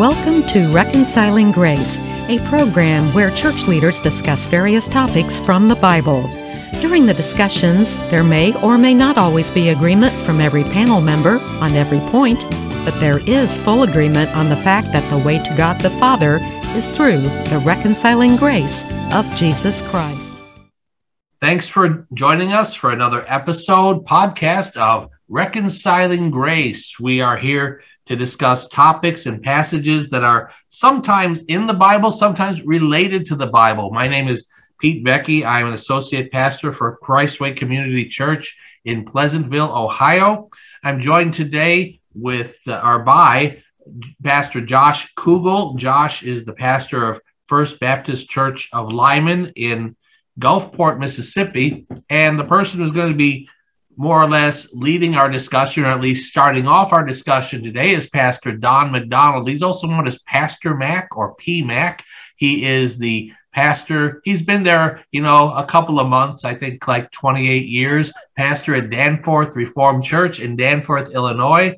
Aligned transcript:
Welcome 0.00 0.46
to 0.46 0.72
Reconciling 0.72 1.52
Grace, 1.52 2.00
a 2.30 2.38
program 2.48 3.12
where 3.12 3.30
church 3.32 3.66
leaders 3.66 4.00
discuss 4.00 4.46
various 4.46 4.88
topics 4.88 5.38
from 5.38 5.68
the 5.68 5.74
Bible. 5.74 6.22
During 6.80 7.04
the 7.04 7.12
discussions, 7.12 7.98
there 8.08 8.24
may 8.24 8.58
or 8.62 8.78
may 8.78 8.94
not 8.94 9.18
always 9.18 9.50
be 9.50 9.68
agreement 9.68 10.14
from 10.14 10.40
every 10.40 10.64
panel 10.64 11.02
member 11.02 11.38
on 11.60 11.72
every 11.72 11.98
point, 12.10 12.46
but 12.82 12.98
there 12.98 13.18
is 13.28 13.58
full 13.58 13.82
agreement 13.82 14.34
on 14.34 14.48
the 14.48 14.56
fact 14.56 14.90
that 14.92 15.06
the 15.10 15.22
way 15.22 15.38
to 15.38 15.54
God 15.54 15.78
the 15.82 15.90
Father 15.90 16.38
is 16.74 16.86
through 16.86 17.20
the 17.20 17.62
reconciling 17.66 18.36
grace 18.36 18.86
of 19.12 19.30
Jesus 19.36 19.82
Christ. 19.82 20.42
Thanks 21.42 21.68
for 21.68 22.06
joining 22.14 22.54
us 22.54 22.72
for 22.72 22.90
another 22.90 23.22
episode 23.28 24.06
podcast 24.06 24.78
of 24.78 25.10
Reconciling 25.28 26.30
Grace. 26.30 26.98
We 26.98 27.20
are 27.20 27.36
here 27.36 27.82
to 28.10 28.16
discuss 28.16 28.66
topics 28.66 29.26
and 29.26 29.40
passages 29.40 30.10
that 30.10 30.24
are 30.24 30.50
sometimes 30.68 31.44
in 31.44 31.68
the 31.68 31.72
Bible, 31.72 32.10
sometimes 32.10 32.60
related 32.66 33.24
to 33.26 33.36
the 33.36 33.46
Bible. 33.46 33.92
My 33.92 34.08
name 34.08 34.26
is 34.26 34.50
Pete 34.80 35.04
Becky. 35.04 35.44
I'm 35.44 35.68
an 35.68 35.74
associate 35.74 36.32
pastor 36.32 36.72
for 36.72 36.98
Christway 37.00 37.56
Community 37.56 38.08
Church 38.08 38.58
in 38.84 39.04
Pleasantville, 39.04 39.72
Ohio. 39.72 40.50
I'm 40.82 41.00
joined 41.00 41.34
today 41.34 42.00
with 42.12 42.56
uh, 42.66 42.72
our 42.72 42.98
by 43.04 43.62
Pastor 44.24 44.60
Josh 44.60 45.14
Kugel. 45.14 45.76
Josh 45.76 46.24
is 46.24 46.44
the 46.44 46.54
pastor 46.54 47.08
of 47.08 47.20
First 47.46 47.78
Baptist 47.78 48.28
Church 48.28 48.70
of 48.72 48.92
Lyman 48.92 49.52
in 49.54 49.94
Gulfport, 50.40 50.98
Mississippi. 50.98 51.86
And 52.08 52.40
the 52.40 52.44
person 52.44 52.80
who's 52.80 52.90
going 52.90 53.12
to 53.12 53.16
be 53.16 53.48
more 54.00 54.22
or 54.22 54.30
less 54.30 54.72
leading 54.72 55.14
our 55.14 55.28
discussion, 55.28 55.84
or 55.84 55.92
at 55.92 56.00
least 56.00 56.30
starting 56.30 56.66
off 56.66 56.90
our 56.94 57.04
discussion 57.04 57.62
today, 57.62 57.94
is 57.94 58.08
Pastor 58.08 58.52
Don 58.52 58.90
McDonald. 58.92 59.46
He's 59.46 59.62
also 59.62 59.86
known 59.86 60.08
as 60.08 60.22
Pastor 60.22 60.74
Mac 60.74 61.14
or 61.18 61.34
P 61.34 61.62
Mac. 61.62 62.02
He 62.34 62.64
is 62.64 62.96
the 62.96 63.30
pastor. 63.52 64.22
He's 64.24 64.40
been 64.40 64.62
there, 64.62 65.04
you 65.12 65.20
know, 65.20 65.52
a 65.52 65.66
couple 65.66 66.00
of 66.00 66.08
months, 66.08 66.46
I 66.46 66.54
think 66.54 66.88
like 66.88 67.10
28 67.10 67.68
years, 67.68 68.10
pastor 68.38 68.74
at 68.74 68.88
Danforth 68.88 69.54
Reformed 69.54 70.02
Church 70.02 70.40
in 70.40 70.56
Danforth, 70.56 71.10
Illinois. 71.10 71.76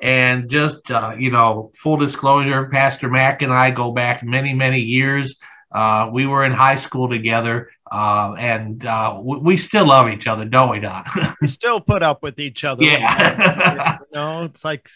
And 0.00 0.48
just, 0.48 0.92
uh, 0.92 1.16
you 1.18 1.32
know, 1.32 1.72
full 1.74 1.96
disclosure, 1.96 2.68
Pastor 2.68 3.08
Mac 3.10 3.42
and 3.42 3.52
I 3.52 3.72
go 3.72 3.90
back 3.90 4.22
many, 4.22 4.54
many 4.54 4.78
years. 4.78 5.40
Uh, 5.72 6.08
we 6.12 6.24
were 6.24 6.44
in 6.44 6.52
high 6.52 6.76
school 6.76 7.08
together, 7.08 7.70
uh, 7.94 8.34
and 8.34 8.84
uh, 8.84 9.18
we 9.22 9.56
still 9.56 9.86
love 9.86 10.08
each 10.08 10.26
other, 10.26 10.44
don't 10.44 10.70
we, 10.70 10.80
Don? 10.80 11.04
we 11.40 11.46
still 11.46 11.80
put 11.80 12.02
up 12.02 12.22
with 12.22 12.40
each 12.40 12.64
other. 12.64 12.82
Yeah. 12.82 13.98
you 14.00 14.06
know, 14.12 14.42
it's 14.42 14.64
like 14.64 14.88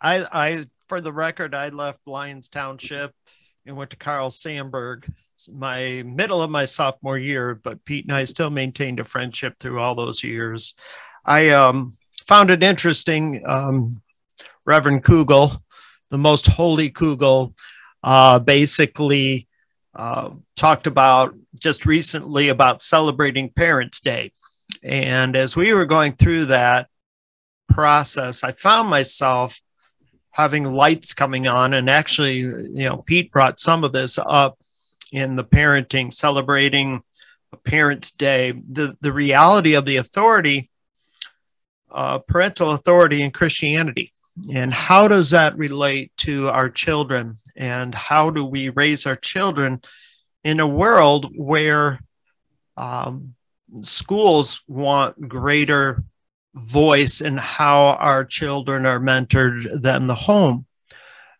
I, 0.00 0.26
I, 0.32 0.66
for 0.88 1.00
the 1.00 1.12
record, 1.12 1.54
I 1.54 1.68
left 1.68 1.98
Lyons 2.06 2.48
Township 2.48 3.14
and 3.66 3.76
went 3.76 3.90
to 3.90 3.96
Carl 3.96 4.30
Sandburg 4.30 5.12
my 5.52 6.02
middle 6.04 6.42
of 6.42 6.50
my 6.50 6.64
sophomore 6.64 7.18
year, 7.18 7.54
but 7.54 7.84
Pete 7.84 8.04
and 8.04 8.14
I 8.14 8.24
still 8.24 8.50
maintained 8.50 9.00
a 9.00 9.04
friendship 9.04 9.58
through 9.58 9.80
all 9.80 9.94
those 9.94 10.22
years. 10.22 10.74
I 11.24 11.50
um, 11.50 11.96
found 12.26 12.50
it 12.50 12.62
interesting. 12.62 13.42
Um, 13.46 14.02
Reverend 14.64 15.04
Kugel, 15.04 15.60
the 16.10 16.18
most 16.18 16.46
holy 16.46 16.90
Kugel, 16.90 17.54
uh, 18.02 18.38
basically 18.38 19.48
uh, 20.00 20.30
talked 20.56 20.86
about 20.86 21.34
just 21.58 21.84
recently 21.84 22.48
about 22.48 22.82
celebrating 22.82 23.50
Parents' 23.50 24.00
Day. 24.00 24.32
And 24.82 25.36
as 25.36 25.54
we 25.54 25.74
were 25.74 25.84
going 25.84 26.12
through 26.12 26.46
that 26.46 26.88
process, 27.68 28.42
I 28.42 28.52
found 28.52 28.88
myself 28.88 29.60
having 30.30 30.64
lights 30.64 31.12
coming 31.12 31.46
on. 31.46 31.74
And 31.74 31.90
actually, 31.90 32.38
you 32.38 32.88
know, 32.88 32.96
Pete 32.96 33.30
brought 33.30 33.60
some 33.60 33.84
of 33.84 33.92
this 33.92 34.18
up 34.18 34.58
in 35.12 35.36
the 35.36 35.44
parenting, 35.44 36.14
celebrating 36.14 37.02
a 37.52 37.58
Parents' 37.58 38.10
Day. 38.10 38.52
The, 38.52 38.96
the 39.02 39.12
reality 39.12 39.74
of 39.74 39.84
the 39.84 39.96
authority, 39.96 40.70
uh, 41.90 42.20
parental 42.20 42.70
authority 42.70 43.20
in 43.20 43.32
Christianity. 43.32 44.14
And 44.52 44.72
how 44.72 45.08
does 45.08 45.30
that 45.30 45.56
relate 45.56 46.12
to 46.18 46.48
our 46.48 46.70
children? 46.70 47.36
And 47.56 47.94
how 47.94 48.30
do 48.30 48.44
we 48.44 48.68
raise 48.68 49.06
our 49.06 49.16
children 49.16 49.80
in 50.44 50.60
a 50.60 50.66
world 50.66 51.32
where 51.36 52.00
um, 52.76 53.34
schools 53.82 54.62
want 54.66 55.28
greater 55.28 56.04
voice 56.54 57.20
in 57.20 57.36
how 57.36 57.96
our 58.00 58.24
children 58.24 58.86
are 58.86 59.00
mentored 59.00 59.82
than 59.82 60.06
the 60.06 60.14
home? 60.14 60.66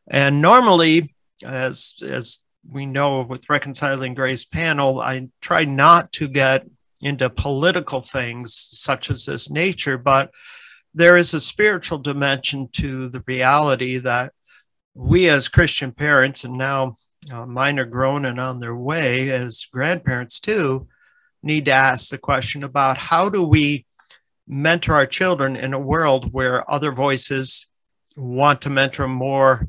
And 0.07 0.43
normally, 0.43 1.15
as, 1.45 1.95
as 2.03 2.41
we 2.69 2.87
know 2.87 3.23
with 3.23 3.49
Reconciling 3.49 4.15
Grace 4.15 4.45
panel, 4.45 5.01
I 5.01 5.29
try 5.41 5.65
not 5.65 6.13
to 6.13 6.29
get 6.29 6.67
into 7.01 7.31
political 7.31 8.03
things 8.03 8.55
such 8.55 9.11
as 9.11 9.25
this 9.25 9.51
nature, 9.51 9.97
but 9.97 10.31
there 10.95 11.17
is 11.17 11.35
a 11.35 11.41
spiritual 11.41 11.99
dimension 11.99 12.69
to 12.73 13.09
the 13.09 13.23
reality 13.27 13.99
that 13.99 14.33
we 14.95 15.29
as 15.29 15.49
Christian 15.49 15.93
parents, 15.93 16.45
and 16.45 16.59
now 16.59 16.95
uh, 17.33 17.47
mine 17.47 17.79
are 17.79 17.85
grown 17.85 18.25
and 18.25 18.41
on 18.41 18.59
their 18.59 18.75
way 18.75 19.31
as 19.31 19.67
grandparents 19.71 20.41
too, 20.41 20.89
need 21.43 21.67
to 21.67 21.73
ask 21.73 22.11
the 22.11 22.19
question 22.19 22.65
about 22.65 22.99
how 22.99 23.29
do 23.29 23.43
we 23.43 23.87
mentor 24.47 24.95
our 24.95 25.07
children 25.07 25.57
in 25.57 25.73
a 25.73 25.79
world 25.79 26.33
where 26.33 26.69
other 26.71 26.91
voices 26.91 27.69
want 28.17 28.61
to 28.63 28.71
mentor 28.71 29.07
more 29.07 29.69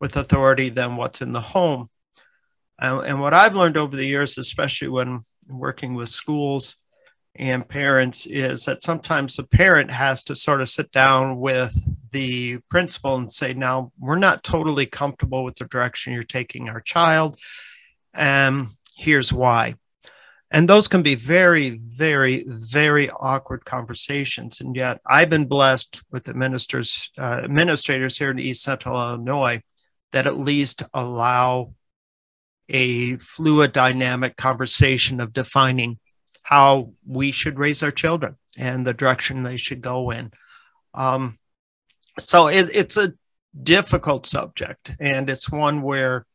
with 0.00 0.16
authority 0.16 0.70
than 0.70 0.96
what's 0.96 1.20
in 1.20 1.32
the 1.32 1.40
home. 1.40 1.90
And, 2.78 3.06
and 3.06 3.20
what 3.20 3.34
I've 3.34 3.54
learned 3.54 3.76
over 3.76 3.94
the 3.94 4.06
years, 4.06 4.38
especially 4.38 4.88
when 4.88 5.22
working 5.46 5.94
with 5.94 6.08
schools, 6.08 6.76
and 7.34 7.66
parents 7.66 8.26
is 8.26 8.66
that 8.66 8.82
sometimes 8.82 9.36
the 9.36 9.44
parent 9.44 9.90
has 9.90 10.22
to 10.24 10.36
sort 10.36 10.60
of 10.60 10.68
sit 10.68 10.92
down 10.92 11.40
with 11.40 11.74
the 12.10 12.58
principal 12.68 13.16
and 13.16 13.32
say, 13.32 13.54
now 13.54 13.90
we're 13.98 14.16
not 14.16 14.44
totally 14.44 14.84
comfortable 14.84 15.42
with 15.42 15.56
the 15.56 15.64
direction 15.64 16.12
you're 16.12 16.24
taking 16.24 16.68
our 16.68 16.80
child. 16.80 17.38
And 18.12 18.68
here's 18.96 19.32
why. 19.32 19.76
And 20.50 20.68
those 20.68 20.86
can 20.86 21.02
be 21.02 21.14
very, 21.14 21.80
very, 21.82 22.44
very 22.46 23.08
awkward 23.08 23.64
conversations. 23.64 24.60
And 24.60 24.76
yet, 24.76 25.00
I've 25.06 25.30
been 25.30 25.46
blessed 25.46 26.02
with 26.10 26.28
administrators, 26.28 27.10
uh, 27.16 27.40
administrators 27.42 28.18
here 28.18 28.30
in 28.30 28.38
East 28.38 28.62
Central 28.62 29.00
Illinois 29.00 29.62
that 30.12 30.26
at 30.26 30.38
least 30.38 30.82
allow 30.92 31.72
a 32.68 33.16
fluid, 33.16 33.72
dynamic 33.72 34.36
conversation 34.36 35.20
of 35.20 35.32
defining 35.32 35.98
how 36.42 36.92
we 37.06 37.32
should 37.32 37.58
raise 37.58 37.82
our 37.82 37.90
children 37.90 38.36
and 38.56 38.86
the 38.86 38.94
direction 38.94 39.42
they 39.42 39.56
should 39.56 39.80
go 39.80 40.10
in. 40.10 40.32
Um, 40.94 41.38
so 42.18 42.48
it, 42.48 42.68
it's 42.72 42.96
a 42.96 43.14
difficult 43.60 44.26
subject, 44.26 44.92
and 45.00 45.30
it's 45.30 45.50
one 45.50 45.82
where 45.82 46.26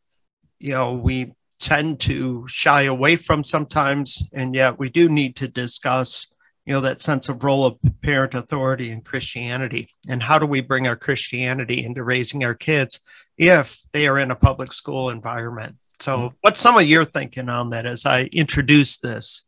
you 0.60 0.72
know 0.72 0.94
we 0.94 1.34
tend 1.60 2.00
to 2.00 2.48
shy 2.48 2.84
away 2.84 3.16
from 3.16 3.44
sometimes, 3.44 4.24
and 4.34 4.56
yet 4.56 4.80
we 4.80 4.90
do 4.90 5.10
need 5.10 5.36
to 5.36 5.48
discuss 5.48 6.28
you 6.66 6.74
know 6.74 6.82
that 6.82 7.02
sense 7.02 7.30
of 7.30 7.44
role 7.44 7.66
of 7.66 7.78
parent 8.02 8.34
authority 8.34 8.90
in 8.90 9.02
Christianity, 9.02 9.90
and 10.10 10.24
how 10.24 10.40
do 10.40 10.46
we 10.46 10.62
bring 10.62 10.88
our 10.88 10.96
Christianity 10.96 11.84
into 11.84 12.04
raising 12.04 12.44
our 12.44 12.56
kids 12.56 13.00
if 13.38 13.82
they 13.94 14.08
are 14.08 14.18
in 14.18 14.32
a 14.32 14.36
public 14.36 14.74
school 14.74 15.10
environment. 15.10 15.76
So, 16.00 16.34
what's 16.42 16.62
some 16.62 16.78
of 16.78 16.84
your 16.84 17.06
thinking 17.06 17.50
on 17.50 17.72
that 17.72 17.86
as 17.86 18.06
I 18.06 18.24
introduce 18.26 18.98
this? 18.98 19.46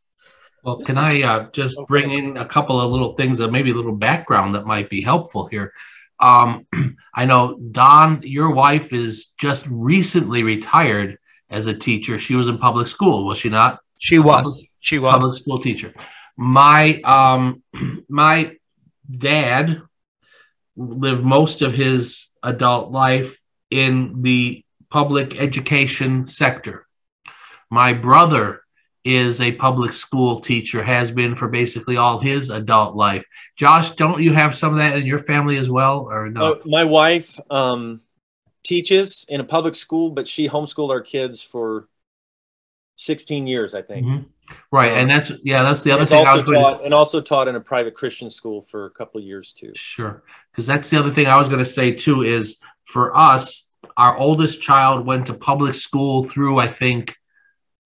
Well, 0.64 0.80
can 0.80 0.98
I 0.98 1.22
uh, 1.22 1.50
just 1.52 1.78
bring 1.88 2.12
in 2.12 2.38
a 2.38 2.46
couple 2.46 2.80
of 2.80 2.92
little 2.92 3.14
things 3.16 3.38
that 3.38 3.52
maybe 3.52 3.72
a 3.72 3.76
little 3.76 3.96
background 3.96 4.56
that 4.56 4.66
might 4.66 4.90
be 4.90 5.02
helpful 5.02 5.48
here? 5.48 5.74
Um, 6.20 6.68
I 7.16 7.26
know 7.26 7.58
Don, 7.72 8.22
your 8.24 8.52
wife 8.52 8.94
is 8.94 9.34
just 9.40 9.66
recently 9.70 10.44
retired 10.44 11.18
as 11.50 11.68
a 11.68 11.74
teacher. 11.74 12.20
She 12.20 12.36
was 12.36 12.48
in 12.48 12.58
public 12.58 12.88
school, 12.88 13.26
was 13.26 13.38
she 13.38 13.50
not? 13.50 13.80
She 14.00 14.20
was. 14.20 14.44
Public, 14.44 14.70
she 14.80 15.00
was 15.00 15.14
public 15.14 15.38
school 15.38 15.62
teacher. 15.62 15.94
My 16.38 17.02
um, 17.02 17.64
my 18.10 18.56
dad 19.10 19.82
lived 20.76 21.24
most 21.24 21.62
of 21.62 21.74
his 21.74 22.30
adult 22.44 22.92
life 22.92 23.38
in 23.70 24.22
the 24.22 24.64
public 24.90 25.40
education 25.40 26.26
sector. 26.26 26.86
My 27.70 27.94
brother 27.94 28.62
is 29.06 29.42
a 29.42 29.54
public 29.54 29.94
school 29.94 30.42
teacher, 30.42 30.84
has 30.84 31.12
been 31.12 31.36
for 31.36 31.48
basically 31.48 31.98
all 31.98 32.20
his 32.20 32.50
adult 32.50 32.96
life. 32.96 33.26
Josh, 33.56 33.96
don't 33.96 34.22
you 34.22 34.34
have 34.34 34.56
some 34.56 34.74
of 34.74 34.80
that 34.80 34.98
in 34.98 35.06
your 35.06 35.20
family 35.20 35.58
as 35.58 35.70
well, 35.70 36.08
or 36.10 36.30
no? 36.30 36.54
Uh, 36.54 36.60
my 36.66 36.84
wife 36.84 37.40
um, 37.50 38.02
teaches 38.64 39.26
in 39.30 39.40
a 39.40 39.44
public 39.44 39.76
school, 39.76 40.12
but 40.12 40.28
she 40.28 40.48
homeschooled 40.48 40.90
our 40.92 41.02
kids 41.02 41.42
for 41.42 41.88
16 42.98 43.48
years, 43.48 43.74
I 43.74 43.82
think. 43.82 44.06
Mm-hmm. 44.06 44.24
Right, 44.72 44.92
um, 44.92 44.98
and 44.98 45.10
that's 45.10 45.32
yeah, 45.44 45.64
that's 45.64 45.84
the 45.84 45.92
other 45.92 46.06
thing. 46.06 46.26
Also 46.26 46.44
taught, 46.44 46.84
and 46.84 46.94
also 46.94 47.22
taught 47.22 47.48
in 47.48 47.56
a 47.56 47.60
private 47.60 47.94
Christian 47.94 48.30
school 48.30 48.64
for 48.64 48.86
a 48.86 48.90
couple 48.90 49.20
of 49.20 49.26
years 49.26 49.54
too. 49.54 49.72
Sure, 49.76 50.24
because 50.52 50.66
that's 50.66 50.90
the 50.90 50.98
other 50.98 51.12
thing 51.12 51.28
I 51.28 51.38
was 51.38 51.48
going 51.48 51.60
to 51.60 51.66
say 51.66 51.92
too 51.92 52.24
is 52.24 52.60
for 52.86 53.16
us, 53.16 53.72
our 53.96 54.18
oldest 54.18 54.62
child 54.62 55.06
went 55.06 55.28
to 55.28 55.36
public 55.36 55.76
school 55.76 56.28
through, 56.28 56.58
I 56.58 56.68
think, 56.68 57.16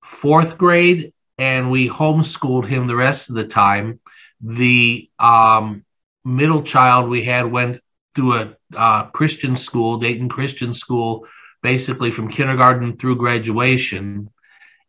fourth 0.04 0.58
grade, 0.58 1.14
and 1.38 1.72
we 1.72 1.90
homeschooled 1.90 2.68
him 2.68 2.88
the 2.88 2.96
rest 2.96 3.30
of 3.30 3.36
the 3.36 3.48
time. 3.48 4.00
The 4.42 5.10
um, 5.18 5.86
middle 6.26 6.64
child 6.64 7.10
we 7.10 7.24
had 7.24 7.52
went 7.52 7.82
to 8.16 8.34
a 8.34 8.58
uh, 8.76 9.06
Christian 9.08 9.56
school, 9.56 9.98
Dayton 9.98 10.30
Christian 10.30 10.74
School, 10.74 11.26
basically 11.62 12.12
from 12.12 12.30
kindergarten 12.30 12.98
through 12.98 13.16
graduation, 13.16 14.30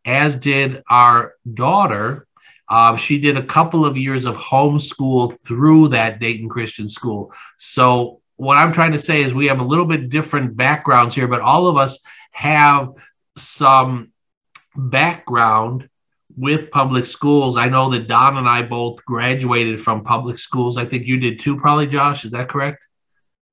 as 0.04 0.36
did 0.36 0.82
our 0.90 1.34
daughter. 1.52 2.26
Um, 2.68 2.96
she 2.96 3.20
did 3.20 3.36
a 3.36 3.46
couple 3.46 3.84
of 3.84 3.96
years 3.96 4.24
of 4.24 4.36
homeschool 4.36 5.38
through 5.46 5.88
that 5.88 6.18
Dayton 6.18 6.48
Christian 6.48 6.88
School. 6.88 7.32
So, 7.58 8.20
what 8.36 8.58
I'm 8.58 8.72
trying 8.72 8.92
to 8.92 8.98
say 8.98 9.22
is 9.22 9.32
we 9.32 9.46
have 9.46 9.60
a 9.60 9.64
little 9.64 9.84
bit 9.84 10.10
different 10.10 10.56
backgrounds 10.56 11.14
here, 11.14 11.28
but 11.28 11.40
all 11.40 11.68
of 11.68 11.76
us 11.76 12.00
have 12.32 12.88
some 13.36 14.10
background 14.76 15.88
with 16.36 16.70
public 16.70 17.06
schools. 17.06 17.56
I 17.56 17.68
know 17.68 17.90
that 17.92 18.08
Don 18.08 18.36
and 18.36 18.48
I 18.48 18.62
both 18.62 19.04
graduated 19.04 19.80
from 19.80 20.04
public 20.04 20.38
schools. 20.38 20.76
I 20.76 20.84
think 20.84 21.06
you 21.06 21.18
did 21.18 21.40
too, 21.40 21.58
probably, 21.58 21.86
Josh. 21.86 22.24
Is 22.24 22.32
that 22.32 22.48
correct? 22.48 22.82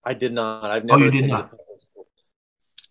I 0.04 0.14
did 0.14 0.34
not. 0.34 0.72
I've 0.72 0.84
oh, 0.84 0.98
never. 0.98 1.02
Oh, 1.02 1.06
you 1.06 1.12
did 1.12 1.28
not. 1.28 1.52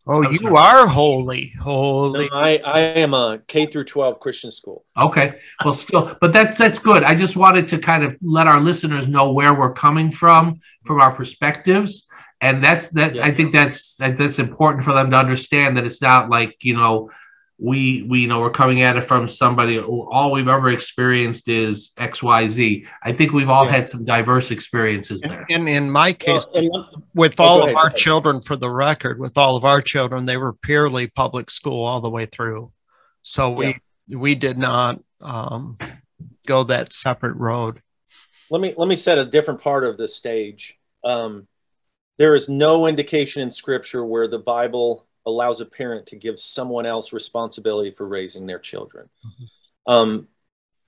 Oh, 0.07 0.29
you 0.29 0.57
are 0.57 0.89
holy, 0.89 1.53
holy. 1.61 2.29
No, 2.29 2.37
I, 2.37 2.57
I 2.57 2.81
am 2.81 3.15
a 3.15 3.41
K 3.47 3.67
through 3.67 3.85
12 3.85 4.19
Christian 4.19 4.51
school. 4.51 4.85
Okay. 4.97 5.35
Well, 5.65 5.75
still, 5.75 6.17
but 6.21 6.33
that's 6.33 6.57
that's 6.57 6.79
good. 6.79 7.05
I 7.05 7.15
just 7.15 7.37
wanted 7.37 7.69
to 7.69 7.79
kind 7.79 8.03
of 8.03 8.17
let 8.23 8.47
our 8.47 8.61
listeners 8.61 9.07
know 9.07 9.31
where 9.33 9.55
we're 9.55 9.75
coming 9.75 10.11
from, 10.11 10.59
from 10.85 11.01
our 11.01 11.15
perspectives, 11.15 12.09
and 12.41 12.65
that's 12.65 12.89
that. 12.91 13.15
Yeah. 13.15 13.25
I 13.25 13.33
think 13.33 13.53
that's 13.53 13.97
that, 13.97 14.17
that's 14.17 14.39
important 14.39 14.85
for 14.85 14.95
them 14.95 15.11
to 15.11 15.17
understand 15.17 15.77
that 15.77 15.85
it's 15.85 16.01
not 16.01 16.31
like 16.31 16.57
you 16.63 16.77
know 16.77 17.11
we 17.63 18.03
we 18.09 18.21
you 18.21 18.27
know 18.27 18.41
we're 18.41 18.51
coming 18.51 18.83
at 18.83 18.97
it 18.97 19.03
from 19.03 19.29
somebody 19.29 19.79
all 19.79 20.33
we've 20.33 20.49
ever 20.49 20.71
experienced 20.71 21.47
is 21.49 21.93
xyz 21.99 22.87
i 23.03 23.13
think 23.13 23.33
we've 23.33 23.51
all 23.51 23.67
Yeah. 23.67 23.73
had 23.73 23.89
some 23.89 24.05
diverse 24.05 24.51
experiences 24.51 25.21
there 25.21 25.45
and 25.51 25.69
in 25.69 25.91
my 25.91 26.13
case, 26.15 26.45
Well, 26.47 26.57
and 26.63 26.71
one- 26.71 27.03
with 27.15 27.39
Oh, 27.39 27.45
all 27.45 27.57
go 27.59 27.63
of 27.65 27.69
ahead, 27.69 27.77
our 27.77 27.91
children, 27.91 28.41
for 28.41 28.57
the 28.57 28.71
record, 28.71 29.19
with 29.19 29.37
all 29.37 29.57
of 29.57 29.65
our 29.65 29.83
children, 29.83 30.25
they 30.27 30.37
were 30.37 30.53
purely 30.55 31.07
public 31.09 31.51
school 31.51 31.85
all 31.85 32.01
the 32.01 32.09
way 32.09 32.25
through. 32.27 32.73
So 33.23 33.51
we 33.51 33.79
we 34.09 34.35
did 34.37 34.57
not 34.59 35.01
um, 35.21 35.77
go 36.47 36.65
that 36.65 36.93
separate 36.93 37.37
road. 37.37 37.83
let 38.51 38.61
me 38.63 38.73
let 38.77 38.89
me 38.89 38.95
set 38.95 39.19
a 39.19 39.27
different 39.27 39.61
part 39.61 39.85
of 39.85 39.99
the 39.99 40.09
stage. 40.09 40.77
Um, 41.05 41.47
there 42.19 42.35
is 42.35 42.49
no 42.49 42.87
indication 42.87 43.43
in 43.43 43.51
Scripture 43.51 44.05
where 44.05 44.29
the 44.29 44.39
Bible 44.39 45.07
allows 45.27 45.61
a 45.61 45.67
parent 45.67 46.07
to 46.07 46.17
give 46.17 46.41
someone 46.41 46.87
else 46.87 47.13
responsibility 47.13 47.91
for 47.91 48.07
raising 48.07 48.47
their 48.47 48.59
children. 48.59 49.09
Um, 49.87 50.29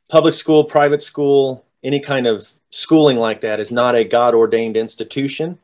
public 0.09 0.35
school, 0.35 0.65
private 0.65 1.03
school, 1.03 1.65
any 1.83 2.01
kind 2.01 2.27
of 2.27 2.51
schooling 2.71 3.17
like 3.17 3.41
that 3.43 3.61
is 3.61 3.73
not 3.73 3.95
a 3.95 4.05
God 4.05 4.35
ordained 4.35 4.77
institution. 4.77 5.59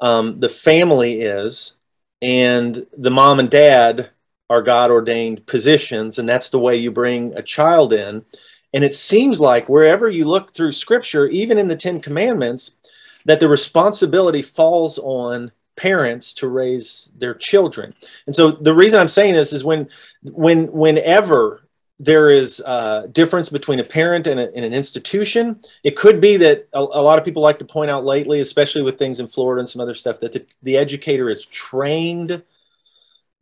Um, 0.00 0.40
the 0.40 0.48
family 0.48 1.20
is, 1.20 1.76
and 2.22 2.86
the 2.96 3.10
mom 3.10 3.38
and 3.38 3.50
dad 3.50 4.10
are 4.48 4.62
God 4.62 4.90
ordained 4.90 5.46
positions, 5.46 6.18
and 6.18 6.28
that's 6.28 6.50
the 6.50 6.58
way 6.58 6.76
you 6.76 6.90
bring 6.90 7.34
a 7.34 7.42
child 7.42 7.92
in. 7.92 8.24
And 8.72 8.84
it 8.84 8.94
seems 8.94 9.40
like 9.40 9.68
wherever 9.68 10.08
you 10.08 10.24
look 10.24 10.52
through 10.52 10.72
scripture, 10.72 11.26
even 11.26 11.58
in 11.58 11.68
the 11.68 11.76
Ten 11.76 12.00
Commandments, 12.00 12.76
that 13.24 13.40
the 13.40 13.48
responsibility 13.48 14.42
falls 14.42 14.98
on 14.98 15.52
parents 15.76 16.34
to 16.34 16.48
raise 16.48 17.10
their 17.16 17.34
children. 17.34 17.94
And 18.26 18.34
so 18.34 18.50
the 18.50 18.74
reason 18.74 19.00
I'm 19.00 19.08
saying 19.08 19.34
this 19.34 19.52
is 19.52 19.64
when, 19.64 19.88
when, 20.22 20.70
whenever 20.72 21.62
there 21.98 22.30
is 22.30 22.60
a 22.60 23.08
difference 23.12 23.50
between 23.50 23.78
a 23.78 23.84
parent 23.84 24.26
and, 24.26 24.40
a, 24.40 24.54
and 24.54 24.64
an 24.64 24.72
institution, 24.72 25.60
it 25.84 25.96
could 25.96 26.20
be 26.20 26.38
that 26.38 26.66
a, 26.72 26.78
a 26.80 27.02
lot 27.02 27.18
of 27.18 27.24
people 27.24 27.42
like 27.42 27.58
to 27.58 27.64
point 27.64 27.90
out 27.90 28.04
lately, 28.04 28.40
especially 28.40 28.82
with 28.82 28.98
things 28.98 29.20
in 29.20 29.26
Florida 29.26 29.60
and 29.60 29.68
some 29.68 29.82
other 29.82 29.94
stuff, 29.94 30.20
that 30.20 30.32
the, 30.32 30.46
the 30.62 30.76
educator 30.76 31.28
is 31.28 31.44
trained 31.44 32.42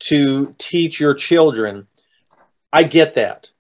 to 0.01 0.55
teach 0.59 1.01
your 1.01 1.15
children. 1.15 1.87
I 2.73 2.83
get 2.83 3.15
that. 3.15 3.51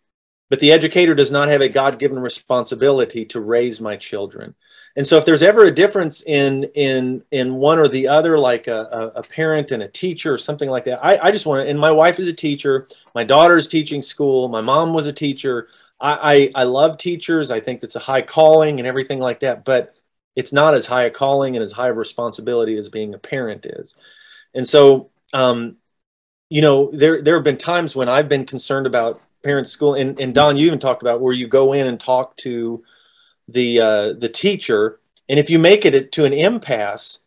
But 0.50 0.60
the 0.60 0.72
educator 0.72 1.14
does 1.14 1.30
not 1.30 1.48
have 1.48 1.60
a 1.60 1.68
God 1.68 1.98
given 1.98 2.18
responsibility 2.18 3.24
to 3.26 3.40
raise 3.40 3.80
my 3.80 3.96
children. 3.96 4.54
And 4.98 5.06
so 5.06 5.16
if 5.16 5.24
there's 5.24 5.44
ever 5.44 5.64
a 5.64 5.70
difference 5.70 6.22
in 6.22 6.64
in 6.74 7.22
in 7.30 7.54
one 7.54 7.78
or 7.78 7.86
the 7.86 8.08
other, 8.08 8.36
like 8.36 8.66
a, 8.66 9.12
a, 9.14 9.22
parent 9.22 9.70
and 9.70 9.84
a 9.84 9.88
teacher 9.88 10.34
or 10.34 10.38
something 10.38 10.68
like 10.68 10.86
that, 10.86 10.98
I, 11.00 11.28
I 11.28 11.30
just 11.30 11.46
want 11.46 11.64
to, 11.64 11.70
and 11.70 11.78
my 11.78 11.92
wife 11.92 12.18
is 12.18 12.26
a 12.26 12.32
teacher, 12.32 12.88
my 13.14 13.22
daughter 13.22 13.56
is 13.56 13.68
teaching 13.68 14.02
school, 14.02 14.48
my 14.48 14.60
mom 14.60 14.92
was 14.92 15.06
a 15.06 15.12
teacher. 15.12 15.68
I, 16.00 16.50
I, 16.56 16.62
I 16.62 16.64
love 16.64 16.98
teachers. 16.98 17.52
I 17.52 17.60
think 17.60 17.84
it's 17.84 17.94
a 17.94 18.00
high 18.00 18.22
calling 18.22 18.80
and 18.80 18.88
everything 18.88 19.20
like 19.20 19.38
that, 19.40 19.64
but 19.64 19.94
it's 20.34 20.52
not 20.52 20.74
as 20.74 20.86
high 20.86 21.04
a 21.04 21.10
calling 21.10 21.54
and 21.54 21.64
as 21.64 21.70
high 21.70 21.88
a 21.88 21.92
responsibility 21.92 22.76
as 22.76 22.88
being 22.88 23.14
a 23.14 23.18
parent 23.18 23.66
is. 23.66 23.94
And 24.52 24.66
so 24.66 25.10
um, 25.32 25.76
you 26.50 26.60
know, 26.60 26.90
there 26.92 27.22
there 27.22 27.36
have 27.36 27.44
been 27.44 27.56
times 27.56 27.94
when 27.94 28.08
I've 28.08 28.28
been 28.28 28.46
concerned 28.46 28.88
about 28.88 29.22
parents' 29.44 29.70
school, 29.70 29.94
and, 29.94 30.18
and 30.18 30.34
Don, 30.34 30.56
you 30.56 30.66
even 30.66 30.80
talked 30.80 31.02
about 31.02 31.20
where 31.20 31.34
you 31.34 31.46
go 31.46 31.72
in 31.72 31.86
and 31.86 32.00
talk 32.00 32.36
to 32.38 32.82
the 33.48 33.80
uh, 33.80 34.12
the 34.12 34.28
teacher, 34.28 35.00
and 35.28 35.38
if 35.38 35.50
you 35.50 35.58
make 35.58 35.84
it 35.84 36.12
to 36.12 36.24
an 36.24 36.32
impasse, 36.32 37.20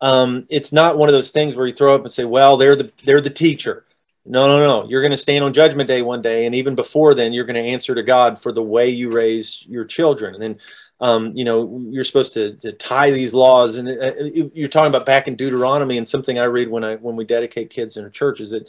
um, 0.00 0.46
it's 0.48 0.72
not 0.72 0.96
one 0.96 1.08
of 1.08 1.12
those 1.12 1.30
things 1.30 1.54
where 1.54 1.66
you 1.66 1.72
throw 1.72 1.94
up 1.94 2.02
and 2.02 2.12
say, 2.12 2.24
"Well, 2.24 2.56
they're 2.56 2.76
the 2.76 2.92
they're 3.04 3.20
the 3.20 3.30
teacher." 3.30 3.84
No, 4.24 4.46
no, 4.46 4.58
no. 4.58 4.88
You're 4.88 5.00
going 5.00 5.12
to 5.12 5.16
stand 5.16 5.42
on 5.42 5.54
Judgment 5.54 5.88
Day 5.88 6.02
one 6.02 6.20
day, 6.20 6.44
and 6.44 6.54
even 6.54 6.74
before 6.74 7.14
then, 7.14 7.32
you're 7.32 7.46
going 7.46 7.62
to 7.62 7.70
answer 7.70 7.94
to 7.94 8.02
God 8.02 8.38
for 8.38 8.52
the 8.52 8.62
way 8.62 8.88
you 8.90 9.10
raise 9.10 9.64
your 9.66 9.86
children. 9.86 10.34
And 10.34 10.42
then, 10.42 10.58
um, 11.00 11.32
you 11.34 11.44
know, 11.44 11.82
you're 11.88 12.04
supposed 12.04 12.34
to, 12.34 12.54
to 12.56 12.72
tie 12.72 13.10
these 13.10 13.32
laws. 13.32 13.78
And 13.78 13.88
uh, 13.88 14.12
you're 14.52 14.68
talking 14.68 14.90
about 14.90 15.06
back 15.06 15.28
in 15.28 15.34
Deuteronomy, 15.34 15.96
and 15.96 16.06
something 16.06 16.38
I 16.38 16.44
read 16.44 16.68
when 16.68 16.84
I 16.84 16.96
when 16.96 17.16
we 17.16 17.24
dedicate 17.24 17.70
kids 17.70 17.96
in 17.96 18.04
a 18.04 18.10
church 18.10 18.40
is 18.40 18.50
that 18.50 18.68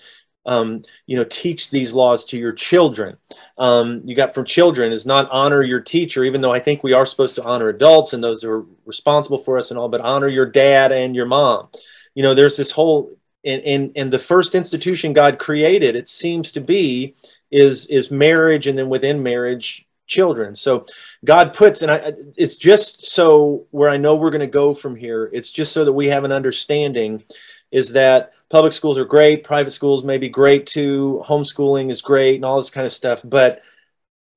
um, 0.50 0.84
you 1.06 1.16
know, 1.16 1.24
teach 1.24 1.70
these 1.70 1.94
laws 1.94 2.26
to 2.26 2.38
your 2.38 2.54
children. 2.54 3.18
Um, 3.60 4.02
you 4.04 4.16
got 4.16 4.34
from 4.34 4.46
children 4.46 4.92
is 4.92 5.06
not 5.06 5.30
honor 5.32 5.62
your 5.62 5.80
teacher, 5.80 6.24
even 6.24 6.42
though 6.42 6.52
I 6.52 6.60
think 6.60 6.82
we 6.82 6.94
are 6.94 7.06
supposed 7.06 7.36
to 7.36 7.44
honor 7.44 7.70
adults 7.70 8.14
and 8.14 8.24
those 8.24 8.42
who 8.42 8.50
are 8.50 8.66
responsible 8.86 9.38
for 9.38 9.60
us 9.60 9.70
and 9.70 9.80
all, 9.80 9.90
but 9.90 10.02
honor 10.02 10.28
your 10.28 10.48
dad 10.48 10.92
and 10.92 11.16
your 11.16 11.28
mom. 11.28 11.68
You 12.16 12.24
know, 12.24 12.34
there's 12.34 12.58
this 12.58 12.72
whole 12.72 13.12
in, 13.44 13.92
in 13.94 14.10
the 14.10 14.20
first 14.20 14.56
institution 14.56 15.14
God 15.14 15.38
created, 15.38 15.96
it 15.96 16.08
seems 16.08 16.52
to 16.54 16.62
be 16.62 17.16
is 17.52 17.86
is 17.88 18.10
marriage, 18.10 18.66
and 18.66 18.78
then 18.78 18.90
within 18.90 19.22
marriage, 19.22 19.88
children. 20.08 20.56
So 20.56 20.88
God 21.24 21.54
puts, 21.54 21.84
and 21.84 21.92
I, 21.92 22.14
it's 22.36 22.58
just 22.58 23.06
so 23.06 23.68
where 23.70 23.90
I 23.90 23.98
know 23.98 24.16
we're 24.16 24.32
going 24.32 24.42
to 24.42 24.48
go 24.48 24.74
from 24.74 24.96
here. 24.96 25.30
It's 25.32 25.52
just 25.52 25.72
so 25.74 25.86
that 25.86 25.94
we 25.94 26.08
have 26.08 26.24
an 26.24 26.32
understanding, 26.32 27.24
is 27.72 27.94
that 27.94 28.34
public 28.50 28.74
schools 28.74 28.98
are 28.98 29.06
great, 29.06 29.44
private 29.44 29.72
schools 29.72 30.04
may 30.04 30.18
be 30.18 30.30
great 30.30 30.66
too, 30.66 31.22
homeschooling 31.26 31.90
is 31.90 32.02
great, 32.02 32.36
and 32.36 32.46
all 32.46 32.58
this 32.58 32.70
kind 32.70 32.86
of 32.86 32.94
stuff. 32.94 33.22
But 33.24 33.62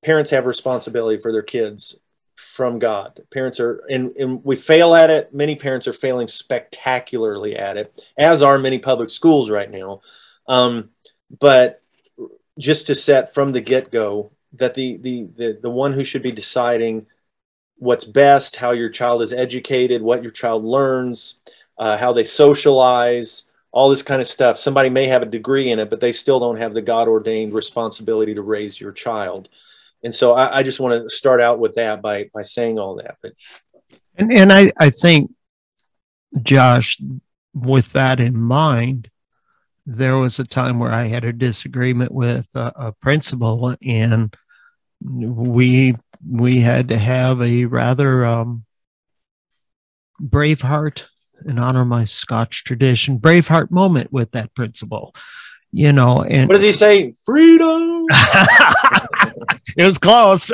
parents 0.04 0.30
have 0.30 0.46
responsibility 0.46 1.20
for 1.20 1.32
their 1.32 1.42
kids 1.42 1.96
from 2.36 2.78
God. 2.78 3.20
Parents 3.32 3.60
are, 3.60 3.82
and, 3.90 4.14
and 4.16 4.44
we 4.44 4.56
fail 4.56 4.94
at 4.94 5.10
it. 5.10 5.32
Many 5.32 5.56
parents 5.56 5.86
are 5.86 5.92
failing 5.92 6.28
spectacularly 6.28 7.56
at 7.56 7.76
it, 7.76 8.04
as 8.18 8.42
are 8.42 8.58
many 8.58 8.78
public 8.78 9.10
schools 9.10 9.48
right 9.48 9.70
now. 9.70 10.00
Um, 10.48 10.90
but 11.40 11.82
just 12.58 12.86
to 12.88 12.94
set 12.94 13.32
from 13.32 13.52
the 13.52 13.60
get 13.60 13.90
go 13.90 14.32
that 14.54 14.74
the, 14.74 14.98
the 14.98 15.28
the 15.36 15.58
the 15.62 15.70
one 15.70 15.94
who 15.94 16.04
should 16.04 16.22
be 16.22 16.30
deciding 16.30 17.06
what's 17.76 18.04
best, 18.04 18.56
how 18.56 18.72
your 18.72 18.90
child 18.90 19.22
is 19.22 19.32
educated, 19.32 20.02
what 20.02 20.22
your 20.22 20.30
child 20.30 20.64
learns, 20.64 21.40
uh, 21.78 21.96
how 21.96 22.12
they 22.12 22.24
socialize, 22.24 23.48
all 23.72 23.88
this 23.88 24.02
kind 24.02 24.20
of 24.20 24.28
stuff. 24.28 24.58
Somebody 24.58 24.90
may 24.90 25.06
have 25.06 25.22
a 25.22 25.26
degree 25.26 25.70
in 25.70 25.78
it, 25.78 25.90
but 25.90 26.00
they 26.00 26.12
still 26.12 26.38
don't 26.38 26.58
have 26.58 26.74
the 26.74 26.82
God 26.82 27.08
ordained 27.08 27.54
responsibility 27.54 28.34
to 28.34 28.42
raise 28.42 28.80
your 28.80 28.92
child. 28.92 29.48
And 30.04 30.14
so 30.14 30.34
I, 30.34 30.58
I 30.58 30.62
just 30.62 30.78
want 30.78 31.02
to 31.02 31.10
start 31.10 31.40
out 31.40 31.58
with 31.58 31.74
that 31.76 32.02
by 32.02 32.30
by 32.34 32.42
saying 32.42 32.78
all 32.78 32.96
that. 32.96 33.16
But 33.22 33.32
And 34.16 34.32
and 34.32 34.52
I, 34.52 34.72
I 34.76 34.90
think, 34.90 35.32
Josh, 36.42 36.98
with 37.54 37.92
that 37.92 38.20
in 38.20 38.36
mind, 38.36 39.10
there 39.86 40.18
was 40.18 40.38
a 40.38 40.44
time 40.44 40.78
where 40.78 40.92
I 40.92 41.04
had 41.04 41.24
a 41.24 41.32
disagreement 41.32 42.12
with 42.12 42.48
a, 42.54 42.72
a 42.76 42.92
principal, 42.92 43.74
and 43.82 44.36
we 45.00 45.94
we 46.28 46.60
had 46.60 46.88
to 46.88 46.98
have 46.98 47.40
a 47.40 47.64
rather 47.64 48.24
um, 48.24 48.64
Braveheart 50.20 51.06
and 51.46 51.58
honor 51.58 51.84
my 51.84 52.04
Scotch 52.04 52.64
tradition 52.64 53.18
Braveheart 53.18 53.70
moment 53.70 54.12
with 54.12 54.32
that 54.32 54.54
principal. 54.54 55.14
You 55.74 55.92
know, 55.92 56.22
and 56.22 56.48
what 56.48 56.56
does 56.60 56.66
he 56.66 56.76
say? 56.76 57.14
Freedom. 57.24 58.04
it 59.76 59.86
was 59.86 59.98
close 59.98 60.50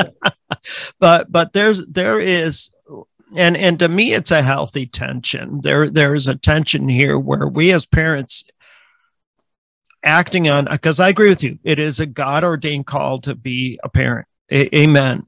but 0.98 1.30
but 1.30 1.52
there's 1.52 1.86
there 1.86 2.20
is 2.20 2.70
and 3.36 3.56
and 3.56 3.78
to 3.78 3.88
me 3.88 4.12
it's 4.12 4.30
a 4.30 4.42
healthy 4.42 4.86
tension 4.86 5.60
there 5.62 5.90
there 5.90 6.14
is 6.14 6.28
a 6.28 6.34
tension 6.34 6.88
here 6.88 7.18
where 7.18 7.46
we 7.46 7.72
as 7.72 7.86
parents 7.86 8.44
acting 10.02 10.48
on 10.48 10.66
because 10.70 11.00
i 11.00 11.08
agree 11.08 11.28
with 11.28 11.42
you 11.42 11.58
it 11.64 11.78
is 11.78 12.00
a 12.00 12.06
god 12.06 12.44
ordained 12.44 12.86
call 12.86 13.20
to 13.20 13.34
be 13.34 13.78
a 13.82 13.88
parent 13.88 14.26
a- 14.50 14.76
amen 14.76 15.26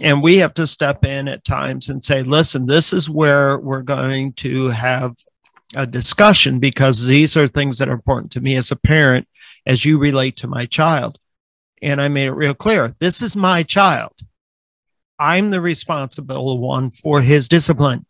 and 0.00 0.22
we 0.22 0.38
have 0.38 0.54
to 0.54 0.66
step 0.66 1.04
in 1.04 1.28
at 1.28 1.44
times 1.44 1.88
and 1.88 2.04
say 2.04 2.22
listen 2.22 2.66
this 2.66 2.92
is 2.92 3.10
where 3.10 3.58
we're 3.58 3.82
going 3.82 4.32
to 4.32 4.68
have 4.68 5.16
a 5.76 5.86
discussion 5.86 6.58
because 6.58 7.06
these 7.06 7.36
are 7.36 7.48
things 7.48 7.78
that 7.78 7.88
are 7.88 7.92
important 7.92 8.32
to 8.32 8.40
me 8.40 8.56
as 8.56 8.70
a 8.70 8.76
parent 8.76 9.28
as 9.66 9.84
you 9.84 9.98
relate 9.98 10.36
to 10.36 10.48
my 10.48 10.64
child 10.66 11.18
and 11.82 12.00
i 12.00 12.08
made 12.08 12.26
it 12.26 12.32
real 12.32 12.54
clear 12.54 12.94
this 13.00 13.22
is 13.22 13.36
my 13.36 13.62
child 13.62 14.12
I'm 15.18 15.50
the 15.50 15.60
responsible 15.60 16.58
one 16.58 16.90
for 16.90 17.22
his 17.22 17.48
discipline. 17.48 18.06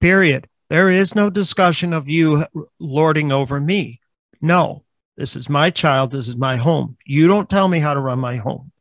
Period. 0.00 0.48
There 0.70 0.90
is 0.90 1.14
no 1.14 1.28
discussion 1.28 1.92
of 1.92 2.08
you 2.08 2.46
lording 2.78 3.32
over 3.32 3.60
me. 3.60 4.00
No, 4.40 4.84
this 5.16 5.36
is 5.36 5.48
my 5.48 5.70
child. 5.70 6.12
This 6.12 6.28
is 6.28 6.36
my 6.36 6.56
home. 6.56 6.96
You 7.04 7.26
don't 7.26 7.50
tell 7.50 7.68
me 7.68 7.80
how 7.80 7.94
to 7.94 8.00
run 8.00 8.18
my 8.18 8.36
home. 8.36 8.72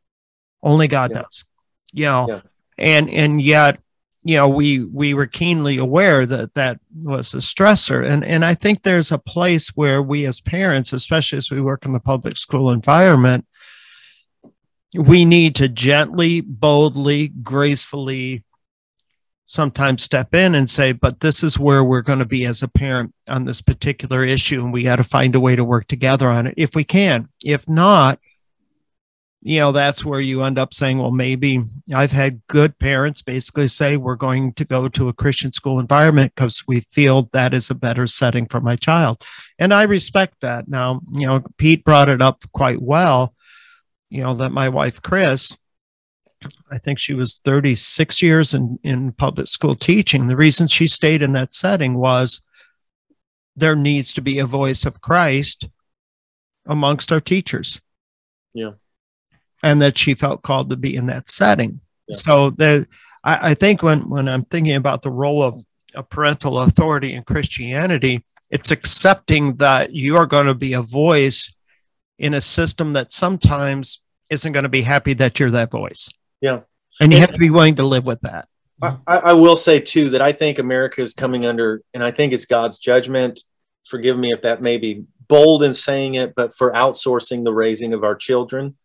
Only 0.61 0.87
God 0.87 1.11
yeah. 1.11 1.23
does. 1.23 1.43
You 1.97 2.05
know, 2.05 2.25
yeah. 2.29 2.41
and 2.77 3.09
and 3.09 3.41
yet, 3.41 3.79
you 4.23 4.35
know, 4.35 4.47
we 4.47 4.85
we 4.85 5.13
were 5.13 5.27
keenly 5.27 5.77
aware 5.77 6.25
that 6.25 6.53
that 6.53 6.79
was 6.95 7.33
a 7.33 7.37
stressor, 7.37 8.07
and 8.07 8.23
and 8.23 8.45
I 8.45 8.53
think 8.53 8.83
there's 8.83 9.11
a 9.11 9.17
place 9.17 9.69
where 9.69 10.01
we 10.01 10.25
as 10.25 10.41
parents, 10.41 10.93
especially 10.93 11.37
as 11.37 11.49
we 11.49 11.61
work 11.61 11.85
in 11.85 11.93
the 11.93 11.99
public 11.99 12.37
school 12.37 12.71
environment, 12.71 13.45
we 14.95 15.25
need 15.25 15.55
to 15.55 15.67
gently, 15.67 16.41
boldly, 16.41 17.29
gracefully 17.29 18.43
sometimes 19.47 20.03
step 20.03 20.35
in 20.35 20.53
and 20.53 20.69
say, 20.69 20.91
but 20.91 21.21
this 21.21 21.41
is 21.41 21.57
where 21.57 21.83
we're 21.83 22.01
going 22.01 22.19
to 22.19 22.25
be 22.25 22.45
as 22.45 22.61
a 22.61 22.67
parent 22.67 23.13
on 23.29 23.45
this 23.45 23.61
particular 23.61 24.23
issue. 24.23 24.61
And 24.61 24.73
we 24.73 24.83
got 24.83 24.97
to 24.97 25.03
find 25.03 25.33
a 25.33 25.39
way 25.39 25.55
to 25.55 25.63
work 25.63 25.87
together 25.87 26.29
on 26.29 26.47
it 26.47 26.53
if 26.57 26.75
we 26.75 26.83
can. 26.83 27.29
If 27.43 27.67
not, 27.67 28.19
you 29.47 29.59
know, 29.59 29.71
that's 29.71 30.03
where 30.03 30.19
you 30.19 30.43
end 30.43 30.59
up 30.59 30.73
saying, 30.73 30.97
well, 30.97 31.11
maybe 31.11 31.61
I've 31.93 32.11
had 32.11 32.41
good 32.47 32.79
parents 32.79 33.21
basically 33.21 33.67
say, 33.67 33.97
we're 33.97 34.15
going 34.15 34.53
to 34.53 34.65
go 34.65 34.87
to 34.89 35.07
a 35.09 35.13
Christian 35.13 35.53
school 35.53 35.79
environment 35.79 36.33
because 36.35 36.63
we 36.67 36.81
feel 36.81 37.29
that 37.31 37.53
is 37.53 37.69
a 37.69 37.75
better 37.75 38.07
setting 38.07 38.45
for 38.45 38.59
my 38.59 38.75
child. 38.75 39.23
And 39.57 39.73
I 39.73 39.83
respect 39.83 40.41
that. 40.41 40.67
Now, 40.67 41.01
you 41.13 41.27
know, 41.27 41.43
Pete 41.57 41.83
brought 41.83 42.09
it 42.09 42.21
up 42.21 42.43
quite 42.53 42.81
well 42.81 43.33
you 44.09 44.23
know, 44.23 44.33
that 44.35 44.51
my 44.51 44.69
wife, 44.69 45.01
Chris, 45.01 45.55
I 46.71 46.77
think 46.77 46.99
she 46.99 47.13
was 47.13 47.41
36 47.43 48.21
years 48.21 48.53
in, 48.53 48.79
in 48.83 49.11
public 49.11 49.47
school 49.47 49.75
teaching. 49.75 50.27
The 50.27 50.37
reason 50.37 50.67
she 50.67 50.87
stayed 50.87 51.21
in 51.21 51.33
that 51.33 51.53
setting 51.53 51.95
was 51.95 52.41
there 53.55 53.75
needs 53.75 54.13
to 54.13 54.21
be 54.21 54.39
a 54.39 54.45
voice 54.45 54.85
of 54.85 55.01
Christ 55.01 55.67
amongst 56.65 57.11
our 57.11 57.19
teachers. 57.19 57.81
Yeah. 58.53 58.73
And 59.63 59.81
that 59.81 59.97
she 59.97 60.13
felt 60.13 60.43
called 60.43 60.69
to 60.69 60.75
be 60.75 60.95
in 60.95 61.07
that 61.07 61.27
setting. 61.27 61.81
Yeah. 62.07 62.17
So 62.17 62.49
there, 62.51 62.85
I, 63.23 63.51
I 63.51 63.53
think 63.53 63.81
when, 63.81 64.09
when 64.09 64.29
I'm 64.29 64.43
thinking 64.43 64.75
about 64.75 65.01
the 65.01 65.09
role 65.09 65.41
of 65.41 65.65
a 65.95 66.03
parental 66.03 66.59
authority 66.59 67.13
in 67.13 67.23
Christianity, 67.23 68.23
it's 68.51 68.71
accepting 68.71 69.55
that 69.55 69.93
you 69.93 70.15
are 70.15 70.25
going 70.25 70.45
to 70.45 70.53
be 70.53 70.73
a 70.73 70.81
voice 70.81 71.53
in 72.19 72.33
a 72.33 72.41
system 72.41 72.93
that 72.93 73.11
sometimes 73.11 74.01
isn't 74.29 74.51
going 74.51 74.63
to 74.63 74.69
be 74.69 74.81
happy 74.81 75.13
that 75.15 75.39
you're 75.39 75.51
that 75.51 75.71
voice. 75.71 76.09
Yeah. 76.41 76.61
And 76.99 77.13
you 77.13 77.19
have 77.19 77.31
to 77.31 77.37
be 77.37 77.49
willing 77.49 77.75
to 77.75 77.83
live 77.83 78.05
with 78.05 78.21
that. 78.21 78.47
I, 78.81 78.97
I, 79.07 79.33
will 79.33 79.55
say 79.55 79.79
too 79.79 80.11
that 80.11 80.21
I 80.21 80.31
think 80.31 80.59
America 80.59 81.01
is 81.01 81.13
coming 81.13 81.47
under, 81.47 81.81
and 81.93 82.03
I 82.03 82.11
think 82.11 82.31
it's 82.31 82.45
God's 82.45 82.77
judgment. 82.77 83.43
Forgive 83.89 84.17
me 84.17 84.31
if 84.31 84.43
that 84.43 84.61
may 84.61 84.77
be 84.77 85.05
bold 85.27 85.63
in 85.63 85.73
saying 85.73 86.15
it, 86.15 86.35
but 86.35 86.53
for 86.53 86.71
outsourcing 86.73 87.43
the 87.43 87.53
raising 87.53 87.93
of 87.93 88.03
our 88.03 88.15
children, 88.15 88.77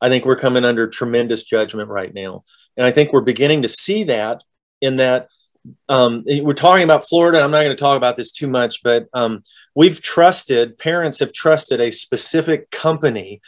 I 0.00 0.08
think 0.08 0.24
we're 0.24 0.36
coming 0.36 0.64
under 0.64 0.86
tremendous 0.86 1.44
judgment 1.44 1.88
right 1.88 2.12
now. 2.12 2.44
And 2.76 2.86
I 2.86 2.90
think 2.90 3.12
we're 3.12 3.22
beginning 3.22 3.62
to 3.62 3.68
see 3.68 4.04
that 4.04 4.42
in 4.80 4.96
that 4.96 5.28
um, 5.88 6.24
we're 6.26 6.54
talking 6.54 6.84
about 6.84 7.08
Florida. 7.08 7.42
I'm 7.42 7.50
not 7.50 7.62
going 7.62 7.76
to 7.76 7.80
talk 7.80 7.96
about 7.96 8.16
this 8.16 8.30
too 8.30 8.46
much, 8.46 8.82
but 8.82 9.08
um, 9.12 9.42
we've 9.74 10.00
trusted, 10.00 10.78
parents 10.78 11.18
have 11.18 11.32
trusted 11.32 11.80
a 11.80 11.90
specific 11.90 12.70
company 12.70 13.40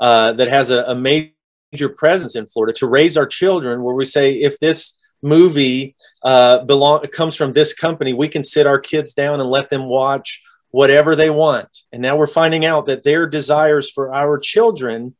uh, 0.00 0.32
that 0.32 0.50
has 0.50 0.70
a, 0.70 0.84
a, 0.84 0.94
major 0.94 1.88
presence 1.88 2.34
in 2.34 2.46
Florida 2.46 2.72
to 2.78 2.86
raise 2.86 3.16
our 3.16 3.26
children, 3.26 3.82
where 3.82 3.94
we 3.94 4.04
say, 4.04 4.34
if 4.34 4.58
this 4.58 4.98
movie 5.22 5.94
uh, 6.24 6.64
belong 6.64 7.02
comes 7.06 7.36
from 7.36 7.52
this 7.52 7.72
company, 7.72 8.12
we 8.12 8.28
can 8.28 8.42
sit 8.42 8.66
our 8.66 8.80
kids 8.80 9.12
down 9.12 9.40
and 9.40 9.48
let 9.48 9.70
them 9.70 9.86
watch 9.86 10.42
whatever 10.70 11.14
they 11.14 11.30
want. 11.30 11.82
And 11.92 12.02
now 12.02 12.16
we're 12.16 12.26
finding 12.26 12.64
out 12.64 12.86
that 12.86 13.04
their 13.04 13.26
desires 13.26 13.90
for 13.90 14.12
our 14.12 14.38
children 14.38 15.14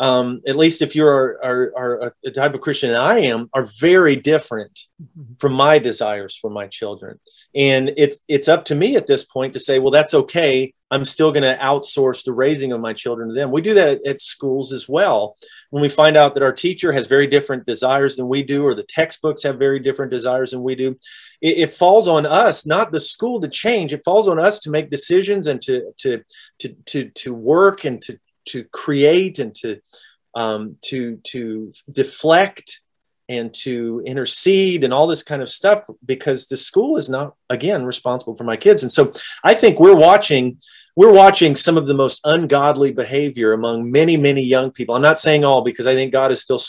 um, 0.00 0.40
at 0.46 0.56
least 0.56 0.82
if 0.82 0.94
you're 0.94 1.38
are, 1.42 1.72
are, 1.76 2.14
a 2.24 2.30
type 2.30 2.54
of 2.54 2.60
Christian 2.60 2.94
I 2.94 3.20
am, 3.20 3.50
are 3.52 3.68
very 3.80 4.16
different 4.16 4.78
mm-hmm. 5.02 5.34
from 5.38 5.54
my 5.54 5.78
desires 5.78 6.36
for 6.36 6.50
my 6.50 6.66
children. 6.68 7.18
And 7.54 7.92
it's 7.96 8.20
it's 8.28 8.46
up 8.46 8.66
to 8.66 8.74
me 8.74 8.96
at 8.96 9.06
this 9.06 9.24
point 9.24 9.54
to 9.54 9.60
say, 9.60 9.78
well, 9.78 9.90
that's 9.90 10.14
okay. 10.14 10.74
I'm 10.90 11.04
still 11.04 11.32
going 11.32 11.42
to 11.42 11.60
outsource 11.62 12.24
the 12.24 12.32
raising 12.32 12.72
of 12.72 12.80
my 12.80 12.92
children 12.92 13.28
to 13.28 13.34
them. 13.34 13.50
We 13.50 13.60
do 13.60 13.74
that 13.74 13.88
at, 13.88 14.06
at 14.06 14.20
schools 14.20 14.72
as 14.72 14.88
well. 14.88 15.36
When 15.70 15.82
we 15.82 15.88
find 15.88 16.16
out 16.16 16.34
that 16.34 16.42
our 16.42 16.52
teacher 16.52 16.92
has 16.92 17.06
very 17.06 17.26
different 17.26 17.66
desires 17.66 18.16
than 18.16 18.28
we 18.28 18.42
do, 18.42 18.64
or 18.64 18.74
the 18.74 18.84
textbooks 18.84 19.42
have 19.42 19.58
very 19.58 19.80
different 19.80 20.12
desires 20.12 20.52
than 20.52 20.62
we 20.62 20.74
do, 20.74 20.98
it, 21.42 21.58
it 21.58 21.74
falls 21.74 22.08
on 22.08 22.24
us, 22.24 22.64
not 22.64 22.92
the 22.92 23.00
school, 23.00 23.40
to 23.40 23.48
change. 23.48 23.92
It 23.92 24.04
falls 24.04 24.28
on 24.28 24.38
us 24.38 24.60
to 24.60 24.70
make 24.70 24.90
decisions 24.90 25.46
and 25.46 25.60
to 25.62 25.92
to 25.98 26.22
to 26.60 26.74
to 26.86 27.10
to 27.10 27.34
work 27.34 27.84
and 27.84 28.00
to 28.02 28.18
to 28.48 28.64
create 28.64 29.38
and 29.38 29.54
to 29.56 29.80
um, 30.34 30.76
to 30.82 31.16
to 31.24 31.72
deflect 31.90 32.80
and 33.28 33.52
to 33.52 34.02
intercede 34.06 34.84
and 34.84 34.94
all 34.94 35.06
this 35.06 35.22
kind 35.22 35.42
of 35.42 35.50
stuff 35.50 35.84
because 36.04 36.46
the 36.46 36.56
school 36.56 36.96
is 36.96 37.08
not 37.10 37.34
again 37.50 37.84
responsible 37.84 38.36
for 38.36 38.44
my 38.44 38.56
kids. 38.56 38.82
And 38.82 38.92
so 38.92 39.12
i 39.44 39.54
think 39.54 39.78
we're 39.78 39.96
watching 39.96 40.58
we're 40.96 41.12
watching 41.12 41.54
some 41.54 41.76
of 41.76 41.86
the 41.86 41.94
most 41.94 42.20
ungodly 42.24 42.92
behavior 42.92 43.52
among 43.52 43.90
many 43.90 44.16
many 44.16 44.42
young 44.42 44.70
people. 44.70 44.94
I'm 44.94 45.02
not 45.02 45.20
saying 45.20 45.44
all 45.44 45.62
because 45.62 45.86
i 45.86 45.94
think 45.94 46.12
god 46.12 46.32
is 46.32 46.42
still 46.42 46.62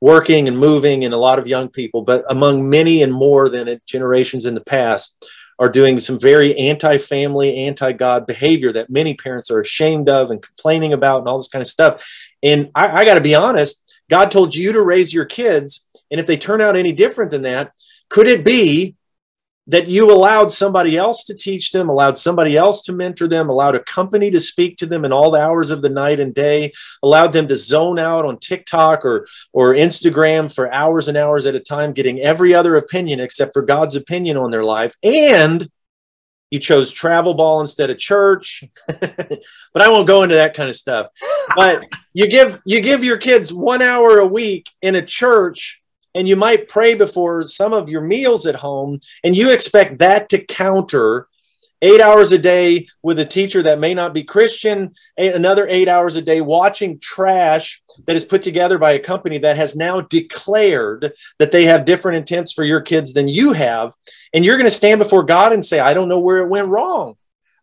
working 0.00 0.46
and 0.46 0.58
moving 0.58 1.04
in 1.04 1.12
a 1.12 1.16
lot 1.16 1.38
of 1.38 1.46
young 1.46 1.68
people 1.68 2.02
but 2.02 2.24
among 2.28 2.68
many 2.68 3.02
and 3.02 3.12
more 3.12 3.48
than 3.48 3.80
generations 3.86 4.44
in 4.44 4.54
the 4.54 4.60
past 4.60 5.16
are 5.58 5.70
doing 5.70 6.00
some 6.00 6.18
very 6.18 6.56
anti-family, 6.58 7.56
anti-God 7.56 8.26
behavior 8.26 8.72
that 8.72 8.90
many 8.90 9.14
parents 9.14 9.50
are 9.50 9.60
ashamed 9.60 10.08
of 10.08 10.30
and 10.30 10.42
complaining 10.42 10.92
about 10.92 11.20
and 11.20 11.28
all 11.28 11.38
this 11.38 11.48
kind 11.48 11.62
of 11.62 11.68
stuff. 11.68 12.06
And 12.42 12.70
I, 12.74 13.00
I 13.00 13.04
got 13.04 13.14
to 13.14 13.20
be 13.20 13.34
honest, 13.34 13.82
God 14.10 14.30
told 14.30 14.54
you 14.54 14.72
to 14.72 14.82
raise 14.82 15.14
your 15.14 15.24
kids, 15.24 15.86
and 16.10 16.20
if 16.20 16.26
they 16.26 16.36
turn 16.36 16.60
out 16.60 16.76
any 16.76 16.92
different 16.92 17.30
than 17.30 17.42
that, 17.42 17.72
could 18.08 18.26
it 18.26 18.44
be 18.44 18.96
that 19.68 19.88
you 19.88 20.12
allowed 20.12 20.52
somebody 20.52 20.96
else 20.96 21.24
to 21.24 21.34
teach 21.34 21.72
them, 21.72 21.88
allowed 21.88 22.16
somebody 22.18 22.56
else 22.56 22.82
to 22.82 22.92
mentor 22.92 23.26
them, 23.26 23.48
allowed 23.48 23.74
a 23.74 23.82
company 23.82 24.30
to 24.30 24.40
speak 24.40 24.78
to 24.78 24.86
them 24.86 25.04
in 25.04 25.12
all 25.12 25.30
the 25.30 25.40
hours 25.40 25.70
of 25.70 25.82
the 25.82 25.88
night 25.88 26.20
and 26.20 26.34
day, 26.34 26.72
allowed 27.02 27.32
them 27.32 27.48
to 27.48 27.56
zone 27.56 27.98
out 27.98 28.24
on 28.24 28.38
TikTok 28.38 29.04
or, 29.04 29.26
or 29.52 29.74
Instagram 29.74 30.52
for 30.52 30.72
hours 30.72 31.08
and 31.08 31.16
hours 31.16 31.46
at 31.46 31.56
a 31.56 31.60
time, 31.60 31.92
getting 31.92 32.20
every 32.20 32.54
other 32.54 32.76
opinion 32.76 33.18
except 33.18 33.52
for 33.52 33.62
God's 33.62 33.96
opinion 33.96 34.36
on 34.36 34.50
their 34.50 34.64
life. 34.64 34.94
And 35.02 35.68
you 36.50 36.60
chose 36.60 36.92
travel 36.92 37.34
ball 37.34 37.60
instead 37.60 37.90
of 37.90 37.98
church 37.98 38.62
but 38.86 39.82
i 39.82 39.88
won't 39.88 40.06
go 40.06 40.22
into 40.22 40.36
that 40.36 40.54
kind 40.54 40.70
of 40.70 40.76
stuff 40.76 41.08
but 41.56 41.82
you 42.14 42.28
give 42.28 42.60
you 42.64 42.80
give 42.80 43.02
your 43.02 43.16
kids 43.16 43.52
one 43.52 43.82
hour 43.82 44.18
a 44.18 44.26
week 44.26 44.70
in 44.80 44.94
a 44.94 45.02
church 45.02 45.82
and 46.16 46.26
you 46.26 46.34
might 46.34 46.68
pray 46.68 46.94
before 46.94 47.44
some 47.44 47.72
of 47.72 47.88
your 47.88 48.00
meals 48.00 48.46
at 48.46 48.56
home, 48.56 49.00
and 49.22 49.36
you 49.36 49.52
expect 49.52 49.98
that 50.00 50.28
to 50.30 50.44
counter 50.44 51.28
eight 51.82 52.00
hours 52.00 52.32
a 52.32 52.38
day 52.38 52.88
with 53.02 53.18
a 53.18 53.24
teacher 53.24 53.62
that 53.62 53.78
may 53.78 53.92
not 53.92 54.14
be 54.14 54.24
Christian, 54.24 54.94
another 55.18 55.66
eight 55.68 55.88
hours 55.88 56.16
a 56.16 56.22
day 56.22 56.40
watching 56.40 56.98
trash 56.98 57.82
that 58.06 58.16
is 58.16 58.24
put 58.24 58.42
together 58.42 58.78
by 58.78 58.92
a 58.92 58.98
company 58.98 59.38
that 59.38 59.56
has 59.56 59.76
now 59.76 60.00
declared 60.00 61.12
that 61.38 61.52
they 61.52 61.66
have 61.66 61.84
different 61.84 62.16
intents 62.16 62.52
for 62.52 62.64
your 62.64 62.80
kids 62.80 63.12
than 63.12 63.28
you 63.28 63.52
have. 63.52 63.92
And 64.32 64.42
you're 64.44 64.56
going 64.56 64.70
to 64.70 64.76
stand 64.76 64.98
before 64.98 65.22
God 65.22 65.52
and 65.52 65.64
say, 65.64 65.78
I 65.78 65.92
don't 65.92 66.08
know 66.08 66.18
where 66.18 66.38
it 66.38 66.48
went 66.48 66.68
wrong. 66.68 67.16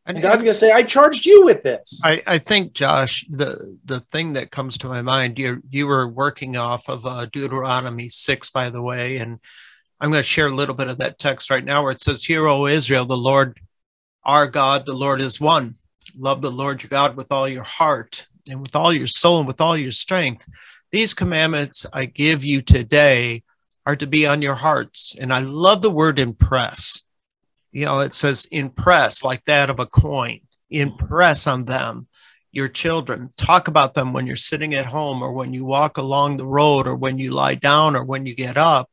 And 0.05 0.22
God's 0.22 0.43
going 0.43 0.53
to 0.53 0.60
say, 0.60 0.72
I 0.72 0.83
charged 0.83 1.25
you 1.25 1.45
with 1.45 1.63
this. 1.63 2.01
I, 2.03 2.22
I 2.27 2.38
think, 2.38 2.74
Josh, 2.74 3.25
the, 3.29 3.77
the 3.86 4.01
thing 4.01 4.33
that 4.33 4.51
comes 4.51 4.77
to 4.79 4.89
my 4.89 5.01
mind, 5.01 5.39
you, 5.39 5.62
you 5.69 5.88
were 5.88 6.07
working 6.07 6.57
off 6.57 6.89
of 6.89 7.05
uh, 7.05 7.25
Deuteronomy 7.27 8.10
6, 8.10 8.50
by 8.50 8.69
the 8.69 8.81
way. 8.81 9.17
And 9.17 9.39
I'm 10.01 10.12
going 10.12 10.19
to 10.19 10.27
share 10.27 10.48
a 10.48 10.55
little 10.55 10.75
bit 10.75 10.89
of 10.89 10.98
that 10.98 11.19
text 11.19 11.50
right 11.50 11.63
now 11.63 11.83
where 11.83 11.93
it 11.93 12.03
says, 12.03 12.25
Hear, 12.25 12.48
O 12.48 12.65
Israel, 12.65 13.05
the 13.05 13.15
Lord 13.15 13.60
our 14.25 14.48
God, 14.48 14.86
the 14.86 14.93
Lord 14.93 15.22
is 15.22 15.39
one. 15.39 15.75
Love 16.17 16.41
the 16.41 16.51
Lord 16.51 16.83
your 16.83 16.89
God 16.89 17.15
with 17.15 17.31
all 17.31 17.48
your 17.48 17.63
heart 17.63 18.27
and 18.50 18.60
with 18.62 18.75
all 18.75 18.93
your 18.93 19.07
soul 19.07 19.39
and 19.39 19.48
with 19.48 19.62
all 19.62 19.77
your 19.77 19.91
strength. 19.91 20.48
These 20.91 21.13
commandments 21.13 21.86
I 21.91 22.05
give 22.05 22.43
you 22.43 22.62
today 22.62 23.43
are 23.86 23.95
to 23.95 24.07
be 24.07 24.25
on 24.25 24.41
your 24.41 24.55
hearts. 24.55 25.15
And 25.19 25.33
I 25.33 25.39
love 25.39 25.81
the 25.81 25.91
word 25.91 26.19
impress. 26.19 27.02
You 27.74 27.86
know, 27.86 28.00
it 28.00 28.15
says 28.15 28.46
impress 28.51 29.24
like 29.24 29.44
that 29.46 29.70
of 29.70 29.80
a 29.80 29.88
coin, 29.88 30.42
impress 30.70 31.48
on 31.48 31.65
them 31.65 32.08
your 32.51 32.68
children. 32.68 33.34
Talk 33.36 33.68
about 33.68 33.96
them 33.96 34.13
when 34.13 34.27
you're 34.27 34.36
sitting 34.36 34.75
at 34.75 34.86
home 34.86 35.24
or 35.24 35.34
when 35.34 35.53
you 35.53 35.65
walk 35.65 35.98
along 35.98 36.38
the 36.38 36.46
road 36.46 36.86
or 36.86 36.96
when 36.96 37.18
you 37.18 37.32
lie 37.32 37.56
down 37.56 37.96
or 37.96 38.03
when 38.03 38.27
you 38.27 38.36
get 38.36 38.58
up. 38.58 38.89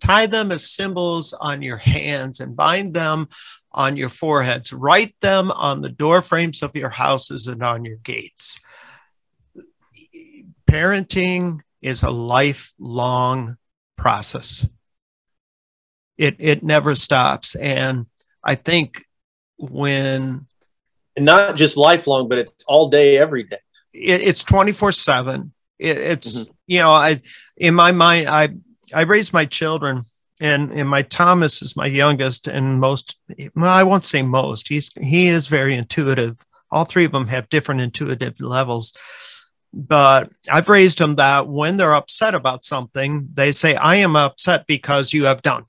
Tie 0.00 0.26
them 0.26 0.50
as 0.50 0.68
symbols 0.68 1.32
on 1.32 1.62
your 1.62 1.76
hands 1.76 2.40
and 2.40 2.56
bind 2.56 2.92
them 2.92 3.28
on 3.70 3.96
your 3.96 4.08
foreheads. 4.08 4.72
Write 4.72 5.14
them 5.20 5.52
on 5.52 5.80
the 5.80 5.88
door 5.88 6.20
frames 6.20 6.60
of 6.60 6.74
your 6.74 6.90
houses 6.90 7.46
and 7.46 7.62
on 7.62 7.84
your 7.84 7.96
gates. 7.98 8.58
Parenting 10.68 11.60
is 11.80 12.02
a 12.02 12.10
lifelong 12.10 13.58
process. 13.96 14.66
It 16.18 16.36
it 16.40 16.64
never 16.64 16.96
stops. 16.96 17.54
And 17.54 18.06
I 18.44 18.54
think 18.54 19.04
when 19.56 20.46
and 21.16 21.24
not 21.24 21.56
just 21.56 21.76
lifelong, 21.76 22.28
but 22.28 22.38
it's 22.38 22.64
all 22.66 22.88
day, 22.88 23.16
every 23.18 23.44
day. 23.44 23.58
It, 23.92 24.22
it's 24.22 24.42
24 24.42 24.92
seven. 24.92 25.52
It, 25.78 25.96
it's, 25.96 26.42
mm-hmm. 26.42 26.52
you 26.66 26.80
know, 26.80 26.92
I, 26.92 27.22
in 27.56 27.74
my 27.74 27.92
mind, 27.92 28.28
I, 28.28 28.48
I 28.92 29.02
raised 29.02 29.32
my 29.32 29.44
children 29.44 30.02
and, 30.40 30.72
and 30.72 30.88
my 30.88 31.02
Thomas 31.02 31.62
is 31.62 31.76
my 31.76 31.86
youngest 31.86 32.48
and 32.48 32.80
most, 32.80 33.16
well, 33.54 33.72
I 33.72 33.84
won't 33.84 34.04
say 34.04 34.22
most, 34.22 34.68
he's, 34.68 34.90
he 35.00 35.28
is 35.28 35.46
very 35.46 35.76
intuitive. 35.76 36.36
All 36.70 36.84
three 36.84 37.04
of 37.04 37.12
them 37.12 37.28
have 37.28 37.48
different 37.48 37.80
intuitive 37.80 38.40
levels 38.40 38.92
but 39.74 40.30
I've 40.50 40.68
raised 40.68 40.98
them 40.98 41.16
that 41.16 41.48
when 41.48 41.76
they're 41.76 41.96
upset 41.96 42.34
about 42.34 42.62
something, 42.62 43.28
they 43.34 43.50
say, 43.50 43.74
I 43.74 43.96
am 43.96 44.14
upset 44.14 44.66
because 44.68 45.12
you 45.12 45.24
have 45.24 45.42
done. 45.42 45.64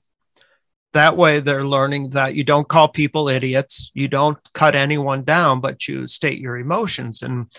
That 0.96 1.18
way, 1.18 1.40
they're 1.40 1.66
learning 1.66 2.10
that 2.10 2.34
you 2.34 2.42
don't 2.42 2.66
call 2.66 2.88
people 2.88 3.28
idiots, 3.28 3.90
you 3.92 4.08
don't 4.08 4.38
cut 4.54 4.74
anyone 4.74 5.24
down, 5.24 5.60
but 5.60 5.86
you 5.86 6.06
state 6.06 6.38
your 6.38 6.56
emotions. 6.56 7.20
And 7.20 7.52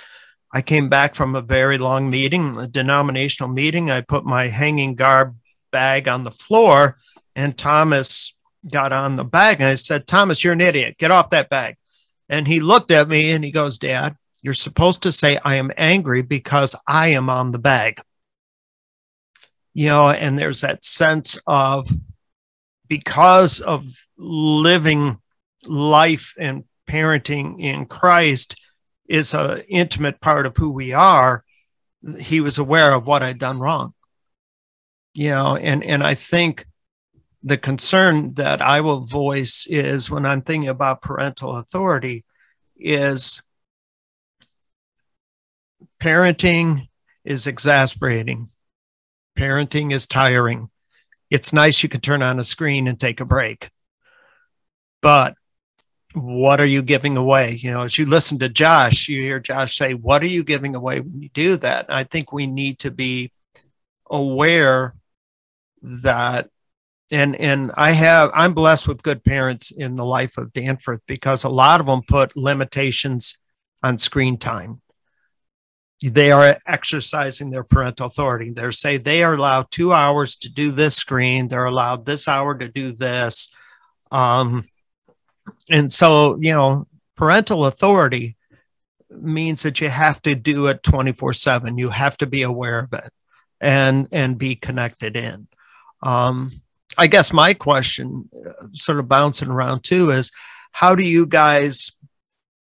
I 0.52 0.64
came 0.64 0.90
back 0.90 1.14
from 1.14 1.36
a 1.36 1.42
very 1.44 1.78
long 1.78 2.10
meeting, 2.10 2.58
a 2.58 2.66
denominational 2.66 3.54
meeting. 3.54 3.92
I 3.92 4.02
put 4.02 4.26
my 4.26 4.48
hanging 4.48 4.96
garb 4.96 5.36
bag 5.72 6.08
on 6.08 6.24
the 6.24 6.32
floor, 6.32 6.98
and 7.36 7.56
Thomas 7.56 8.34
got 8.72 8.92
on 8.92 9.18
the 9.18 9.24
bag. 9.24 9.62
And 9.62 9.70
I 9.70 9.76
said, 9.76 10.08
Thomas, 10.08 10.44
you're 10.44 10.54
an 10.54 10.62
idiot. 10.62 10.98
Get 10.98 11.12
off 11.12 11.30
that 11.30 11.48
bag. 11.48 11.76
And 12.28 12.48
he 12.48 12.60
looked 12.60 12.90
at 12.90 13.08
me 13.08 13.30
and 13.30 13.44
he 13.44 13.52
goes, 13.52 13.78
Dad, 13.78 14.18
you're 14.42 14.56
supposed 14.56 15.04
to 15.04 15.12
say, 15.12 15.38
I 15.46 15.58
am 15.58 15.70
angry 15.78 16.24
because 16.24 16.76
I 16.88 17.10
am 17.10 17.30
on 17.30 17.52
the 17.52 17.60
bag. 17.60 18.02
You 19.76 19.90
know, 19.90 20.10
and 20.10 20.40
there's 20.40 20.62
that 20.62 20.84
sense 20.84 21.38
of 21.46 21.88
because 22.88 23.60
of 23.60 23.86
living 24.18 25.20
life 25.68 26.34
and 26.38 26.64
parenting 26.88 27.60
in 27.60 27.86
Christ 27.86 28.60
is 29.08 29.34
an 29.34 29.60
intimate 29.68 30.20
part 30.22 30.46
of 30.46 30.58
who 30.58 30.70
we 30.70 30.94
are, 30.94 31.44
he 32.20 32.42
was 32.42 32.58
aware 32.58 32.94
of 32.94 33.06
what 33.06 33.24
I'd 33.24 33.40
done 33.40 33.60
wrong. 33.60 33.94
You 35.14 35.32
know, 35.32 35.56
and 35.56 35.84
and 35.84 36.04
I 36.04 36.14
think 36.14 36.66
the 37.44 37.58
concern 37.58 38.34
that 38.36 38.62
I 38.62 38.82
will 38.82 39.06
voice 39.06 39.66
is 39.68 40.10
when 40.10 40.26
I'm 40.26 40.42
thinking 40.42 40.70
about 40.70 41.02
parental 41.02 41.58
authority 41.58 42.24
is 42.76 43.42
parenting 46.02 46.90
is 47.24 47.48
exasperating. 47.48 48.50
Parenting 49.38 49.92
is 49.92 50.08
tiring 50.08 50.70
it's 51.30 51.54
nice 51.54 51.84
you 51.84 51.90
can 51.90 52.02
turn 52.02 52.22
on 52.22 52.40
a 52.40 52.44
screen 52.44 52.88
and 52.88 53.00
take 53.00 53.20
a 53.20 53.26
break. 53.26 53.70
But 55.02 55.36
what 56.14 56.60
are 56.60 56.66
you 56.66 56.82
giving 56.82 57.18
away? 57.18 57.52
You 57.52 57.72
know, 57.72 57.84
as 57.84 57.98
you 57.98 58.06
listen 58.06 58.40
to 58.40 58.50
Josh, 58.50 59.08
you 59.08 59.22
hear 59.22 59.40
Josh 59.40 59.78
say, 59.78 59.94
What 59.94 60.24
are 60.24 60.28
you 60.28 60.44
giving 60.44 60.76
away 60.76 61.00
when 61.00 61.22
you 61.22 61.30
do 61.34 61.58
that? 61.58 61.86
I 61.90 62.04
think 62.04 62.32
we 62.32 62.48
need 62.48 62.80
to 62.80 62.92
be 62.92 63.32
aware 64.10 64.96
that 65.82 66.50
and 67.12 67.36
and 67.36 67.72
I 67.76 67.92
have 67.92 68.32
I'm 68.34 68.54
blessed 68.54 68.88
with 68.88 69.04
good 69.04 69.24
parents 69.24 69.72
in 69.72 69.96
the 69.96 70.06
life 70.06 70.38
of 70.38 70.54
Danforth 70.54 71.02
because 71.08 71.44
a 71.44 71.50
lot 71.50 71.80
of 71.80 71.86
them 71.86 72.02
put 72.08 72.36
limitations 72.36 73.38
on 73.84 73.98
screen 73.98 74.38
time 74.38 74.82
they 76.02 76.32
are 76.32 76.58
exercising 76.68 77.50
their 77.50 77.64
parental 77.64 78.08
authority. 78.08 78.52
They're 78.52 78.72
say 78.72 78.98
they 78.98 79.24
are 79.24 79.34
allowed 79.34 79.72
two 79.72 79.94
hours 79.94 80.36
to 80.38 80.50
do 80.50 80.72
this 80.72 80.96
screen. 80.96 81.48
They're 81.48 81.66
allowed 81.66 82.06
this 82.06 82.28
hour 82.28 82.56
to 82.56 82.68
do 82.68 82.92
this. 82.92 83.54
Um, 84.12 84.66
and 85.70 85.92
so, 85.92 86.38
you 86.40 86.54
know, 86.54 86.88
parental 87.16 87.66
authority 87.66 88.38
means 89.10 89.64
that 89.64 89.82
you 89.82 89.90
have 89.90 90.22
to 90.22 90.36
do 90.36 90.68
it 90.68 90.84
24 90.84 91.34
seven. 91.34 91.78
You 91.78 91.90
have 91.90 92.18
to 92.18 92.28
be 92.28 92.44
aware 92.44 92.80
of 92.80 92.94
it 92.94 93.12
and, 93.60 94.08
and 94.12 94.38
be 94.38 94.56
connected 94.56 95.16
in. 95.16 95.48
Um, 96.04 96.52
I 96.98 97.08
guess 97.08 97.34
my 97.34 97.54
question 97.54 98.30
uh, 98.46 98.68
sort 98.74 99.00
of 99.00 99.08
bouncing 99.08 99.50
around 99.50 99.84
too 99.84 100.12
is 100.12 100.32
how 100.72 100.94
do 100.94 101.04
you 101.04 101.26
guys 101.26 101.92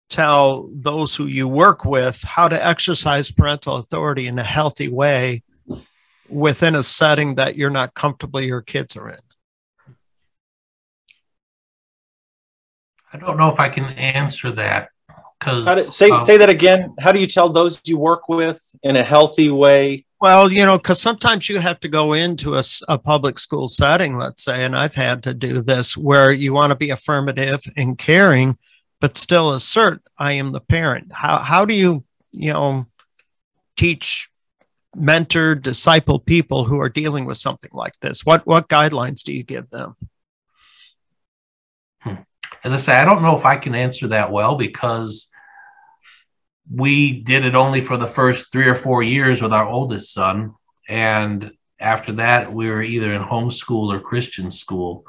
tell 0.08 0.68
those 0.72 1.14
who 1.14 1.26
you 1.26 1.48
work 1.48 1.84
with 1.84 2.22
how 2.22 2.48
to 2.48 2.66
exercise 2.66 3.30
parental 3.30 3.76
authority 3.76 4.26
in 4.26 4.38
a 4.38 4.44
healthy 4.44 4.88
way 4.88 5.42
within 6.28 6.74
a 6.74 6.82
setting 6.82 7.36
that 7.36 7.56
you're 7.56 7.70
not 7.70 7.94
comfortable 7.94 8.40
your 8.40 8.62
kids 8.62 8.96
are 8.96 9.08
in. 9.10 9.18
I 13.12 13.18
don't 13.18 13.38
know 13.38 13.50
if 13.50 13.60
i 13.60 13.68
can 13.68 13.84
answer 13.84 14.50
that 14.52 14.88
because 15.38 15.94
say 15.94 16.10
um, 16.10 16.20
say 16.20 16.36
that 16.36 16.50
again. 16.50 16.94
How 16.98 17.12
do 17.12 17.20
you 17.20 17.26
tell 17.26 17.48
those 17.48 17.80
you 17.84 17.98
work 17.98 18.28
with 18.28 18.60
in 18.82 18.96
a 18.96 19.04
healthy 19.04 19.50
way? 19.50 20.04
Well 20.20 20.52
you 20.52 20.66
know 20.66 20.76
because 20.76 21.00
sometimes 21.00 21.48
you 21.48 21.58
have 21.60 21.80
to 21.80 21.88
go 21.88 22.12
into 22.12 22.56
a, 22.56 22.62
a 22.88 22.98
public 22.98 23.38
school 23.38 23.68
setting 23.68 24.16
let's 24.16 24.42
say 24.44 24.64
and 24.64 24.74
i've 24.74 24.94
had 24.94 25.22
to 25.24 25.34
do 25.34 25.60
this 25.60 25.94
where 25.94 26.32
you 26.32 26.54
want 26.54 26.70
to 26.70 26.74
be 26.74 26.88
affirmative 26.88 27.60
and 27.76 27.98
caring 27.98 28.56
but 29.00 29.18
still 29.18 29.52
assert 29.52 30.02
I 30.18 30.32
am 30.32 30.52
the 30.52 30.60
parent. 30.60 31.12
How 31.12 31.38
how 31.38 31.64
do 31.64 31.74
you 31.74 32.04
you 32.32 32.52
know 32.52 32.86
teach, 33.76 34.30
mentor, 34.94 35.54
disciple 35.54 36.18
people 36.18 36.64
who 36.64 36.80
are 36.80 36.88
dealing 36.88 37.24
with 37.24 37.38
something 37.38 37.70
like 37.72 37.94
this? 38.00 38.24
What 38.24 38.46
what 38.46 38.68
guidelines 38.68 39.22
do 39.22 39.32
you 39.32 39.42
give 39.42 39.70
them? 39.70 39.96
Hmm. 42.00 42.14
As 42.64 42.72
I 42.72 42.76
say, 42.76 42.96
I 42.96 43.04
don't 43.04 43.22
know 43.22 43.36
if 43.36 43.44
I 43.44 43.56
can 43.56 43.74
answer 43.74 44.08
that 44.08 44.32
well 44.32 44.56
because 44.56 45.30
we 46.72 47.20
did 47.20 47.44
it 47.44 47.54
only 47.54 47.80
for 47.80 47.96
the 47.96 48.08
first 48.08 48.50
three 48.50 48.68
or 48.68 48.74
four 48.74 49.02
years 49.02 49.40
with 49.40 49.52
our 49.52 49.68
oldest 49.68 50.12
son, 50.12 50.54
and 50.88 51.52
after 51.78 52.12
that, 52.14 52.52
we 52.52 52.70
were 52.70 52.82
either 52.82 53.12
in 53.12 53.22
homeschool 53.22 53.94
or 53.94 54.00
Christian 54.00 54.50
school 54.50 55.04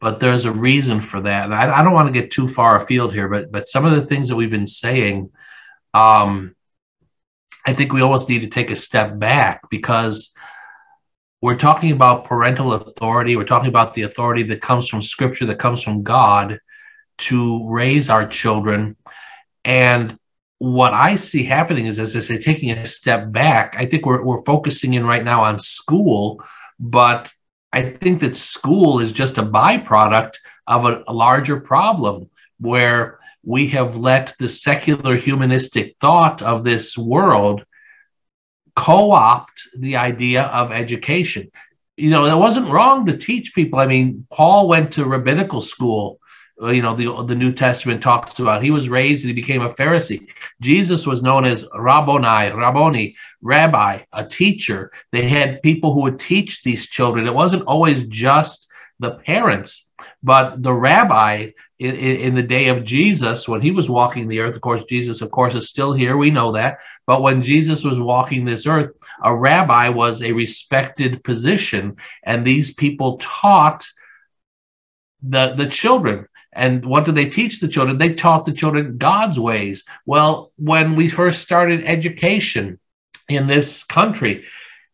but 0.00 0.20
there's 0.20 0.44
a 0.44 0.52
reason 0.52 1.00
for 1.00 1.20
that. 1.20 1.44
And 1.44 1.54
I, 1.54 1.78
I, 1.78 1.82
don't 1.82 1.92
want 1.92 2.12
to 2.12 2.20
get 2.20 2.30
too 2.30 2.48
far 2.48 2.80
afield 2.80 3.12
here, 3.12 3.28
but 3.28 3.50
but 3.50 3.68
some 3.68 3.84
of 3.84 3.92
the 3.92 4.06
things 4.06 4.28
that 4.28 4.36
we've 4.36 4.50
been 4.50 4.66
saying, 4.66 5.30
um, 5.94 6.54
I 7.66 7.74
think 7.74 7.92
we 7.92 8.02
almost 8.02 8.28
need 8.28 8.40
to 8.40 8.48
take 8.48 8.70
a 8.70 8.76
step 8.76 9.18
back 9.18 9.68
because 9.70 10.32
we're 11.40 11.56
talking 11.56 11.92
about 11.92 12.24
parental 12.24 12.72
authority. 12.72 13.36
We're 13.36 13.44
talking 13.44 13.68
about 13.68 13.94
the 13.94 14.02
authority 14.02 14.42
that 14.44 14.62
comes 14.62 14.88
from 14.88 15.02
Scripture, 15.02 15.46
that 15.46 15.58
comes 15.58 15.82
from 15.82 16.02
God, 16.02 16.58
to 17.18 17.68
raise 17.68 18.10
our 18.10 18.26
children. 18.26 18.96
And 19.64 20.18
what 20.58 20.92
I 20.92 21.16
see 21.16 21.44
happening 21.44 21.86
is, 21.86 22.00
as 22.00 22.16
I 22.16 22.20
say, 22.20 22.38
taking 22.38 22.70
a 22.70 22.86
step 22.86 23.30
back. 23.30 23.76
I 23.78 23.86
think 23.86 24.04
we're 24.06 24.22
we're 24.22 24.44
focusing 24.44 24.94
in 24.94 25.04
right 25.04 25.24
now 25.24 25.44
on 25.44 25.58
school, 25.58 26.42
but 26.80 27.32
I 27.72 27.90
think 27.90 28.20
that 28.20 28.36
school 28.36 29.00
is 29.00 29.12
just 29.12 29.38
a 29.38 29.42
byproduct 29.42 30.36
of 30.66 30.84
a, 30.84 31.04
a 31.06 31.12
larger 31.12 31.60
problem 31.60 32.30
where 32.58 33.18
we 33.44 33.68
have 33.68 33.96
let 33.96 34.34
the 34.38 34.48
secular 34.48 35.16
humanistic 35.16 35.96
thought 36.00 36.42
of 36.42 36.64
this 36.64 36.96
world 36.96 37.64
co 38.76 39.10
opt 39.10 39.62
the 39.76 39.96
idea 39.96 40.42
of 40.42 40.72
education. 40.72 41.50
You 41.96 42.10
know, 42.10 42.26
it 42.26 42.36
wasn't 42.36 42.70
wrong 42.70 43.06
to 43.06 43.16
teach 43.16 43.54
people. 43.54 43.78
I 43.78 43.86
mean, 43.86 44.26
Paul 44.32 44.68
went 44.68 44.92
to 44.92 45.04
rabbinical 45.04 45.62
school 45.62 46.20
Uh, 46.60 46.70
you 46.70 46.82
know 46.82 46.96
the 46.96 47.24
the 47.24 47.34
New 47.34 47.52
Testament 47.52 48.02
talks 48.02 48.38
about. 48.38 48.62
He 48.62 48.70
was 48.70 48.88
raised 48.88 49.22
and 49.22 49.30
he 49.30 49.34
became 49.34 49.62
a 49.62 49.74
Pharisee. 49.74 50.26
Jesus 50.60 51.06
was 51.06 51.22
known 51.22 51.44
as 51.44 51.66
Rabboni, 51.74 52.52
Rabboni, 52.52 53.16
Rabbi, 53.42 54.00
a 54.12 54.26
teacher. 54.26 54.90
They 55.12 55.28
had 55.28 55.62
people 55.62 55.92
who 55.92 56.00
would 56.02 56.18
teach 56.18 56.62
these 56.62 56.88
children. 56.88 57.26
It 57.26 57.34
wasn't 57.34 57.64
always 57.64 58.06
just 58.08 58.68
the 58.98 59.12
parents, 59.12 59.90
But 60.22 60.62
the 60.62 60.72
rabbi 60.72 61.50
in, 61.78 61.94
in, 61.94 62.34
the 62.34 62.42
day 62.42 62.68
of 62.68 62.82
Jesus, 62.82 63.46
when 63.46 63.60
he 63.60 63.70
was 63.70 63.88
walking 63.88 64.26
the 64.26 64.40
earth, 64.40 64.56
of 64.56 64.60
course, 64.60 64.82
Jesus, 64.88 65.22
of 65.22 65.30
course, 65.30 65.54
is 65.54 65.68
still 65.68 65.92
here. 65.92 66.16
We 66.16 66.32
know 66.32 66.52
that. 66.52 66.78
But 67.06 67.22
when 67.22 67.40
Jesus 67.40 67.84
was 67.84 68.00
walking 68.00 68.44
this 68.44 68.66
earth, 68.66 68.90
a 69.22 69.34
rabbi 69.34 69.90
was 69.90 70.20
a 70.20 70.32
respected 70.32 71.22
position, 71.22 71.96
and 72.24 72.44
these 72.44 72.74
people 72.74 73.18
taught 73.18 73.86
the, 75.22 75.54
the 75.54 75.68
children. 75.68 76.26
And 76.58 76.84
what 76.84 77.04
did 77.04 77.14
they 77.14 77.30
teach 77.30 77.60
the 77.60 77.68
children? 77.68 77.98
They 77.98 78.14
taught 78.14 78.44
the 78.44 78.52
children 78.52 78.98
God's 78.98 79.38
ways. 79.38 79.84
Well, 80.04 80.52
when 80.56 80.96
we 80.96 81.08
first 81.08 81.40
started 81.42 81.84
education 81.84 82.78
in 83.28 83.46
this 83.46 83.84
country, 83.84 84.44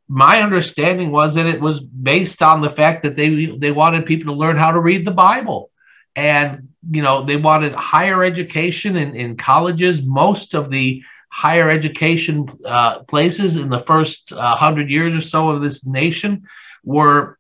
my 0.07 0.43
understanding 0.43 1.11
was 1.11 1.35
that 1.35 1.47
it 1.47 1.61
was 1.61 1.81
based 1.81 2.43
on 2.43 2.61
the 2.61 2.71
fact 2.71 3.03
that 3.03 3.17
they 3.17 3.47
they 3.47 3.73
wanted 3.73 4.07
people 4.07 4.33
to 4.33 4.39
learn 4.39 4.59
how 4.59 4.73
to 4.73 4.79
read 4.79 5.07
the 5.07 5.11
Bible 5.11 5.71
and 6.17 6.69
you 6.91 7.03
know 7.03 7.25
they 7.25 7.37
wanted 7.37 7.73
higher 7.75 8.23
education 8.23 8.97
in, 8.97 9.17
in 9.17 9.37
colleges 9.37 10.05
most 10.05 10.55
of 10.55 10.71
the 10.71 11.03
higher 11.31 11.69
education 11.69 12.47
uh, 12.65 13.01
places 13.05 13.57
in 13.57 13.69
the 13.69 13.81
first 13.81 14.33
uh, 14.33 14.55
hundred 14.55 14.91
years 14.91 15.15
or 15.15 15.21
so 15.21 15.51
of 15.51 15.63
this 15.63 15.85
nation 15.85 16.45
were 16.85 17.39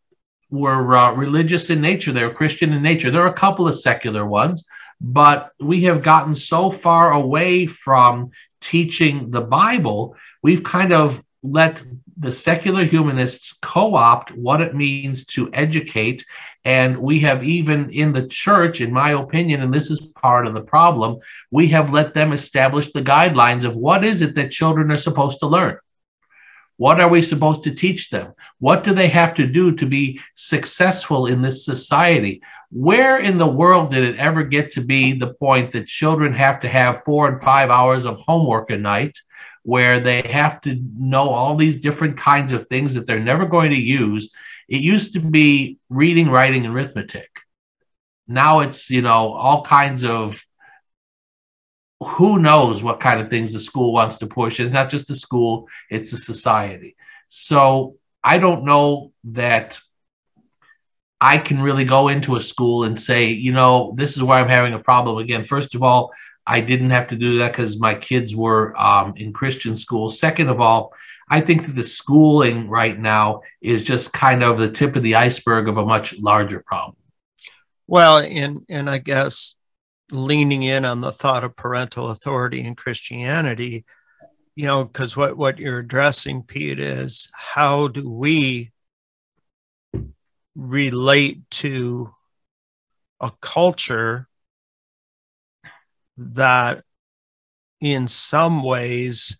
were 0.54 0.96
uh, 0.96 1.12
religious 1.12 1.70
in 1.70 1.80
nature 1.80 2.12
they 2.12 2.24
were 2.24 2.32
christian 2.32 2.72
in 2.72 2.82
nature 2.82 3.10
there 3.10 3.22
are 3.22 3.34
a 3.34 3.42
couple 3.46 3.66
of 3.68 3.78
secular 3.78 4.26
ones 4.26 4.66
but 5.00 5.50
we 5.60 5.82
have 5.82 6.02
gotten 6.02 6.34
so 6.34 6.70
far 6.70 7.12
away 7.12 7.66
from 7.66 8.30
teaching 8.60 9.30
the 9.30 9.40
bible 9.40 10.16
we've 10.42 10.64
kind 10.64 10.92
of 10.92 11.22
let 11.42 11.82
the 12.16 12.32
secular 12.32 12.84
humanists 12.84 13.58
co 13.60 13.94
opt 13.94 14.30
what 14.32 14.60
it 14.60 14.74
means 14.74 15.26
to 15.26 15.50
educate. 15.52 16.24
And 16.64 16.98
we 16.98 17.20
have 17.20 17.44
even 17.44 17.90
in 17.90 18.12
the 18.12 18.26
church, 18.26 18.80
in 18.80 18.92
my 18.92 19.10
opinion, 19.10 19.60
and 19.60 19.72
this 19.72 19.90
is 19.90 20.00
part 20.00 20.46
of 20.46 20.54
the 20.54 20.62
problem, 20.62 21.18
we 21.50 21.68
have 21.68 21.92
let 21.92 22.14
them 22.14 22.32
establish 22.32 22.92
the 22.92 23.02
guidelines 23.02 23.64
of 23.64 23.76
what 23.76 24.04
is 24.04 24.22
it 24.22 24.34
that 24.36 24.50
children 24.50 24.90
are 24.90 24.96
supposed 24.96 25.40
to 25.40 25.46
learn. 25.46 25.76
What 26.76 27.00
are 27.02 27.08
we 27.08 27.22
supposed 27.22 27.64
to 27.64 27.74
teach 27.74 28.10
them? 28.10 28.32
What 28.58 28.84
do 28.84 28.94
they 28.94 29.08
have 29.08 29.34
to 29.34 29.46
do 29.46 29.76
to 29.76 29.86
be 29.86 30.20
successful 30.34 31.26
in 31.26 31.42
this 31.42 31.64
society? 31.64 32.42
Where 32.70 33.18
in 33.18 33.38
the 33.38 33.46
world 33.46 33.92
did 33.92 34.02
it 34.02 34.18
ever 34.18 34.42
get 34.42 34.72
to 34.72 34.80
be 34.80 35.12
the 35.12 35.34
point 35.34 35.72
that 35.72 35.86
children 35.86 36.32
have 36.34 36.60
to 36.60 36.68
have 36.68 37.04
four 37.04 37.28
and 37.28 37.40
five 37.40 37.70
hours 37.70 38.04
of 38.04 38.18
homework 38.18 38.70
a 38.70 38.76
night? 38.76 39.16
where 39.64 39.98
they 39.98 40.20
have 40.20 40.60
to 40.60 40.78
know 40.96 41.30
all 41.30 41.56
these 41.56 41.80
different 41.80 42.18
kinds 42.18 42.52
of 42.52 42.68
things 42.68 42.94
that 42.94 43.06
they're 43.06 43.18
never 43.18 43.46
going 43.46 43.70
to 43.70 43.80
use. 43.80 44.30
It 44.68 44.82
used 44.82 45.14
to 45.14 45.20
be 45.20 45.78
reading, 45.88 46.28
writing, 46.28 46.66
and 46.66 46.74
arithmetic. 46.74 47.30
Now 48.28 48.60
it's, 48.60 48.90
you 48.90 49.00
know, 49.00 49.32
all 49.32 49.64
kinds 49.64 50.04
of 50.04 50.42
who 52.04 52.38
knows 52.38 52.82
what 52.82 53.00
kind 53.00 53.20
of 53.20 53.30
things 53.30 53.52
the 53.52 53.60
school 53.60 53.92
wants 53.92 54.18
to 54.18 54.26
push. 54.26 54.60
It's 54.60 54.72
not 54.72 54.90
just 54.90 55.08
the 55.08 55.16
school, 55.16 55.68
it's 55.90 56.10
the 56.10 56.18
society. 56.18 56.96
So 57.28 57.96
I 58.22 58.38
don't 58.38 58.64
know 58.64 59.12
that 59.24 59.80
I 61.20 61.38
can 61.38 61.60
really 61.60 61.84
go 61.84 62.08
into 62.08 62.36
a 62.36 62.42
school 62.42 62.84
and 62.84 63.00
say, 63.00 63.28
you 63.28 63.52
know, 63.52 63.94
this 63.96 64.16
is 64.16 64.22
where 64.22 64.38
I'm 64.38 64.48
having 64.48 64.74
a 64.74 64.78
problem. 64.78 65.18
Again, 65.18 65.44
first 65.44 65.74
of 65.74 65.82
all, 65.82 66.12
I 66.46 66.60
didn't 66.60 66.90
have 66.90 67.08
to 67.08 67.16
do 67.16 67.38
that 67.38 67.52
because 67.52 67.80
my 67.80 67.94
kids 67.94 68.36
were 68.36 68.78
um, 68.78 69.14
in 69.16 69.32
Christian 69.32 69.76
schools. 69.76 70.18
Second 70.18 70.48
of 70.48 70.60
all, 70.60 70.92
I 71.28 71.40
think 71.40 71.66
that 71.66 71.72
the 71.72 71.84
schooling 71.84 72.68
right 72.68 72.98
now 72.98 73.40
is 73.62 73.82
just 73.82 74.12
kind 74.12 74.42
of 74.42 74.58
the 74.58 74.70
tip 74.70 74.96
of 74.96 75.02
the 75.02 75.14
iceberg 75.14 75.68
of 75.68 75.78
a 75.78 75.86
much 75.86 76.18
larger 76.18 76.60
problem. 76.60 76.96
Well, 77.86 78.18
and 78.18 78.64
and 78.68 78.88
I 78.88 78.98
guess 78.98 79.54
leaning 80.10 80.62
in 80.62 80.84
on 80.84 81.00
the 81.00 81.12
thought 81.12 81.44
of 81.44 81.56
parental 81.56 82.10
authority 82.10 82.60
in 82.60 82.74
Christianity, 82.74 83.84
you 84.54 84.64
know, 84.66 84.84
because 84.84 85.16
what 85.16 85.36
what 85.36 85.58
you're 85.58 85.78
addressing, 85.78 86.42
Pete, 86.42 86.78
is 86.78 87.28
how 87.34 87.88
do 87.88 88.08
we 88.08 88.72
relate 90.54 91.50
to 91.50 92.14
a 93.20 93.32
culture 93.40 94.28
that 96.16 96.84
in 97.80 98.06
some 98.08 98.62
ways 98.62 99.36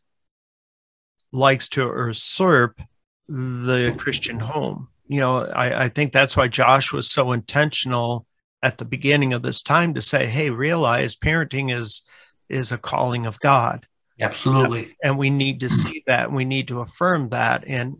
likes 1.33 1.69
to 1.69 1.83
usurp 1.83 2.81
the 3.29 3.95
Christian 3.99 4.39
home. 4.39 4.89
You 5.07 5.21
know, 5.21 5.45
I, 5.45 5.85
I 5.85 5.89
think 5.89 6.13
that's 6.13 6.37
why 6.37 6.49
Josh 6.49 6.93
was 6.93 7.11
so 7.11 7.33
intentional 7.33 8.27
at 8.65 8.79
the 8.79 8.85
beginning 8.87 9.35
of 9.35 9.43
this 9.43 9.63
time 9.63 9.93
to 9.93 10.01
say, 10.01 10.27
hey, 10.27 10.49
realize 10.49 11.15
parenting 11.15 11.73
is 11.73 12.03
is 12.49 12.73
a 12.73 12.79
calling 12.79 13.27
of 13.27 13.39
God. 13.41 13.87
Absolutely. 14.19 14.97
And 15.03 15.19
we 15.19 15.29
need 15.29 15.61
to 15.61 15.67
hmm. 15.67 15.75
see 15.75 16.03
that. 16.07 16.33
We 16.33 16.47
need 16.47 16.69
to 16.69 16.81
affirm 16.81 17.29
that. 17.29 17.65
And 17.67 17.99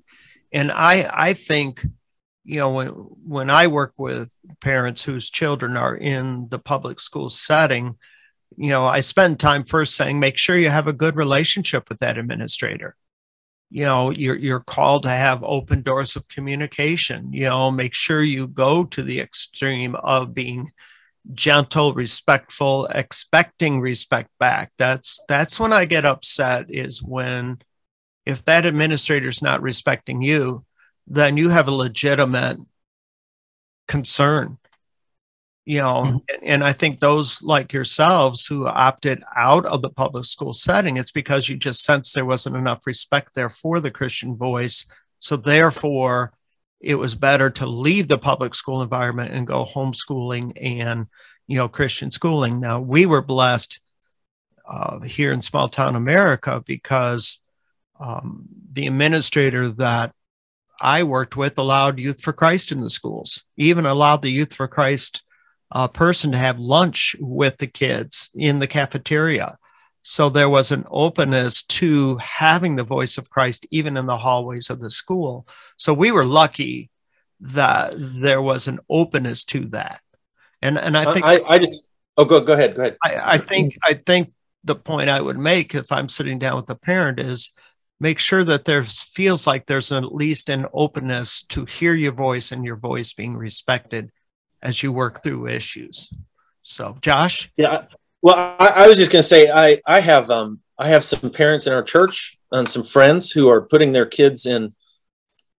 and 0.53 0.73
I 0.73 1.09
I 1.13 1.33
think, 1.35 1.85
you 2.45 2.61
know, 2.61 2.73
when 2.73 2.89
when 2.89 3.51
I 3.51 3.67
work 3.67 3.93
with 3.99 4.35
parents 4.61 5.03
whose 5.03 5.29
children 5.29 5.77
are 5.77 5.95
in 5.95 6.49
the 6.49 6.59
public 6.59 6.99
school 6.99 7.29
setting, 7.29 7.99
you 8.57 8.71
know, 8.71 8.87
I 8.87 9.01
spend 9.01 9.39
time 9.39 9.65
first 9.65 9.95
saying, 9.95 10.19
make 10.19 10.39
sure 10.39 10.57
you 10.57 10.71
have 10.71 10.89
a 10.89 10.95
good 10.95 11.15
relationship 11.15 11.91
with 11.91 11.99
that 11.99 12.17
administrator. 12.17 12.97
You 13.75 13.85
know, 13.85 14.11
you're, 14.11 14.37
you're 14.37 14.61
called 14.61 15.03
to 15.03 15.11
have 15.11 15.43
open 15.43 15.83
doors 15.83 16.15
of 16.15 16.29
communication. 16.29 17.33
You 17.33 17.49
know, 17.49 17.73
make 17.73 17.93
sure 17.93 18.23
you 18.23 18.47
go 18.47 18.85
to 18.85 19.03
the 19.03 19.19
extreme 19.19 19.97
of 19.97 20.33
being 20.33 20.71
gentle, 21.33 21.93
respectful, 21.93 22.87
expecting 22.87 23.81
respect 23.81 24.31
back. 24.39 24.71
That's 24.79 25.19
that's 25.27 25.59
when 25.59 25.73
I 25.73 25.87
get 25.87 26.05
upset 26.05 26.67
is 26.69 27.03
when 27.03 27.59
if 28.25 28.45
that 28.45 28.65
administrator 28.65 29.29
is 29.29 29.43
not 29.43 29.61
respecting 29.61 30.23
you, 30.23 30.65
then 31.05 31.37
you 31.37 31.49
have 31.49 31.67
a 31.67 31.73
legitimate 31.73 32.59
concern 33.89 34.59
you 35.65 35.79
know 35.79 36.03
mm-hmm. 36.03 36.19
and, 36.43 36.63
i 36.63 36.73
think 36.73 37.01
those 37.01 37.43
like 37.43 37.73
yourselves 37.73 38.47
who 38.47 38.67
opted 38.67 39.23
out 39.37 39.65
of 39.67 39.83
the 39.83 39.91
public 39.91 40.25
school 40.25 40.53
setting 40.53 40.97
it's 40.97 41.13
because 41.13 41.49
you 41.49 41.57
just 41.57 41.85
sensed 41.85 42.15
there 42.15 42.25
wasn't 42.25 42.57
enough 42.57 42.87
respect 42.87 43.35
there 43.35 43.49
for 43.49 43.81
the 43.81 43.91
christian 43.91 44.37
voice 44.37 44.85
so 45.19 45.37
therefore 45.37 46.33
it 46.81 46.97
was 46.97 47.15
better 47.15 47.49
to 47.49 47.67
leave 47.67 48.09
the 48.09 48.19
public 48.19 48.55
school 48.55 48.83
environment 48.83 49.33
and 49.33 49.47
go 49.47 49.65
homeschooling 49.65 50.53
and 50.61 51.07
you 51.47 51.57
know 51.57 51.69
christian 51.69 52.11
schooling 52.11 52.61
now 52.61 52.81
we 52.81 53.07
were 53.07 53.23
blessed 53.23 53.81
uh, 54.67 55.01
here 55.01 55.33
in 55.33 55.43
small 55.43 55.69
town 55.69 55.97
america 55.97 56.63
because 56.67 57.41
um, 58.01 58.47
the 58.73 58.87
administrator 58.87 59.71
that 59.71 60.13
i 60.81 61.03
worked 61.03 61.37
with 61.37 61.57
allowed 61.57 61.99
youth 61.99 62.21
for 62.21 62.33
christ 62.33 62.71
in 62.73 62.81
the 62.81 62.91
schools 62.91 63.45
even 63.57 63.87
allowed 63.87 64.21
the 64.21 64.33
youth 64.33 64.53
for 64.53 64.69
christ 64.69 65.23
uh, 65.75 65.89
person 65.89 66.31
to 66.31 66.39
have 66.39 66.59
lunch 66.59 67.17
with 67.19 67.59
the 67.59 67.67
kids 67.67 68.31
in 68.35 68.61
the 68.61 68.67
cafeteria. 68.67 69.59
So 70.03 70.29
there 70.29 70.49
was 70.49 70.71
an 70.71 70.85
openness 70.91 71.65
to 71.65 72.17
having 72.19 72.77
the 72.77 72.85
voice 72.85 73.19
of 73.19 73.31
Christ 73.31 73.67
even 73.71 73.97
in 73.97 74.07
the 74.07 74.19
hallways 74.19 74.71
of 74.71 74.81
the 74.81 74.91
school. 74.91 75.49
So 75.77 75.93
we 75.93 76.13
were 76.13 76.27
lucky 76.27 76.91
that 77.41 77.95
there 77.97 78.41
was 78.41 78.69
an 78.69 78.79
openness 78.89 79.45
to 79.45 79.67
that. 79.71 80.01
And 80.63 80.79
and 80.79 80.97
I 80.97 81.13
think 81.13 81.27
I, 81.27 81.41
I 81.47 81.59
just 81.59 81.91
oh 82.17 82.25
go 82.25 82.41
go 82.41 82.53
ahead 82.53 82.77
go 82.77 82.83
ahead. 82.83 82.97
I, 83.03 83.33
I 83.35 83.39
think 83.39 83.77
I 83.83 83.95
think 83.95 84.33
the 84.63 84.77
point 84.77 85.11
I 85.11 85.21
would 85.21 85.39
make 85.39 85.75
if 85.75 85.91
I'm 85.91 86.09
sitting 86.09 86.39
down 86.39 86.57
with 86.57 86.71
a 86.71 86.75
parent 86.75 87.19
is 87.19 87.53
make 87.99 88.19
sure 88.19 88.45
that 88.45 88.65
there 88.65 88.85
feels 88.85 89.47
like 89.47 89.67
there's 89.67 89.93
at 89.93 90.15
least 90.15 90.49
an 90.49 90.67
openness 90.73 91.43
to 91.47 91.65
hear 91.65 91.95
your 91.95 92.13
voice 92.13 92.53
and 92.53 92.65
your 92.65 92.77
voice 92.77 93.13
being 93.13 93.37
respected 93.37 94.11
as 94.65 94.83
you 94.83 94.91
work 94.91 95.23
through 95.23 95.47
issues. 95.47 96.11
So, 96.63 96.97
Josh. 97.03 97.53
Yeah. 97.57 97.85
Well, 98.23 98.35
I, 98.59 98.69
I 98.69 98.87
was 98.87 98.97
just 98.97 99.13
going 99.13 99.23
to 99.23 99.29
say 99.29 99.51
I 99.51 99.81
I 99.87 100.01
have 100.01 100.31
um 100.31 100.61
I 100.79 100.89
have 100.89 101.05
some 101.05 101.31
parents 101.31 101.67
in 101.67 101.75
our 101.75 101.83
church 101.83 102.39
and 102.51 102.69
some 102.69 102.83
friends 102.83 103.31
who 103.31 103.49
are 103.49 103.61
putting 103.61 103.93
their 103.93 104.07
kids 104.07 104.47
in 104.47 104.75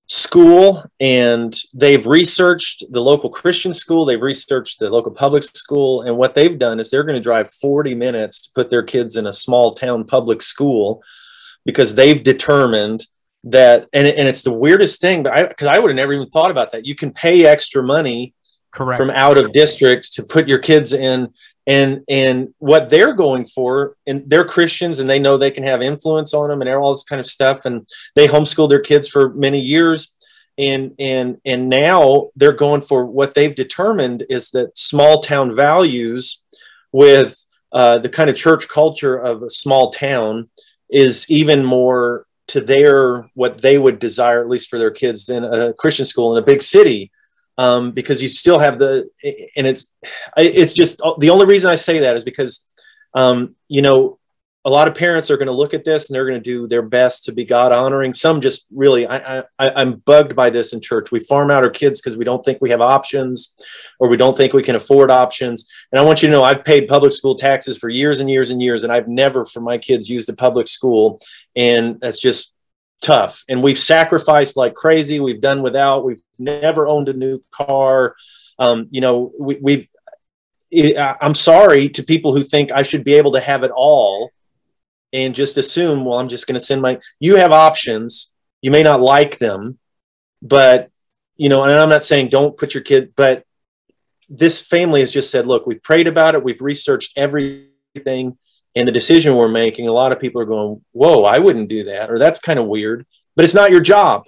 school 0.07 0.83
and 0.99 1.55
they've 1.73 2.05
researched 2.05 2.83
the 2.91 3.01
local 3.01 3.29
Christian 3.29 3.73
school, 3.73 4.05
they've 4.05 4.21
researched 4.21 4.79
the 4.79 4.89
local 4.89 5.11
public 5.11 5.43
school, 5.43 6.01
and 6.01 6.17
what 6.17 6.33
they've 6.35 6.59
done 6.59 6.79
is 6.79 6.89
they're 6.89 7.03
going 7.03 7.17
to 7.17 7.23
drive 7.23 7.49
40 7.49 7.95
minutes 7.95 8.47
to 8.47 8.53
put 8.53 8.69
their 8.69 8.83
kids 8.83 9.15
in 9.15 9.25
a 9.27 9.33
small 9.33 9.73
town 9.73 10.03
public 10.03 10.41
school 10.41 11.03
because 11.65 11.95
they've 11.95 12.21
determined 12.23 13.05
that 13.45 13.87
and, 13.93 14.07
and 14.07 14.27
it's 14.27 14.41
the 14.41 14.51
weirdest 14.51 15.01
thing, 15.01 15.21
but 15.21 15.33
I 15.33 15.45
because 15.45 15.67
I 15.67 15.77
would 15.77 15.89
have 15.89 15.95
never 15.95 16.13
even 16.13 16.29
thought 16.29 16.51
about 16.51 16.71
that. 16.71 16.85
You 16.85 16.95
can 16.95 17.11
pay 17.11 17.45
extra 17.45 17.83
money 17.83 18.33
correct. 18.75 18.99
from 18.99 19.09
out 19.09 19.37
of 19.37 19.53
district 19.53 20.13
to 20.13 20.23
put 20.23 20.47
your 20.47 20.59
kids 20.59 20.93
in 20.93 21.33
and 21.67 22.03
and 22.07 22.53
what 22.59 22.89
they're 22.89 23.13
going 23.13 23.45
for 23.45 23.95
and 24.05 24.23
they're 24.27 24.45
christians 24.45 24.99
and 24.99 25.09
they 25.09 25.17
know 25.17 25.37
they 25.37 25.51
can 25.51 25.63
have 25.63 25.81
influence 25.81 26.33
on 26.33 26.49
them 26.49 26.61
and 26.61 26.69
all 26.69 26.93
this 26.93 27.03
kind 27.03 27.19
of 27.19 27.25
stuff. 27.25 27.65
And 27.65 27.87
they 28.13 28.27
homeschooled 28.27 28.69
their 28.69 28.81
kids 28.81 29.07
for 29.07 29.29
many 29.33 29.59
years. 29.59 30.15
And 30.57 30.93
and 30.99 31.37
and 31.43 31.67
now 31.69 32.29
they're 32.35 32.53
going 32.53 32.81
for 32.81 33.05
what 33.05 33.33
they've 33.33 33.55
determined 33.55 34.23
is 34.29 34.51
that 34.51 34.77
small 34.77 35.21
town 35.21 35.53
values 35.53 36.43
with 36.91 37.45
uh, 37.73 37.97
the 37.97 38.07
kind 38.07 38.29
of 38.29 38.37
church 38.37 38.69
culture 38.69 39.17
of 39.17 39.43
a 39.43 39.49
small 39.49 39.91
town 39.91 40.49
is 40.89 41.29
even 41.29 41.65
more 41.65 42.25
to 42.47 42.61
their 42.61 43.29
what 43.33 43.61
they 43.61 43.77
would 43.77 43.99
desire 43.99 44.39
at 44.39 44.47
least 44.47 44.69
for 44.69 44.79
their 44.79 44.91
kids 44.91 45.25
than 45.25 45.43
a 45.43 45.73
christian 45.73 46.05
school 46.05 46.37
in 46.37 46.41
a 46.41 46.45
big 46.45 46.61
city 46.61 47.11
um, 47.57 47.91
because 47.91 48.21
you 48.21 48.27
still 48.27 48.59
have 48.59 48.79
the 48.79 49.09
and 49.55 49.67
it's 49.67 49.87
it's 50.37 50.73
just 50.73 51.01
the 51.19 51.29
only 51.29 51.45
reason 51.45 51.71
i 51.71 51.75
say 51.75 51.99
that 51.99 52.17
is 52.17 52.23
because 52.23 52.67
um, 53.13 53.55
you 53.67 53.81
know 53.81 54.19
a 54.65 54.69
lot 54.69 54.87
of 54.87 54.95
parents 54.95 55.29
are 55.29 55.37
going 55.37 55.45
to 55.45 55.53
look 55.53 55.75
at 55.75 55.85
this 55.85 56.09
and 56.09 56.15
they're 56.15 56.25
going 56.25 56.41
to 56.41 56.43
do 56.43 56.67
their 56.67 56.81
best 56.81 57.25
to 57.25 57.31
be 57.31 57.45
God 57.45 57.71
honoring. 57.71 58.13
Some 58.13 58.41
just 58.41 58.65
really, 58.73 59.07
I, 59.07 59.43
I, 59.59 59.81
am 59.81 59.97
bugged 59.97 60.35
by 60.35 60.49
this 60.49 60.73
in 60.73 60.81
church. 60.81 61.11
We 61.11 61.19
farm 61.19 61.51
out 61.51 61.63
our 61.63 61.69
kids 61.69 62.01
because 62.01 62.17
we 62.17 62.25
don't 62.25 62.43
think 62.43 62.57
we 62.61 62.71
have 62.71 62.81
options 62.81 63.53
or 63.99 64.09
we 64.09 64.17
don't 64.17 64.35
think 64.35 64.53
we 64.53 64.63
can 64.63 64.75
afford 64.75 65.11
options. 65.11 65.69
And 65.91 65.99
I 65.99 66.03
want 66.03 66.23
you 66.23 66.29
to 66.29 66.31
know 66.31 66.43
I've 66.43 66.63
paid 66.63 66.87
public 66.87 67.13
school 67.13 67.35
taxes 67.35 67.77
for 67.77 67.89
years 67.89 68.19
and 68.19 68.29
years 68.29 68.49
and 68.49 68.59
years, 68.59 68.83
and 68.83 68.91
I've 68.91 69.07
never 69.07 69.45
for 69.45 69.61
my 69.61 69.77
kids 69.77 70.09
used 70.09 70.29
a 70.29 70.33
public 70.33 70.67
school. 70.67 71.21
And 71.55 71.99
that's 71.99 72.19
just 72.19 72.54
tough. 73.05 73.43
And 73.47 73.61
we've 73.61 73.77
sacrificed 73.77 74.57
like 74.57 74.73
crazy. 74.73 75.19
We've 75.19 75.39
done 75.39 75.61
without, 75.61 76.03
we've 76.03 76.23
never 76.39 76.87
owned 76.87 77.07
a 77.07 77.13
new 77.13 77.43
car. 77.51 78.15
Um, 78.57 78.87
you 78.89 79.01
know, 79.01 79.31
we, 79.39 79.59
we've, 79.61 79.87
I'm 80.97 81.35
sorry 81.35 81.89
to 81.89 82.03
people 82.03 82.33
who 82.33 82.43
think 82.43 82.71
I 82.71 82.81
should 82.81 83.03
be 83.03 83.13
able 83.13 83.33
to 83.33 83.39
have 83.39 83.63
it 83.63 83.71
all 83.73 84.31
and 85.13 85.35
just 85.35 85.57
assume, 85.57 86.03
well, 86.03 86.19
I'm 86.19 86.29
just 86.29 86.47
going 86.47 86.59
to 86.59 86.65
send 86.65 86.81
my, 86.81 86.99
you 87.19 87.35
have 87.35 87.51
options. 87.51 88.33
You 88.61 88.71
may 88.71 88.81
not 88.81 88.99
like 88.99 89.37
them, 89.37 89.77
but, 90.41 90.89
you 91.37 91.49
know, 91.49 91.63
and 91.63 91.71
I'm 91.71 91.89
not 91.89 92.03
saying 92.03 92.29
don't 92.29 92.57
put 92.57 92.73
your 92.73 92.83
kid, 92.83 93.13
but 93.15 93.43
this 94.27 94.59
family 94.59 95.01
has 95.01 95.11
just 95.11 95.29
said, 95.29 95.45
look, 95.45 95.67
we've 95.67 95.83
prayed 95.83 96.07
about 96.07 96.33
it. 96.33 96.43
We've 96.43 96.61
researched 96.61 97.13
everything. 97.15 98.37
And 98.75 98.87
the 98.87 98.91
decision 98.91 99.35
we're 99.35 99.47
making, 99.47 99.87
a 99.87 99.93
lot 99.93 100.11
of 100.11 100.19
people 100.19 100.41
are 100.41 100.45
going, 100.45 100.83
whoa, 100.91 101.23
I 101.23 101.39
wouldn't 101.39 101.69
do 101.69 101.85
that. 101.85 102.11
Or 102.11 102.19
that's 102.19 102.39
kind 102.39 102.59
of 102.59 102.67
weird, 102.67 103.05
but 103.35 103.45
it's 103.45 103.53
not 103.53 103.71
your 103.71 103.81
job. 103.81 104.25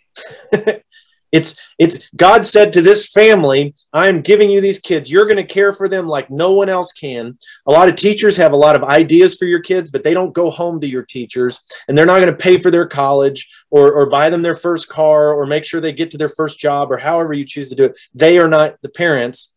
It's 1.32 1.60
it's 1.78 2.00
God 2.16 2.46
said 2.46 2.72
to 2.74 2.82
this 2.82 3.08
family, 3.08 3.76
I 3.92 4.08
am 4.08 4.22
giving 4.22 4.50
you 4.50 4.62
these 4.62 4.80
kids. 4.80 5.12
You're 5.12 5.26
going 5.26 5.36
to 5.38 5.44
care 5.44 5.74
for 5.74 5.90
them 5.90 6.08
like 6.08 6.30
no 6.30 6.54
one 6.54 6.70
else 6.70 6.94
can. 6.94 7.38
A 7.68 7.72
lot 7.72 7.90
of 7.90 7.96
teachers 7.96 8.38
have 8.38 8.54
a 8.54 8.58
lot 8.58 8.76
of 8.76 8.84
ideas 8.84 9.36
for 9.36 9.46
your 9.46 9.60
kids, 9.60 9.92
but 9.92 10.04
they 10.04 10.14
don't 10.14 10.34
go 10.34 10.50
home 10.50 10.80
to 10.82 10.88
your 10.88 11.04
teachers 11.04 11.62
and 11.88 11.98
they're 11.98 12.06
not 12.06 12.22
going 12.22 12.32
to 12.32 12.38
pay 12.38 12.58
for 12.58 12.72
their 12.72 12.88
college 12.88 13.48
or 13.70 13.92
or 13.92 14.10
buy 14.10 14.30
them 14.30 14.42
their 14.42 14.56
first 14.56 14.88
car 14.88 15.34
or 15.34 15.46
make 15.46 15.66
sure 15.66 15.82
they 15.82 15.92
get 15.92 16.12
to 16.12 16.18
their 16.18 16.30
first 16.30 16.60
job 16.60 16.92
or 16.92 16.98
however 16.98 17.34
you 17.34 17.46
choose 17.46 17.70
to 17.70 17.76
do 17.76 17.86
it. 17.86 18.00
They 18.14 18.38
are 18.38 18.50
not 18.50 18.82
the 18.82 18.90
parents. 18.90 19.54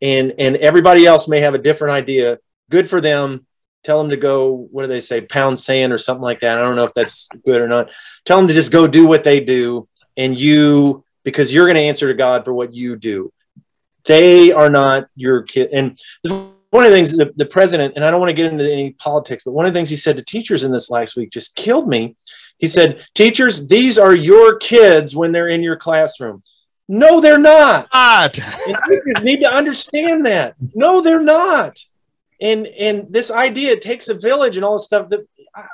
And 0.00 0.34
and 0.38 0.56
everybody 0.56 1.04
else 1.04 1.26
may 1.26 1.40
have 1.40 1.54
a 1.54 1.58
different 1.58 1.94
idea. 1.94 2.38
Good 2.70 2.88
for 2.88 3.00
them. 3.00 3.46
Tell 3.84 3.98
them 3.98 4.10
to 4.10 4.16
go, 4.16 4.52
what 4.70 4.82
do 4.82 4.88
they 4.88 5.00
say, 5.00 5.20
pound 5.20 5.58
sand 5.58 5.92
or 5.92 5.98
something 5.98 6.22
like 6.22 6.40
that. 6.40 6.58
I 6.58 6.60
don't 6.60 6.76
know 6.76 6.84
if 6.84 6.94
that's 6.94 7.28
good 7.44 7.60
or 7.60 7.68
not. 7.68 7.90
Tell 8.24 8.38
them 8.38 8.48
to 8.48 8.54
just 8.54 8.72
go 8.72 8.86
do 8.86 9.06
what 9.08 9.24
they 9.24 9.40
do 9.40 9.88
and 10.16 10.38
you 10.38 11.04
because 11.24 11.52
you're 11.52 11.66
going 11.66 11.76
to 11.76 11.82
answer 11.82 12.06
to 12.08 12.14
God 12.14 12.44
for 12.44 12.52
what 12.52 12.74
you 12.74 12.96
do. 12.96 13.32
They 14.04 14.52
are 14.52 14.70
not 14.70 15.08
your 15.14 15.42
kid. 15.42 15.70
And 15.72 15.98
one 16.22 16.84
of 16.84 16.90
the 16.90 16.96
things 16.96 17.16
the, 17.16 17.32
the 17.36 17.46
president, 17.46 17.94
and 17.96 18.04
I 18.04 18.10
don't 18.10 18.20
want 18.20 18.30
to 18.30 18.34
get 18.34 18.52
into 18.52 18.70
any 18.70 18.92
politics, 18.92 19.42
but 19.44 19.52
one 19.52 19.66
of 19.66 19.72
the 19.72 19.78
things 19.78 19.90
he 19.90 19.96
said 19.96 20.16
to 20.16 20.24
teachers 20.24 20.64
in 20.64 20.72
this 20.72 20.90
last 20.90 21.16
week 21.16 21.30
just 21.30 21.54
killed 21.54 21.88
me. 21.88 22.16
He 22.58 22.66
said, 22.66 23.04
Teachers, 23.14 23.68
these 23.68 23.98
are 23.98 24.14
your 24.14 24.56
kids 24.56 25.16
when 25.16 25.32
they're 25.32 25.48
in 25.48 25.62
your 25.62 25.76
classroom. 25.76 26.42
No, 26.88 27.20
they're 27.20 27.38
not. 27.38 27.88
not. 27.92 28.34
teachers 28.34 29.22
need 29.22 29.42
to 29.42 29.50
understand 29.50 30.26
that. 30.26 30.54
No, 30.74 31.00
they're 31.00 31.20
not. 31.20 31.78
And 32.42 32.66
and 32.66 33.06
this 33.08 33.30
idea 33.30 33.72
it 33.72 33.82
takes 33.82 34.08
a 34.08 34.14
village 34.14 34.56
and 34.56 34.64
all 34.64 34.76
this 34.76 34.84
stuff 34.84 35.08
that 35.10 35.20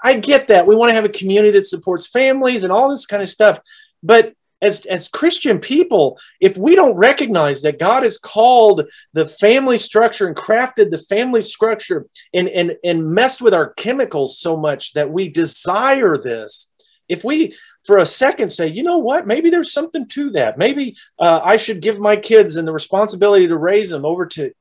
I 0.05 0.19
get 0.19 0.49
that. 0.49 0.67
We 0.67 0.77
want 0.77 0.91
to 0.91 0.95
have 0.95 1.05
a 1.05 1.09
community 1.09 1.53
that 1.53 1.67
supports 1.67 2.07
families 2.07 2.63
and 2.63 2.73
all 2.73 2.91
this 2.91 3.07
kind 3.07 3.23
of 3.23 3.29
stuff. 3.29 3.59
But 4.03 4.35
as, 4.61 4.87
as 4.87 5.09
Christian 5.09 5.61
people, 5.61 6.19
if 6.41 6.57
we 6.57 6.75
don't 6.75 6.97
recognize 6.97 7.63
that 7.63 7.79
God 7.79 8.03
has 8.03 8.19
called 8.19 8.87
the 9.13 9.29
family 9.29 9.79
structure 9.79 10.27
and 10.27 10.37
crafted 10.37 10.91
the 10.91 10.99
family 10.99 11.43
structure 11.43 12.07
and, 12.35 12.49
and, 12.49 12.77
and 12.83 13.07
messed 13.07 13.41
with 13.41 13.55
our 13.55 13.73
chemicals 13.75 14.39
so 14.39 14.57
much 14.57 14.95
that 14.95 15.11
we 15.11 15.29
desire 15.29 16.19
this, 16.19 16.71
if 17.09 17.23
we 17.23 17.57
for 17.87 17.99
a 17.99 18.07
second 18.07 18.51
say, 18.51 18.67
you 18.67 18.83
know 18.83 18.99
what, 18.99 19.27
maybe 19.27 19.49
there's 19.49 19.73
something 19.73 20.07
to 20.09 20.29
that. 20.31 20.59
Maybe 20.59 20.97
uh, 21.19 21.41
I 21.43 21.57
should 21.57 21.81
give 21.81 21.99
my 21.99 22.17
kids 22.17 22.57
and 22.57 22.69
the 22.69 22.73
responsibility 22.73 23.47
to 23.49 23.57
raise 23.57 23.89
them 23.89 24.05
over 24.05 24.27
to. 24.27 24.53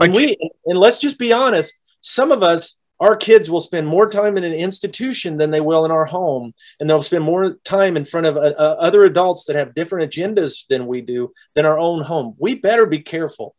And 0.00 0.14
we 0.14 0.36
and 0.66 0.78
let's 0.78 1.00
just 1.00 1.18
be 1.18 1.32
honest. 1.32 1.80
Some 2.00 2.32
of 2.32 2.42
us 2.42 2.78
our 2.98 3.16
kids 3.16 3.50
will 3.50 3.60
spend 3.60 3.86
more 3.86 4.08
time 4.08 4.36
in 4.36 4.44
an 4.44 4.54
institution 4.54 5.36
than 5.36 5.50
they 5.50 5.60
will 5.60 5.84
in 5.84 5.90
our 5.90 6.06
home 6.06 6.54
and 6.80 6.88
they'll 6.88 7.02
spend 7.02 7.24
more 7.24 7.54
time 7.64 7.96
in 7.96 8.04
front 8.04 8.26
of 8.26 8.36
uh, 8.36 8.40
uh, 8.40 8.76
other 8.78 9.04
adults 9.04 9.44
that 9.44 9.56
have 9.56 9.74
different 9.74 10.10
agendas 10.10 10.66
than 10.68 10.86
we 10.86 11.00
do 11.00 11.32
than 11.54 11.66
our 11.66 11.78
own 11.78 12.02
home 12.02 12.34
we 12.38 12.54
better 12.54 12.86
be 12.86 12.98
careful 12.98 13.54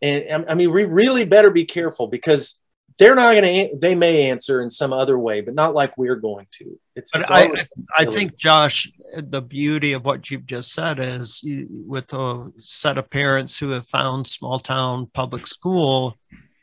and 0.00 0.44
i 0.48 0.54
mean 0.54 0.72
we 0.72 0.84
really 0.84 1.24
better 1.24 1.50
be 1.50 1.64
careful 1.64 2.08
because 2.08 2.58
they're 2.98 3.14
not 3.14 3.32
going 3.32 3.42
to 3.42 3.76
they 3.78 3.94
may 3.94 4.30
answer 4.30 4.62
in 4.62 4.70
some 4.70 4.92
other 4.92 5.18
way 5.18 5.40
but 5.40 5.54
not 5.54 5.74
like 5.74 5.96
we're 5.96 6.16
going 6.16 6.46
to 6.50 6.78
it's, 6.94 7.10
it's 7.14 7.30
I, 7.30 7.50
I 7.96 8.04
think 8.04 8.36
josh 8.36 8.90
the 9.16 9.42
beauty 9.42 9.92
of 9.92 10.04
what 10.04 10.30
you've 10.30 10.46
just 10.46 10.72
said 10.72 10.98
is 10.98 11.42
you, 11.42 11.66
with 11.86 12.12
a 12.12 12.50
set 12.60 12.98
of 12.98 13.10
parents 13.10 13.58
who 13.58 13.70
have 13.70 13.86
found 13.86 14.26
small 14.26 14.58
town 14.58 15.10
public 15.12 15.46
school 15.46 16.16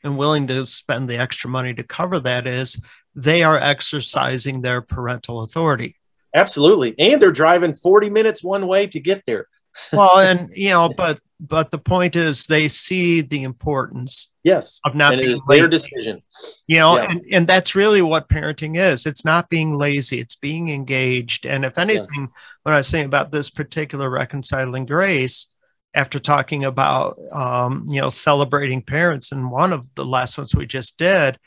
and 0.04 0.18
willing 0.18 0.48
to 0.48 0.66
spend 0.66 1.10
the 1.10 1.18
extra 1.18 1.50
money 1.50 1.74
to 1.74 1.84
cover 1.84 2.20
that 2.20 2.48
is 2.48 2.80
they 3.16 3.44
are 3.44 3.58
exercising 3.58 4.62
their 4.62 4.82
parental 4.82 5.42
authority. 5.42 5.96
Absolutely. 6.36 6.96
And 7.00 7.22
they're 7.22 7.32
driving 7.32 7.74
40 7.74 8.10
minutes 8.10 8.44
one 8.44 8.68
way 8.68 8.88
to 8.88 9.00
get 9.00 9.24
there. 9.26 9.48
Well, 9.94 10.20
and 10.20 10.50
you 10.56 10.70
know, 10.70 10.92
but 10.96 11.20
but 11.40 11.72
the 11.72 11.78
point 11.78 12.16
is 12.16 12.46
they 12.46 12.68
see 12.68 13.22
the 13.22 13.44
importance 13.44 14.32
yes 14.44 14.82
of 14.86 14.94
not 14.94 15.14
and 15.14 15.22
being 15.22 15.42
their 15.48 15.68
decision. 15.68 16.22
You 16.68 16.80
know, 16.80 16.98
yeah. 16.98 17.08
and, 17.10 17.22
and 17.32 17.48
that's 17.48 17.76
really 17.76 18.02
what 18.02 18.30
parenting 18.30 18.78
is. 18.78 19.06
It's 19.06 19.26
not 19.26 19.50
being 19.50 19.78
lazy, 19.78 20.20
it's 20.20 20.36
being 20.36 20.70
engaged. 20.70 21.46
And 21.46 21.64
if 21.64 21.78
anything, 21.78 22.22
yeah. 22.22 22.28
what 22.64 22.74
I 22.74 22.78
was 22.78 22.88
saying 22.88 23.06
about 23.06 23.32
this 23.32 23.50
particular 23.50 24.10
reconciling 24.10 24.86
grace, 24.86 25.48
after 25.94 26.20
talking 26.20 26.66
about 26.66 27.18
um, 27.32 27.86
you 27.88 28.02
know 28.02 28.10
celebrating 28.10 28.82
parents 28.82 29.32
and 29.32 29.52
one 29.52 29.74
of 29.74 29.88
the 29.96 30.06
last 30.06 30.38
ones 30.38 30.56
we 30.56 30.66
just 30.66 30.98
did 30.98 31.38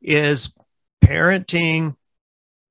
is 0.00 0.54
parenting 1.04 1.94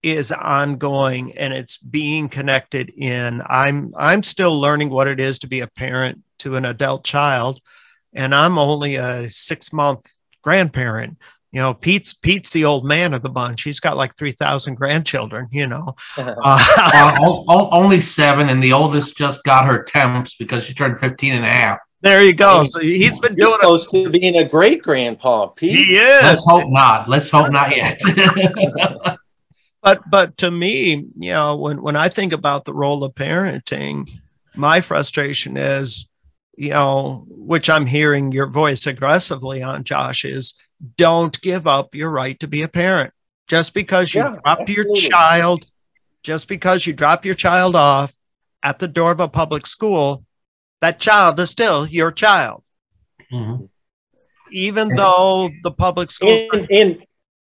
is 0.02 0.32
ongoing 0.32 1.38
and 1.38 1.54
it's 1.54 1.78
being 1.78 2.30
connected 2.30 2.90
in 2.96 3.42
i'm 3.48 3.94
i'm 3.98 4.24
still 4.24 4.58
learning 4.58 4.90
what 4.90 5.08
it 5.08 5.20
is 5.20 5.40
to 5.40 5.48
be 5.48 5.60
a 5.60 5.68
parent 5.68 6.24
to 6.40 6.56
an 6.56 6.66
adult 6.66 7.04
child. 7.04 7.62
And 8.14 8.34
i'm 8.34 8.58
only 8.58 8.96
a 8.96 9.30
six 9.30 9.72
month 9.72 10.10
grandparent. 10.42 11.18
You 11.52 11.62
know 11.62 11.74
pete's 11.74 12.14
pete's 12.14 12.52
the 12.52 12.66
old 12.66 12.86
man 12.86 13.14
of 13.14 13.22
the 13.22 13.30
bunch. 13.30 13.64
He's 13.64 13.80
got 13.80 13.98
like 13.98 14.16
3000 14.18 14.76
grandchildren 14.76 15.48
you 15.52 15.68
know. 15.68 15.96
Uh, 16.18 16.36
uh, 16.84 17.70
only 17.72 18.02
seven 18.02 18.50
and 18.50 18.64
the 18.64 18.74
oldest 18.74 19.18
just 19.18 19.44
got 19.44 19.66
her 19.66 19.84
temps 19.84 20.36
because 20.38 20.64
she 20.64 20.74
turned 20.74 21.00
15 21.00 21.36
and 21.36 21.46
a 21.46 21.50
half. 21.50 21.80
There 22.02 22.24
you 22.24 22.34
go. 22.34 22.64
So 22.64 22.80
he's 22.80 23.20
been 23.20 23.36
You're 23.36 23.50
doing 23.50 23.60
close 23.60 23.88
a, 23.94 24.04
to 24.06 24.10
being 24.10 24.38
a 24.38 24.48
great 24.48 24.82
grandpa 24.82 25.48
pete. 25.48 25.72
He 25.72 26.00
is. 26.00 26.24
Let's 26.24 26.46
hope 26.46 26.70
not. 26.70 27.10
Let's 27.10 27.30
hope 27.30 27.52
not 27.52 27.76
yet 27.76 28.00
but 29.82 30.02
but 30.10 30.38
to 30.38 30.52
me 30.52 31.06
you 31.18 31.32
know 31.32 31.56
when 31.56 31.82
when 31.82 31.96
i 31.96 32.10
think 32.10 32.34
about 32.34 32.66
the 32.66 32.74
role 32.74 33.04
of 33.04 33.14
parenting 33.16 34.10
my 34.56 34.82
frustration 34.82 35.58
is 35.58 36.08
you 36.56 36.70
know 36.70 37.26
which 37.30 37.70
i'm 37.70 37.86
hearing 37.86 38.32
your 38.32 38.48
voice 38.48 38.86
aggressively 38.86 39.62
on 39.62 39.84
josh 39.84 40.26
is 40.26 40.54
don't 40.98 41.40
give 41.42 41.68
up 41.68 41.94
your 41.94 42.10
right 42.10 42.40
to 42.40 42.48
be 42.48 42.62
a 42.62 42.68
parent. 42.68 43.14
Just 43.48 43.74
because 43.74 44.14
you 44.14 44.22
yeah, 44.22 44.30
drop 44.30 44.60
absolutely. 44.62 44.74
your 44.76 44.96
child, 44.96 45.66
just 46.24 46.48
because 46.48 46.86
you 46.86 46.94
drop 46.94 47.26
your 47.26 47.36
child 47.36 47.76
off 47.76 48.14
at 48.62 48.80
the 48.80 48.88
door 48.88 49.12
of 49.12 49.20
a 49.20 49.28
public 49.28 49.66
school, 49.66 50.24
that 50.82 51.00
child 51.00 51.40
is 51.40 51.50
still 51.50 51.88
your 51.88 52.12
child. 52.12 52.64
Mm-hmm. 53.32 53.66
Even 54.52 54.90
though 54.96 55.50
the 55.64 55.72
public 55.72 56.12
school 56.12 56.48
and, 56.52 56.68
and, 56.72 57.06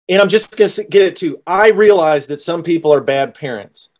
and 0.09 0.21
I'm 0.21 0.29
just 0.29 0.57
gonna 0.57 0.88
get 0.88 1.03
it 1.03 1.17
too. 1.17 1.43
I 1.47 1.71
realize 1.71 2.27
that 2.29 2.41
some 2.41 2.62
people 2.62 2.93
are 2.93 3.01
bad 3.01 3.35
parents. 3.35 3.91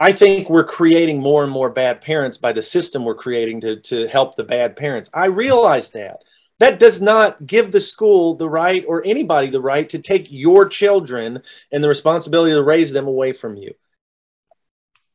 I 0.00 0.10
think 0.10 0.50
we're 0.50 0.64
creating 0.64 1.20
more 1.20 1.44
and 1.44 1.52
more 1.52 1.70
bad 1.70 2.00
parents 2.00 2.36
by 2.36 2.52
the 2.52 2.62
system 2.62 3.04
we're 3.04 3.14
creating 3.14 3.60
to, 3.60 3.76
to 3.82 4.08
help 4.08 4.34
the 4.34 4.42
bad 4.42 4.76
parents. 4.76 5.08
I 5.14 5.26
realize 5.26 5.90
that. 5.92 6.22
That 6.58 6.78
does 6.78 7.00
not 7.00 7.46
give 7.46 7.72
the 7.72 7.80
school 7.80 8.34
the 8.34 8.48
right 8.48 8.84
or 8.86 9.02
anybody 9.04 9.50
the 9.50 9.60
right 9.60 9.88
to 9.90 9.98
take 9.98 10.26
your 10.30 10.68
children 10.68 11.42
and 11.70 11.82
the 11.82 11.88
responsibility 11.88 12.52
to 12.52 12.62
raise 12.62 12.92
them 12.92 13.06
away 13.06 13.32
from 13.32 13.56
you. 13.56 13.74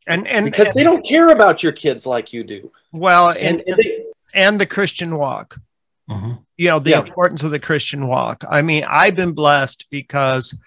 And 0.08 0.28
and 0.28 0.46
because 0.46 0.68
and, 0.68 0.76
they 0.76 0.84
don't 0.84 1.08
care 1.08 1.30
about 1.30 1.64
your 1.64 1.74
kids 1.74 2.08
like 2.08 2.32
you 2.32 2.44
do. 2.44 2.72
well, 2.94 3.30
And, 3.30 3.40
and 3.40 3.64
and 3.68 3.78
they, 3.78 4.06
and 4.34 4.60
the 4.60 4.66
Christian 4.66 5.18
walk. 5.18 5.60
Mhm. 6.10 6.40
you 6.56 6.68
know 6.70 6.80
the 6.80 6.92
Yeah. 6.92 7.00
importance 7.02 7.44
of 7.44 7.52
the 7.52 7.60
christian 7.60 8.08
walk 8.08 8.44
i 8.50 8.62
mean 8.62 8.86
i've 8.90 9.16
been 9.16 9.34
blessed 9.34 9.88
because 9.92 10.58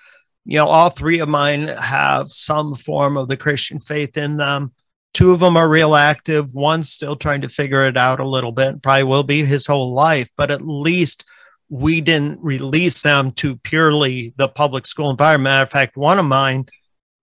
you 0.45 0.57
know 0.59 0.67
all 0.67 0.91
three 0.91 1.19
of 1.21 1.29
mine 1.29 1.69
have 1.69 2.31
some 2.33 2.75
form 2.75 3.17
of 3.17 3.29
the 3.29 3.37
christian 3.39 3.81
faith 3.81 4.17
in 4.19 4.37
them 4.37 4.73
two 5.15 5.33
of 5.33 5.41
them 5.41 5.57
are 5.57 5.69
real 5.69 5.95
active 5.95 6.53
one's 6.53 6.91
still 6.91 7.17
trying 7.17 7.41
to 7.41 7.49
figure 7.49 7.85
it 7.87 7.97
out 7.97 8.21
a 8.21 8.29
little 8.29 8.53
bit 8.53 8.83
probably 8.83 9.03
will 9.05 9.23
be 9.23 9.45
his 9.45 9.67
whole 9.67 9.93
life 9.95 10.29
but 10.37 10.51
at 10.51 10.67
least 10.67 11.25
we 11.71 12.01
didn't 12.01 12.39
release 12.43 13.01
them 13.03 13.33
to 13.33 13.57
purely 13.57 14.35
the 14.37 14.49
public 14.49 14.87
school 14.87 15.11
environment 15.11 15.45
matter 15.53 15.63
of 15.63 15.71
fact 15.71 15.97
one 15.97 16.19
of 16.19 16.25
mine 16.27 16.67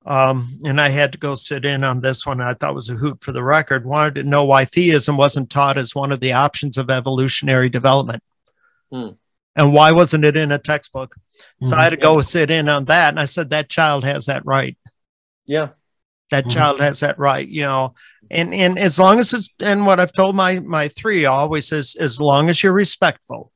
um, 0.07 0.59
and 0.63 0.79
I 0.79 0.89
had 0.89 1.11
to 1.11 1.17
go 1.17 1.35
sit 1.35 1.65
in 1.65 1.83
on 1.83 1.99
this 2.01 2.25
one. 2.25 2.39
I 2.41 2.53
thought 2.53 2.73
was 2.73 2.89
a 2.89 2.93
hoot 2.95 3.21
for 3.21 3.31
the 3.31 3.43
record. 3.43 3.85
Wanted 3.85 4.15
to 4.15 4.23
know 4.23 4.45
why 4.45 4.63
theism 4.65 5.17
wasn't 5.17 5.49
taught 5.49 5.77
as 5.77 5.93
one 5.93 6.11
of 6.11 6.19
the 6.21 6.31
options 6.33 6.77
of 6.77 6.89
evolutionary 6.89 7.69
development, 7.69 8.23
Hmm. 8.91 9.09
and 9.55 9.73
why 9.73 9.91
wasn't 9.91 10.23
it 10.25 10.35
in 10.37 10.51
a 10.51 10.57
textbook? 10.59 11.15
So 11.61 11.75
I 11.75 11.83
had 11.83 11.89
to 11.89 11.97
Mhm. 11.97 12.01
go 12.01 12.21
sit 12.21 12.49
in 12.49 12.69
on 12.69 12.85
that, 12.85 13.09
and 13.09 13.19
I 13.19 13.25
said 13.25 13.49
that 13.49 13.69
child 13.69 14.03
has 14.05 14.25
that 14.27 14.45
right. 14.45 14.77
yeah, 15.45 15.69
That 16.29 16.45
Mhm. 16.45 16.51
child 16.51 16.79
has 16.81 16.99
that 16.99 17.17
right, 17.19 17.47
you 17.47 17.61
know. 17.61 17.93
And 18.29 18.53
and 18.53 18.77
as 18.77 18.99
long 18.99 19.17
as 19.19 19.33
it's 19.33 19.49
and 19.61 19.85
what 19.85 19.99
I've 19.99 20.11
told 20.11 20.35
my 20.35 20.59
my 20.59 20.89
three 20.89 21.23
always 21.25 21.71
is 21.71 21.95
as 21.95 22.19
long 22.19 22.49
as 22.49 22.61
you're 22.61 22.73
respectful, 22.73 23.53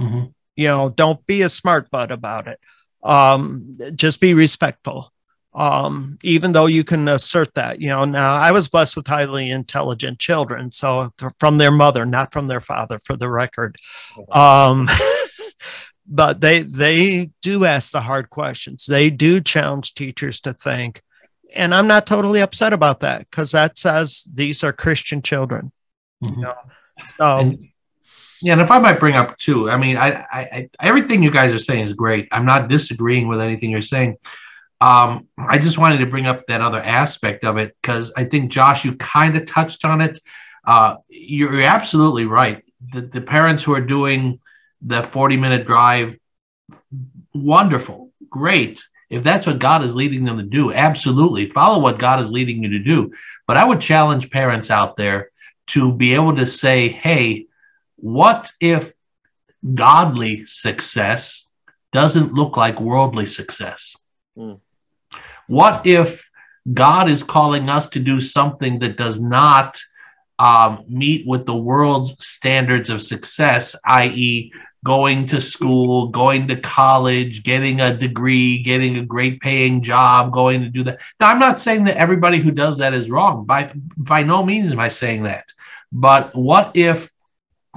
Mhm. 0.00 0.32
you 0.56 0.68
know 0.68 0.88
don't 0.90 1.26
be 1.26 1.42
a 1.42 1.48
smart 1.48 1.90
butt 1.90 2.12
about 2.12 2.46
it 2.46 2.60
um 3.04 3.78
just 3.94 4.20
be 4.20 4.34
respectful. 4.34 5.12
Um 5.54 6.18
even 6.22 6.50
though 6.52 6.66
you 6.66 6.82
can 6.82 7.06
assert 7.06 7.54
that 7.54 7.80
you 7.80 7.86
know 7.88 8.04
now 8.04 8.34
i 8.34 8.50
was 8.50 8.66
blessed 8.68 8.96
with 8.96 9.06
highly 9.06 9.50
intelligent 9.50 10.18
children 10.18 10.72
so 10.72 11.12
from 11.38 11.58
their 11.58 11.70
mother 11.70 12.04
not 12.04 12.32
from 12.32 12.48
their 12.48 12.60
father 12.60 12.98
for 12.98 13.16
the 13.16 13.28
record. 13.30 13.76
Um 14.32 14.88
but 16.06 16.40
they 16.40 16.62
they 16.62 17.30
do 17.40 17.64
ask 17.64 17.92
the 17.92 18.00
hard 18.02 18.30
questions. 18.30 18.86
They 18.86 19.10
do 19.10 19.40
challenge 19.40 19.94
teachers 19.94 20.40
to 20.40 20.52
think. 20.52 21.02
And 21.54 21.72
i'm 21.72 21.86
not 21.86 22.04
totally 22.06 22.40
upset 22.40 22.72
about 22.72 23.00
that 23.00 23.20
because 23.30 23.52
that 23.52 23.78
says 23.78 24.26
these 24.32 24.64
are 24.64 24.72
christian 24.72 25.22
children. 25.22 25.70
Mhm. 26.24 26.38
know, 26.38 26.54
so 27.04 27.38
And- 27.38 27.68
yeah, 28.44 28.52
and 28.52 28.60
if 28.60 28.70
I 28.70 28.78
might 28.78 29.00
bring 29.00 29.16
up 29.16 29.38
too, 29.38 29.70
I 29.70 29.78
mean, 29.78 29.96
I, 29.96 30.26
I, 30.30 30.40
I 30.52 30.68
everything 30.78 31.22
you 31.22 31.30
guys 31.30 31.50
are 31.54 31.58
saying 31.58 31.86
is 31.86 31.94
great. 31.94 32.28
I'm 32.30 32.44
not 32.44 32.68
disagreeing 32.68 33.26
with 33.26 33.40
anything 33.40 33.70
you're 33.70 33.80
saying. 33.80 34.18
Um, 34.82 35.28
I 35.38 35.56
just 35.56 35.78
wanted 35.78 35.96
to 36.00 36.06
bring 36.06 36.26
up 36.26 36.46
that 36.48 36.60
other 36.60 36.82
aspect 36.82 37.42
of 37.44 37.56
it 37.56 37.74
because 37.80 38.12
I 38.14 38.24
think 38.24 38.52
Josh, 38.52 38.84
you 38.84 38.96
kind 38.96 39.34
of 39.34 39.46
touched 39.46 39.86
on 39.86 40.02
it. 40.02 40.18
Uh, 40.62 40.96
you're, 41.08 41.54
you're 41.54 41.62
absolutely 41.62 42.26
right. 42.26 42.62
The, 42.92 43.00
the 43.00 43.22
parents 43.22 43.62
who 43.62 43.74
are 43.74 43.80
doing 43.80 44.40
the 44.82 45.04
40 45.04 45.38
minute 45.38 45.66
drive, 45.66 46.18
wonderful, 47.32 48.12
great. 48.28 48.84
If 49.08 49.22
that's 49.22 49.46
what 49.46 49.58
God 49.58 49.82
is 49.84 49.94
leading 49.94 50.24
them 50.24 50.36
to 50.36 50.42
do, 50.42 50.70
absolutely 50.70 51.48
follow 51.48 51.78
what 51.80 51.98
God 51.98 52.20
is 52.20 52.30
leading 52.30 52.62
you 52.62 52.68
to 52.70 52.78
do. 52.80 53.14
But 53.46 53.56
I 53.56 53.64
would 53.64 53.80
challenge 53.80 54.30
parents 54.30 54.70
out 54.70 54.98
there 54.98 55.30
to 55.68 55.94
be 55.94 56.12
able 56.12 56.36
to 56.36 56.44
say, 56.44 56.88
hey, 56.88 57.46
what 58.04 58.52
if 58.60 58.92
godly 59.74 60.44
success 60.44 61.48
doesn't 61.90 62.34
look 62.34 62.54
like 62.54 62.78
worldly 62.78 63.24
success? 63.24 63.96
Mm. 64.36 64.60
What 65.46 65.86
if 65.86 66.30
God 66.70 67.08
is 67.08 67.22
calling 67.22 67.70
us 67.70 67.88
to 67.90 68.00
do 68.00 68.20
something 68.20 68.80
that 68.80 68.98
does 68.98 69.22
not 69.22 69.80
um, 70.38 70.84
meet 70.86 71.26
with 71.26 71.46
the 71.46 71.56
world's 71.56 72.22
standards 72.22 72.90
of 72.90 73.02
success, 73.02 73.74
i.e., 73.86 74.52
going 74.84 75.26
to 75.28 75.40
school, 75.40 76.08
going 76.08 76.46
to 76.48 76.60
college, 76.60 77.42
getting 77.42 77.80
a 77.80 77.96
degree, 77.96 78.62
getting 78.62 78.98
a 78.98 79.06
great 79.06 79.40
paying 79.40 79.82
job, 79.82 80.30
going 80.30 80.60
to 80.60 80.68
do 80.68 80.84
that. 80.84 80.98
Now, 81.18 81.28
I'm 81.28 81.38
not 81.38 81.58
saying 81.58 81.84
that 81.84 81.96
everybody 81.96 82.36
who 82.36 82.50
does 82.50 82.76
that 82.76 82.92
is 82.92 83.08
wrong. 83.08 83.46
By 83.46 83.72
by 83.96 84.24
no 84.24 84.44
means 84.44 84.72
am 84.72 84.78
I 84.78 84.90
saying 84.90 85.22
that. 85.22 85.46
But 85.90 86.34
what 86.34 86.72
if 86.74 87.13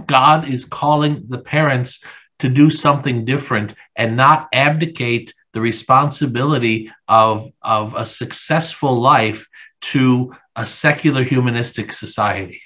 God 0.06 0.48
is 0.48 0.66
calling 0.66 1.26
the 1.28 1.40
parents 1.40 2.04
to 2.40 2.50
do 2.50 2.70
something 2.70 3.26
different 3.26 3.74
and 3.96 4.16
not 4.16 4.48
abdicate 4.54 5.34
the 5.54 5.62
responsibility 5.62 6.92
of, 7.08 7.50
of 7.62 7.96
a 7.96 8.06
successful 8.06 9.00
life 9.00 9.48
to 9.82 10.36
a 10.56 10.66
secular 10.66 11.24
humanistic 11.24 11.94
society? 11.94 12.62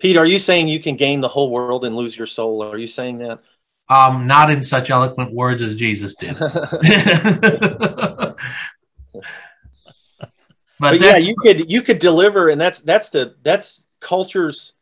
Pete, 0.00 0.16
are 0.16 0.26
you 0.26 0.38
saying 0.38 0.68
you 0.68 0.80
can 0.80 0.96
gain 0.96 1.20
the 1.20 1.28
whole 1.28 1.50
world 1.50 1.84
and 1.84 1.96
lose 1.96 2.16
your 2.16 2.26
soul? 2.26 2.62
Are 2.62 2.78
you 2.78 2.86
saying 2.86 3.18
that? 3.18 3.40
Um, 3.88 4.26
not 4.26 4.50
in 4.50 4.62
such 4.62 4.90
eloquent 4.90 5.32
words 5.32 5.62
as 5.62 5.76
Jesus 5.76 6.16
did. 6.16 6.36
but 6.38 8.36
but 10.78 11.00
yeah, 11.00 11.16
you 11.16 11.34
could 11.36 11.70
you 11.70 11.82
could 11.82 11.98
deliver, 11.98 12.48
and 12.48 12.60
that's 12.60 12.80
that's 12.80 13.10
the 13.10 13.36
that's 13.42 13.86
culture's 14.00 14.74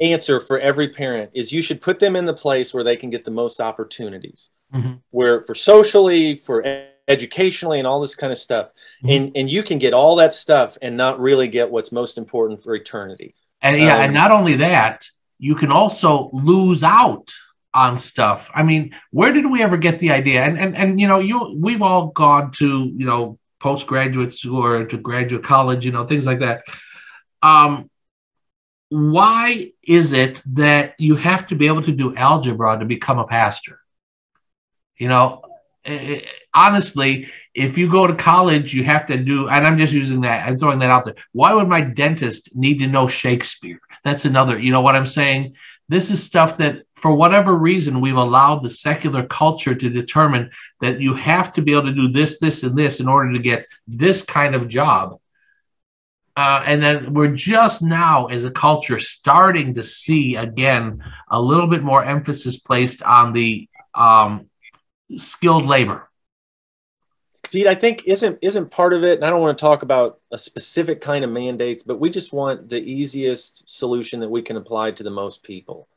answer 0.00 0.40
for 0.40 0.58
every 0.58 0.88
parent 0.88 1.30
is 1.34 1.52
you 1.52 1.62
should 1.62 1.80
put 1.80 2.00
them 2.00 2.16
in 2.16 2.26
the 2.26 2.34
place 2.34 2.72
where 2.72 2.84
they 2.84 2.96
can 2.96 3.10
get 3.10 3.24
the 3.24 3.30
most 3.30 3.60
opportunities, 3.60 4.50
Mhm. 4.74 5.00
where 5.10 5.44
for 5.44 5.54
socially, 5.54 6.36
for 6.36 6.64
educationally, 7.08 7.78
and 7.78 7.86
all 7.86 8.00
this 8.00 8.14
kind 8.14 8.32
of 8.32 8.38
stuff, 8.38 8.68
Mhm. 9.04 9.16
and 9.16 9.32
and 9.36 9.50
you 9.50 9.62
can 9.62 9.78
get 9.78 9.92
all 9.92 10.16
that 10.16 10.32
stuff 10.34 10.78
and 10.80 10.96
not 10.96 11.20
really 11.20 11.48
get 11.48 11.70
what's 11.70 11.92
most 11.92 12.16
important 12.16 12.62
for 12.62 12.74
eternity. 12.74 13.34
And 13.62 13.76
yeah, 13.82 13.96
and 13.96 14.08
Um, 14.08 14.14
not 14.14 14.30
only 14.32 14.56
that, 14.56 15.06
you 15.38 15.54
can 15.54 15.70
also 15.70 16.30
lose 16.32 16.82
out 16.82 17.30
on 17.74 17.98
stuff. 17.98 18.50
I 18.54 18.62
mean, 18.62 18.94
where 19.10 19.32
did 19.32 19.50
we 19.50 19.62
ever 19.62 19.76
get 19.76 19.98
the 19.98 20.10
idea? 20.10 20.42
And 20.42 20.58
and 20.58 20.76
and 20.76 21.00
you 21.00 21.06
know, 21.08 21.18
you 21.18 21.56
we've 21.58 21.82
all 21.82 22.06
gone 22.08 22.52
to 22.52 22.90
you 22.96 23.06
know 23.06 23.38
postgraduate 23.60 24.34
school 24.34 24.64
or 24.64 24.86
to 24.86 24.96
graduate 24.96 25.44
college, 25.44 25.84
you 25.84 25.92
know, 25.92 26.06
things 26.06 26.24
like 26.26 26.38
that. 26.40 26.62
Um, 27.42 27.89
why 28.90 29.72
is 29.82 30.12
it 30.12 30.42
that 30.54 30.94
you 30.98 31.16
have 31.16 31.46
to 31.48 31.54
be 31.54 31.68
able 31.68 31.84
to 31.84 31.92
do 31.92 32.14
algebra 32.16 32.78
to 32.78 32.84
become 32.84 33.18
a 33.18 33.26
pastor? 33.26 33.80
You 34.98 35.08
know, 35.08 35.42
eh, 35.84 36.22
honestly, 36.52 37.28
if 37.54 37.78
you 37.78 37.88
go 37.88 38.08
to 38.08 38.14
college, 38.16 38.74
you 38.74 38.82
have 38.84 39.06
to 39.06 39.16
do, 39.16 39.48
and 39.48 39.64
I'm 39.64 39.78
just 39.78 39.94
using 39.94 40.22
that, 40.22 40.46
I'm 40.46 40.58
throwing 40.58 40.80
that 40.80 40.90
out 40.90 41.04
there. 41.04 41.14
Why 41.32 41.54
would 41.54 41.68
my 41.68 41.80
dentist 41.80 42.54
need 42.54 42.78
to 42.78 42.88
know 42.88 43.06
Shakespeare? 43.06 43.78
That's 44.04 44.24
another, 44.24 44.58
you 44.58 44.72
know 44.72 44.80
what 44.80 44.96
I'm 44.96 45.06
saying? 45.06 45.54
This 45.88 46.10
is 46.10 46.22
stuff 46.22 46.58
that, 46.58 46.82
for 46.96 47.14
whatever 47.14 47.54
reason, 47.54 48.00
we've 48.00 48.16
allowed 48.16 48.64
the 48.64 48.70
secular 48.70 49.24
culture 49.24 49.74
to 49.74 49.88
determine 49.88 50.50
that 50.80 51.00
you 51.00 51.14
have 51.14 51.52
to 51.54 51.62
be 51.62 51.72
able 51.72 51.84
to 51.84 51.92
do 51.92 52.08
this, 52.08 52.40
this, 52.40 52.64
and 52.64 52.76
this 52.76 52.98
in 52.98 53.08
order 53.08 53.32
to 53.32 53.38
get 53.38 53.66
this 53.86 54.24
kind 54.24 54.56
of 54.56 54.68
job. 54.68 55.19
Uh, 56.40 56.62
and 56.64 56.82
then 56.82 57.12
we're 57.12 57.34
just 57.34 57.82
now, 57.82 58.28
as 58.28 58.46
a 58.46 58.50
culture, 58.50 58.98
starting 58.98 59.74
to 59.74 59.84
see 59.84 60.36
again 60.36 61.04
a 61.28 61.38
little 61.38 61.66
bit 61.66 61.82
more 61.82 62.02
emphasis 62.02 62.58
placed 62.58 63.02
on 63.02 63.34
the 63.34 63.68
um, 63.94 64.46
skilled 65.18 65.66
labor. 65.66 66.08
Pete, 67.50 67.66
I 67.66 67.74
think 67.74 68.04
isn't 68.06 68.38
isn't 68.40 68.70
part 68.70 68.94
of 68.94 69.04
it, 69.04 69.16
and 69.16 69.24
I 69.24 69.28
don't 69.28 69.42
want 69.42 69.58
to 69.58 69.60
talk 69.60 69.82
about 69.82 70.18
a 70.32 70.38
specific 70.38 71.02
kind 71.02 71.24
of 71.24 71.30
mandates, 71.30 71.82
but 71.82 72.00
we 72.00 72.08
just 72.08 72.32
want 72.32 72.70
the 72.70 72.80
easiest 72.80 73.68
solution 73.68 74.20
that 74.20 74.30
we 74.30 74.40
can 74.40 74.56
apply 74.56 74.92
to 74.92 75.02
the 75.02 75.10
most 75.10 75.42
people. 75.42 75.89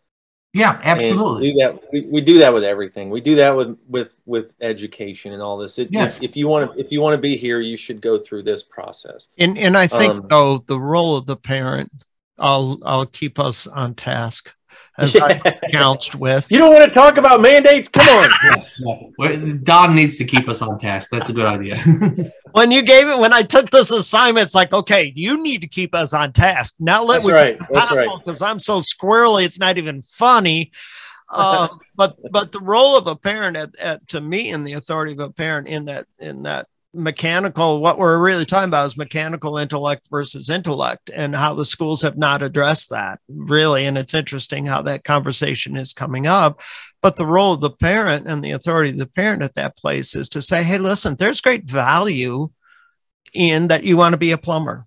Yeah, 0.54 0.80
And 0.84 1.00
absolutely. 1.00 1.52
do 1.54 1.58
that. 1.60 1.84
We, 1.92 2.02
we 2.02 2.22
do 2.22 2.38
that 2.40 2.54
with 2.54 2.64
everything. 2.64 3.10
We 3.10 3.22
do 3.22 3.36
that 3.38 3.56
with 3.56 3.78
with 3.88 4.20
with 4.26 4.54
education 4.62 5.34
and 5.34 5.42
all 5.42 5.58
this. 5.58 5.80
It, 5.80 5.90
Yes. 5.92 6.18
if, 6.18 6.24
if 6.32 6.36
you 6.38 6.48
want 6.48 6.72
to 6.74 6.80
if 6.80 6.92
you 6.92 7.02
want 7.02 7.16
to 7.16 7.22
be 7.22 7.36
here, 7.36 7.60
you 7.60 7.76
should 7.76 8.02
go 8.02 8.20
through 8.20 8.44
this 8.44 8.62
process. 8.64 9.30
And 9.40 9.58
and 9.58 9.76
I 9.76 9.88
think 9.88 10.12
Um, 10.12 10.26
though 10.30 10.60
the 10.60 10.80
role 10.80 11.18
of 11.18 11.26
the 11.26 11.38
parent, 11.38 11.92
I'll 12.38 12.80
I'll 12.86 13.08
keep 13.08 13.40
us 13.40 13.66
on 13.68 13.96
task 13.96 14.54
as 14.98 15.16
I 15.22 15.40
couched 15.72 16.16
with. 16.16 16.48
You 16.52 16.60
don't 16.60 16.74
want 16.74 16.88
to 16.88 16.94
talk 16.94 17.18
about 17.18 17.42
mandates? 17.42 17.90
Come 17.90 18.08
on. 18.08 18.30
Well, 19.18 19.58
Don 19.64 19.96
needs 19.96 20.18
to 20.18 20.26
keep 20.26 20.50
us 20.50 20.62
on 20.62 20.80
task. 20.80 21.10
That's 21.12 21.30
a 21.30 21.34
good 21.34 21.46
idea. 21.46 21.84
When 22.54 22.72
you 22.72 22.84
gave 22.84 23.08
it, 23.08 23.18
when 23.18 23.34
I 23.34 23.42
took 23.42 23.72
this 23.72 23.90
assignment, 23.90 24.46
it's 24.46 24.54
like, 24.54 24.72
okay, 24.72 25.12
you 25.16 25.42
need 25.42 25.64
to 25.64 25.68
keep 25.68 25.96
us 25.96 26.14
on 26.14 26.34
task. 26.34 26.76
Not 26.80 27.08
let 27.08 27.24
That's 27.24 27.26
me 27.26 27.34
right. 27.34 27.58
That's 27.72 27.98
right. 27.98 28.10
because 28.20 28.44
I'm 28.44 28.60
so 28.60 28.80
squirrely, 28.80 29.44
it's 29.44 29.58
not 29.58 29.80
even 29.80 30.04
funny. 30.04 30.72
Um, 31.30 31.80
but 31.96 32.16
but 32.32 32.52
the 32.52 32.60
role 32.60 32.96
of 32.96 33.08
a 33.08 33.16
parent 33.16 33.58
at, 33.58 33.76
at 33.80 34.08
to 34.10 34.22
me 34.22 34.52
and 34.52 34.68
the 34.68 34.74
authority 34.74 35.14
of 35.14 35.20
a 35.20 35.32
parent 35.32 35.68
in 35.68 35.86
that 35.86 36.06
in 36.20 36.44
that 36.44 36.68
mechanical 36.94 37.82
what 37.82 37.98
we're 37.98 38.20
really 38.20 38.46
talking 38.46 38.68
about 38.68 38.86
is 38.86 38.96
mechanical 38.96 39.58
intellect 39.58 40.08
versus 40.12 40.50
intellect 40.50 41.10
and 41.14 41.36
how 41.36 41.54
the 41.54 41.66
schools 41.66 42.04
have 42.04 42.18
not 42.18 42.44
addressed 42.44 42.92
that 42.92 43.20
really 43.28 43.86
and 43.86 43.98
it's 43.98 44.14
interesting 44.14 44.68
how 44.68 44.82
that 44.82 45.04
conversation 45.04 45.76
is 45.76 45.92
coming 45.92 46.28
up 46.28 46.62
but 47.02 47.16
the 47.16 47.26
role 47.26 47.54
of 47.54 47.62
the 47.62 47.70
parent 47.72 48.28
and 48.28 48.44
the 48.44 48.52
authority 48.52 48.92
of 48.92 48.98
the 48.98 49.08
parent 49.08 49.42
at 49.42 49.56
that 49.56 49.76
place 49.76 50.14
is 50.16 50.30
to 50.30 50.40
say 50.40 50.62
hey 50.62 50.78
listen 50.78 51.16
there's 51.18 51.42
great 51.42 51.68
value 51.68 52.50
in 53.34 53.68
that 53.68 53.84
you 53.84 53.98
want 53.98 54.14
to 54.14 54.18
be 54.18 54.32
a 54.32 54.38
plumber. 54.38 54.86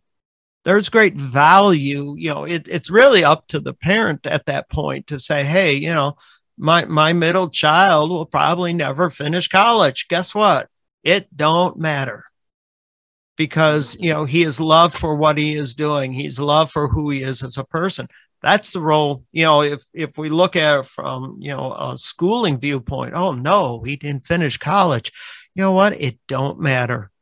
There's 0.65 0.89
great 0.89 1.15
value. 1.15 2.15
You 2.17 2.31
know, 2.31 2.45
it, 2.45 2.69
it's 2.69 2.91
really 2.91 3.23
up 3.25 3.47
to 3.49 3.61
the 3.61 3.75
parent 3.75 4.27
at 4.27 4.47
that 4.47 4.69
point 4.69 5.09
to 5.09 5.19
say, 5.19 5.45
hey, 5.45 5.75
you 5.75 5.93
know, 5.95 6.17
my 6.59 6.85
my 6.87 7.13
middle 7.13 7.51
child 7.51 8.11
will 8.11 8.27
probably 8.27 8.73
never 8.73 9.11
finish 9.11 9.49
college. 9.49 10.09
Guess 10.09 10.35
what? 10.35 10.69
It 11.07 11.29
don't 11.37 11.79
matter 11.79 12.25
because 13.37 13.97
you 14.01 14.11
know 14.13 14.25
he 14.25 14.43
is 14.43 14.59
loved 14.59 14.99
for 14.99 15.15
what 15.15 15.39
he 15.39 15.55
is 15.55 15.75
doing. 15.75 16.13
He's 16.13 16.41
loved 16.41 16.73
for 16.73 16.89
who 16.89 17.11
he 17.11 17.23
is 17.23 17.45
as 17.45 17.57
a 17.57 17.63
person. 17.63 18.09
That's 18.43 18.73
the 18.73 18.81
role. 18.81 19.23
You 19.31 19.45
know, 19.45 19.63
if 19.63 19.85
if 19.95 20.19
we 20.19 20.31
look 20.31 20.57
at 20.57 20.81
it 20.81 20.87
from 20.87 21.37
you 21.39 21.51
know 21.51 21.73
a 21.73 21.97
schooling 21.97 22.59
viewpoint, 22.59 23.15
oh 23.15 23.31
no, 23.31 23.85
he 23.85 23.95
didn't 23.95 24.25
finish 24.25 24.57
college. 24.57 25.13
You 25.55 25.63
know 25.63 25.73
what? 25.73 25.93
It 25.93 26.19
don't 26.27 26.59
matter. 26.59 27.13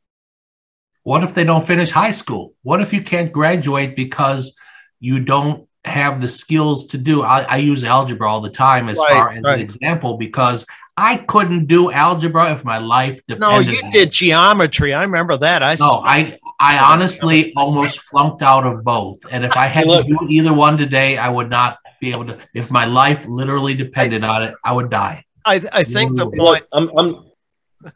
What 1.02 1.22
if 1.22 1.34
they 1.34 1.44
don't 1.44 1.66
finish 1.66 1.90
high 1.90 2.12
school? 2.12 2.54
What 2.62 2.80
if 2.80 2.94
you 2.94 3.02
can't 3.02 3.32
graduate 3.32 3.96
because 3.96 4.56
you 4.98 5.20
don't 5.20 5.68
have 5.84 6.20
the 6.20 6.28
skills 6.28 6.86
to 6.88 6.98
do? 6.98 7.22
I, 7.22 7.42
I 7.42 7.56
use 7.56 7.84
algebra 7.84 8.30
all 8.30 8.40
the 8.40 8.50
time 8.50 8.88
as 8.88 8.98
right, 8.98 9.10
far 9.10 9.32
as 9.32 9.42
right. 9.42 9.54
an 9.54 9.60
example 9.60 10.16
because 10.16 10.66
I 10.96 11.18
couldn't 11.18 11.66
do 11.66 11.90
algebra 11.90 12.52
if 12.52 12.64
my 12.64 12.78
life 12.78 13.20
depended. 13.26 13.40
No, 13.40 13.58
you 13.58 13.90
did 13.90 14.12
geometry. 14.12 14.94
I 14.94 15.02
remember 15.02 15.36
that. 15.36 15.62
I 15.62 15.74
no, 15.74 16.02
I 16.04 16.38
I 16.60 16.78
honestly 16.78 17.52
almost 17.56 18.00
flunked 18.00 18.42
out 18.42 18.64
of 18.64 18.84
both. 18.84 19.18
And 19.30 19.44
if 19.44 19.56
I 19.56 19.66
had 19.66 19.84
to 19.84 20.04
do 20.04 20.18
either 20.28 20.52
one 20.52 20.78
today, 20.78 21.18
I 21.18 21.28
would 21.28 21.50
not 21.50 21.78
be 22.00 22.12
able 22.12 22.26
to. 22.26 22.38
If 22.54 22.70
my 22.70 22.84
life 22.84 23.26
literally 23.26 23.74
depended 23.74 24.22
I, 24.22 24.28
on 24.28 24.42
it, 24.44 24.54
I 24.64 24.72
would 24.72 24.90
die. 24.90 25.24
I 25.44 25.62
I 25.72 25.84
think 25.84 26.16
the 26.16 26.30
point. 26.30 26.64
I'm 26.72 26.90
I'm 26.96 27.24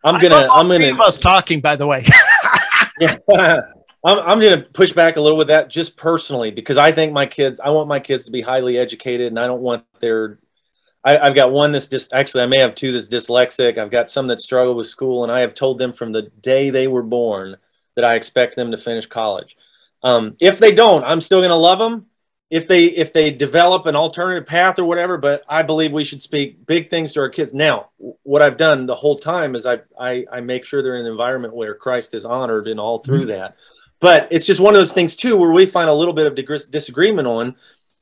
I'm 0.05 0.21
gonna 0.21 0.49
I'm 0.53 0.69
gonna. 0.69 1.03
Us 1.03 1.19
talking, 1.19 1.61
by 1.61 1.77
the 1.77 1.87
way. 1.87 2.05
yeah. 3.01 3.19
I'm, 4.05 4.19
I'm 4.19 4.41
going 4.41 4.59
to 4.59 4.65
push 4.65 4.93
back 4.93 5.17
a 5.17 5.21
little 5.21 5.39
with 5.39 5.49
that 5.49 5.71
just 5.71 5.97
personally 5.97 6.51
because 6.51 6.77
I 6.77 6.93
think 6.93 7.13
my 7.13 7.27
kids, 7.27 7.61
I 7.61 7.71
want 7.71 7.89
my 7.89 8.01
kids 8.01 8.25
to 8.27 8.31
be 8.31 8.41
highly 8.41 8.79
educated 8.79 9.29
and 9.29 9.39
I 9.39 9.47
don't 9.47 9.63
want 9.63 9.85
their, 10.01 10.39
I, 11.05 11.27
have 11.27 11.35
got 11.35 11.53
one 11.53 11.73
that's 11.73 11.89
just 11.89 12.13
actually, 12.13 12.45
I 12.45 12.47
may 12.47 12.59
have 12.59 12.75
two 12.75 12.93
that's 12.93 13.09
dyslexic. 13.09 13.79
I've 13.79 13.91
got 13.91 14.11
some 14.11 14.29
that 14.29 14.41
struggle 14.41 14.75
with 14.75 14.87
school 14.87 15.25
and 15.25 15.33
I 15.33 15.41
have 15.41 15.55
told 15.55 15.79
them 15.79 15.93
from 15.93 16.13
the 16.13 16.23
day 16.41 16.71
they 16.71 16.87
were 16.87 17.03
born 17.03 17.57
that 17.97 18.05
I 18.05 18.15
expect 18.15 18.57
them 18.57 18.71
to 18.71 18.77
finish 18.77 19.07
college. 19.07 19.57
Um, 20.03 20.37
if 20.41 20.59
they 20.59 20.73
don't, 20.73 21.05
I'm 21.05 21.21
still 21.21 21.41
going 21.41 21.51
to 21.51 21.57
love 21.57 21.81
them 21.81 22.07
if 22.51 22.67
they 22.67 22.85
if 22.85 23.13
they 23.13 23.31
develop 23.31 23.87
an 23.87 23.97
alternative 23.97 24.47
path 24.47 24.79
or 24.79 24.85
whatever 24.85 25.19
but 25.19 25.43
i 25.49 25.63
believe 25.63 25.93
we 25.93 26.05
should 26.05 26.23
speak 26.23 26.65
big 26.67 26.89
things 26.89 27.13
to 27.13 27.21
our 27.21 27.29
kids 27.29 27.53
now 27.53 27.91
what 28.23 28.43
i've 28.43 28.57
done 28.57 28.87
the 28.87 28.95
whole 28.95 29.19
time 29.19 29.55
is 29.55 29.67
i 29.67 29.79
i, 30.01 30.25
I 30.33 30.41
make 30.41 30.65
sure 30.65 30.83
they're 30.83 30.97
in 30.97 31.07
an 31.07 31.13
environment 31.13 31.55
where 31.55 31.75
christ 31.75 32.15
is 32.15 32.25
honored 32.25 32.69
and 32.69 32.81
all 32.81 33.01
through 33.01 33.27
mm-hmm. 33.27 33.31
that 33.31 33.57
but 34.01 34.29
it's 34.31 34.47
just 34.47 34.61
one 34.61 34.75
of 34.75 34.81
those 34.81 34.93
things 34.93 35.17
too 35.17 35.37
where 35.37 35.53
we 35.53 35.67
find 35.67 35.91
a 35.91 35.95
little 35.95 36.15
bit 36.15 36.27
of 36.27 36.35
disagreement 36.71 37.29
on 37.29 37.55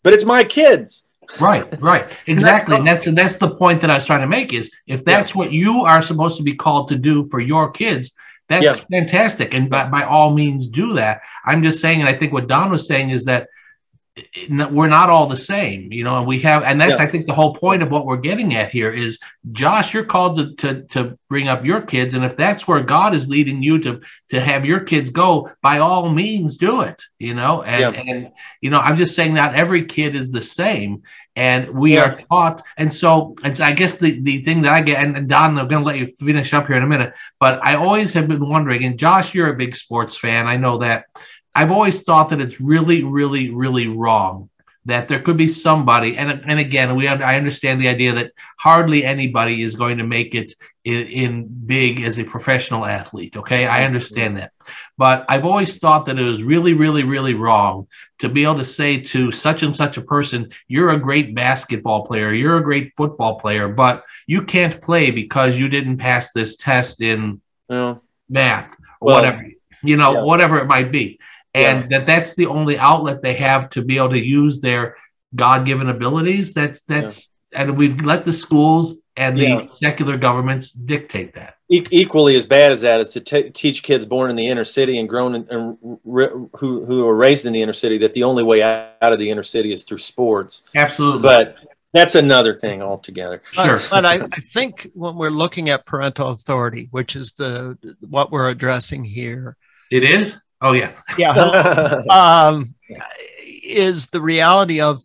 but 0.02 0.12
it's 0.12 0.24
my 0.24 0.44
kids. 0.44 1.04
Right 1.40 1.80
right. 1.80 2.08
Exactly. 2.26 2.76
and 2.78 2.86
that's, 2.86 3.06
that's 3.14 3.36
the 3.38 3.50
point 3.56 3.80
that 3.80 3.90
i 3.90 3.94
was 3.94 4.06
trying 4.06 4.20
to 4.20 4.28
make 4.28 4.52
is 4.52 4.70
if 4.86 5.04
that's 5.04 5.32
yeah. 5.32 5.38
what 5.38 5.52
you 5.52 5.80
are 5.80 6.02
supposed 6.02 6.36
to 6.36 6.44
be 6.44 6.54
called 6.54 6.88
to 6.88 6.96
do 6.96 7.24
for 7.26 7.40
your 7.40 7.70
kids 7.70 8.14
that's 8.48 8.64
yeah. 8.64 8.74
fantastic. 8.74 9.54
And 9.54 9.68
by, 9.68 9.88
by 9.88 10.04
all 10.04 10.32
means 10.32 10.68
do 10.68 10.94
that. 10.94 11.22
I'm 11.44 11.62
just 11.62 11.80
saying 11.80 12.00
and 12.00 12.08
i 12.08 12.14
think 12.14 12.32
what 12.32 12.46
don 12.46 12.70
was 12.70 12.86
saying 12.86 13.10
is 13.10 13.24
that 13.24 13.48
we're 14.48 14.88
not 14.88 15.10
all 15.10 15.28
the 15.28 15.36
same, 15.36 15.92
you 15.92 16.02
know, 16.02 16.18
and 16.18 16.26
we 16.26 16.40
have, 16.40 16.62
and 16.62 16.80
that's, 16.80 16.98
yeah. 16.98 17.04
I 17.04 17.10
think 17.10 17.26
the 17.26 17.34
whole 17.34 17.54
point 17.54 17.82
of 17.82 17.90
what 17.90 18.06
we're 18.06 18.16
getting 18.16 18.54
at 18.54 18.70
here 18.70 18.90
is 18.90 19.18
Josh, 19.52 19.92
you're 19.92 20.04
called 20.04 20.38
to, 20.38 20.54
to, 20.54 20.82
to 20.92 21.18
bring 21.28 21.48
up 21.48 21.66
your 21.66 21.82
kids. 21.82 22.14
And 22.14 22.24
if 22.24 22.34
that's 22.34 22.66
where 22.66 22.80
God 22.82 23.14
is 23.14 23.28
leading 23.28 23.62
you 23.62 23.78
to, 23.80 24.00
to 24.30 24.40
have 24.40 24.64
your 24.64 24.80
kids 24.80 25.10
go, 25.10 25.50
by 25.60 25.80
all 25.80 26.08
means 26.10 26.56
do 26.56 26.80
it, 26.80 27.02
you 27.18 27.34
know, 27.34 27.62
and, 27.62 27.94
yeah. 27.94 28.00
and, 28.00 28.32
you 28.62 28.70
know, 28.70 28.78
I'm 28.78 28.96
just 28.96 29.14
saying 29.14 29.34
not 29.34 29.54
every 29.54 29.84
kid 29.84 30.16
is 30.16 30.30
the 30.30 30.42
same 30.42 31.02
and 31.34 31.68
we 31.68 31.94
yeah. 31.94 32.04
are 32.04 32.22
taught. 32.22 32.62
And 32.78 32.92
so 32.92 33.36
it's, 33.44 33.60
I 33.60 33.72
guess 33.72 33.98
the, 33.98 34.18
the 34.22 34.42
thing 34.42 34.62
that 34.62 34.72
I 34.72 34.80
get, 34.80 35.04
and 35.04 35.28
Don, 35.28 35.58
I'm 35.58 35.68
going 35.68 35.82
to 35.82 35.86
let 35.86 35.98
you 35.98 36.14
finish 36.18 36.54
up 36.54 36.68
here 36.68 36.76
in 36.76 36.82
a 36.82 36.88
minute, 36.88 37.12
but 37.38 37.62
I 37.62 37.74
always 37.74 38.14
have 38.14 38.28
been 38.28 38.48
wondering, 38.48 38.84
and 38.84 38.98
Josh, 38.98 39.34
you're 39.34 39.52
a 39.52 39.56
big 39.56 39.76
sports 39.76 40.16
fan. 40.16 40.46
I 40.46 40.56
know 40.56 40.78
that 40.78 41.04
I've 41.56 41.72
always 41.72 42.02
thought 42.02 42.28
that 42.30 42.40
it's 42.40 42.60
really, 42.60 43.02
really, 43.02 43.48
really 43.48 43.88
wrong 43.88 44.50
that 44.86 45.08
there 45.08 45.20
could 45.20 45.36
be 45.36 45.48
somebody, 45.48 46.16
and 46.16 46.30
and 46.30 46.60
again, 46.60 46.94
we 46.94 47.08
I 47.08 47.36
understand 47.36 47.80
the 47.80 47.88
idea 47.88 48.12
that 48.14 48.32
hardly 48.56 49.04
anybody 49.04 49.62
is 49.62 49.74
going 49.74 49.98
to 49.98 50.04
make 50.04 50.34
it 50.34 50.54
in, 50.84 51.02
in 51.08 51.48
big 51.66 52.02
as 52.02 52.18
a 52.18 52.24
professional 52.24 52.84
athlete. 52.84 53.36
Okay, 53.36 53.66
I 53.66 53.82
understand 53.82 54.36
that, 54.36 54.52
but 54.96 55.24
I've 55.28 55.44
always 55.44 55.78
thought 55.78 56.06
that 56.06 56.18
it 56.18 56.22
was 56.22 56.44
really, 56.44 56.74
really, 56.74 57.02
really 57.02 57.34
wrong 57.34 57.88
to 58.20 58.28
be 58.28 58.44
able 58.44 58.58
to 58.58 58.64
say 58.64 59.00
to 59.00 59.32
such 59.32 59.64
and 59.64 59.74
such 59.74 59.96
a 59.96 60.02
person, 60.02 60.50
"You're 60.68 60.90
a 60.90 61.00
great 61.00 61.34
basketball 61.34 62.06
player, 62.06 62.32
you're 62.32 62.58
a 62.58 62.62
great 62.70 62.92
football 62.96 63.40
player, 63.40 63.68
but 63.68 64.04
you 64.28 64.42
can't 64.42 64.80
play 64.80 65.10
because 65.10 65.58
you 65.58 65.68
didn't 65.68 65.96
pass 65.96 66.32
this 66.32 66.56
test 66.56 67.02
in 67.02 67.40
yeah. 67.68 67.96
math 68.28 68.70
or 69.00 69.06
well, 69.06 69.16
whatever." 69.16 69.50
You 69.82 69.96
know, 69.96 70.12
yeah. 70.14 70.22
whatever 70.22 70.58
it 70.58 70.66
might 70.66 70.92
be 70.92 71.18
and 71.56 71.90
yeah. 71.90 71.98
that 71.98 72.06
that's 72.06 72.34
the 72.34 72.46
only 72.46 72.78
outlet 72.78 73.22
they 73.22 73.34
have 73.34 73.70
to 73.70 73.82
be 73.82 73.96
able 73.96 74.10
to 74.10 74.24
use 74.24 74.60
their 74.60 74.96
god-given 75.34 75.88
abilities 75.88 76.52
that's 76.52 76.82
that's 76.82 77.28
yeah. 77.52 77.62
and 77.62 77.76
we've 77.76 78.00
let 78.02 78.24
the 78.24 78.32
schools 78.32 79.00
and 79.16 79.38
the 79.38 79.42
yeah. 79.42 79.66
secular 79.66 80.16
governments 80.16 80.72
dictate 80.72 81.34
that 81.34 81.56
e- 81.70 81.84
equally 81.90 82.36
as 82.36 82.46
bad 82.46 82.70
as 82.70 82.82
that 82.82 83.00
is 83.00 83.12
to 83.12 83.20
t- 83.20 83.50
teach 83.50 83.82
kids 83.82 84.06
born 84.06 84.30
in 84.30 84.36
the 84.36 84.46
inner 84.46 84.64
city 84.64 84.98
and 84.98 85.08
grown 85.08 85.34
in, 85.34 85.46
and 85.50 85.98
re- 86.04 86.28
who 86.58 86.84
who 86.84 87.06
are 87.06 87.16
raised 87.16 87.46
in 87.46 87.52
the 87.52 87.62
inner 87.62 87.72
city 87.72 87.98
that 87.98 88.14
the 88.14 88.22
only 88.22 88.42
way 88.42 88.62
out 88.62 89.12
of 89.12 89.18
the 89.18 89.30
inner 89.30 89.42
city 89.42 89.72
is 89.72 89.84
through 89.84 89.98
sports 89.98 90.62
absolutely 90.74 91.22
but 91.22 91.56
that's 91.96 92.14
another 92.14 92.54
thing 92.54 92.82
altogether. 92.82 93.42
Sure. 93.52 93.78
But, 93.78 93.90
but 93.90 94.06
I, 94.06 94.28
I, 94.30 94.40
think 94.40 94.90
when 94.92 95.16
we're 95.16 95.30
looking 95.30 95.70
at 95.70 95.86
parental 95.86 96.28
authority, 96.28 96.88
which 96.90 97.16
is 97.16 97.32
the 97.32 97.78
what 98.00 98.30
we're 98.30 98.50
addressing 98.50 99.02
here, 99.04 99.56
it 99.90 100.04
is. 100.04 100.36
Oh 100.66 100.72
yeah, 100.72 100.90
yeah. 101.16 101.30
um, 102.10 102.74
is 103.62 104.08
the 104.08 104.20
reality 104.20 104.80
of 104.80 105.04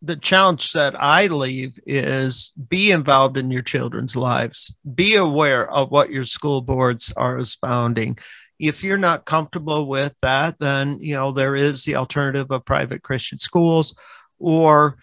the 0.00 0.16
challenge 0.16 0.72
that 0.72 0.94
I 0.98 1.26
leave 1.26 1.78
is 1.86 2.54
be 2.70 2.90
involved 2.90 3.36
in 3.36 3.50
your 3.50 3.60
children's 3.60 4.16
lives. 4.16 4.74
Be 4.94 5.16
aware 5.16 5.70
of 5.70 5.90
what 5.90 6.10
your 6.10 6.24
school 6.24 6.62
boards 6.62 7.12
are 7.14 7.38
expounding. 7.38 8.16
If 8.58 8.82
you're 8.82 8.96
not 8.96 9.26
comfortable 9.26 9.86
with 9.86 10.14
that, 10.22 10.58
then 10.58 10.98
you 10.98 11.14
know 11.14 11.30
there 11.30 11.54
is 11.54 11.84
the 11.84 11.96
alternative 11.96 12.50
of 12.50 12.64
private 12.64 13.02
Christian 13.02 13.38
schools 13.38 13.94
or 14.38 14.96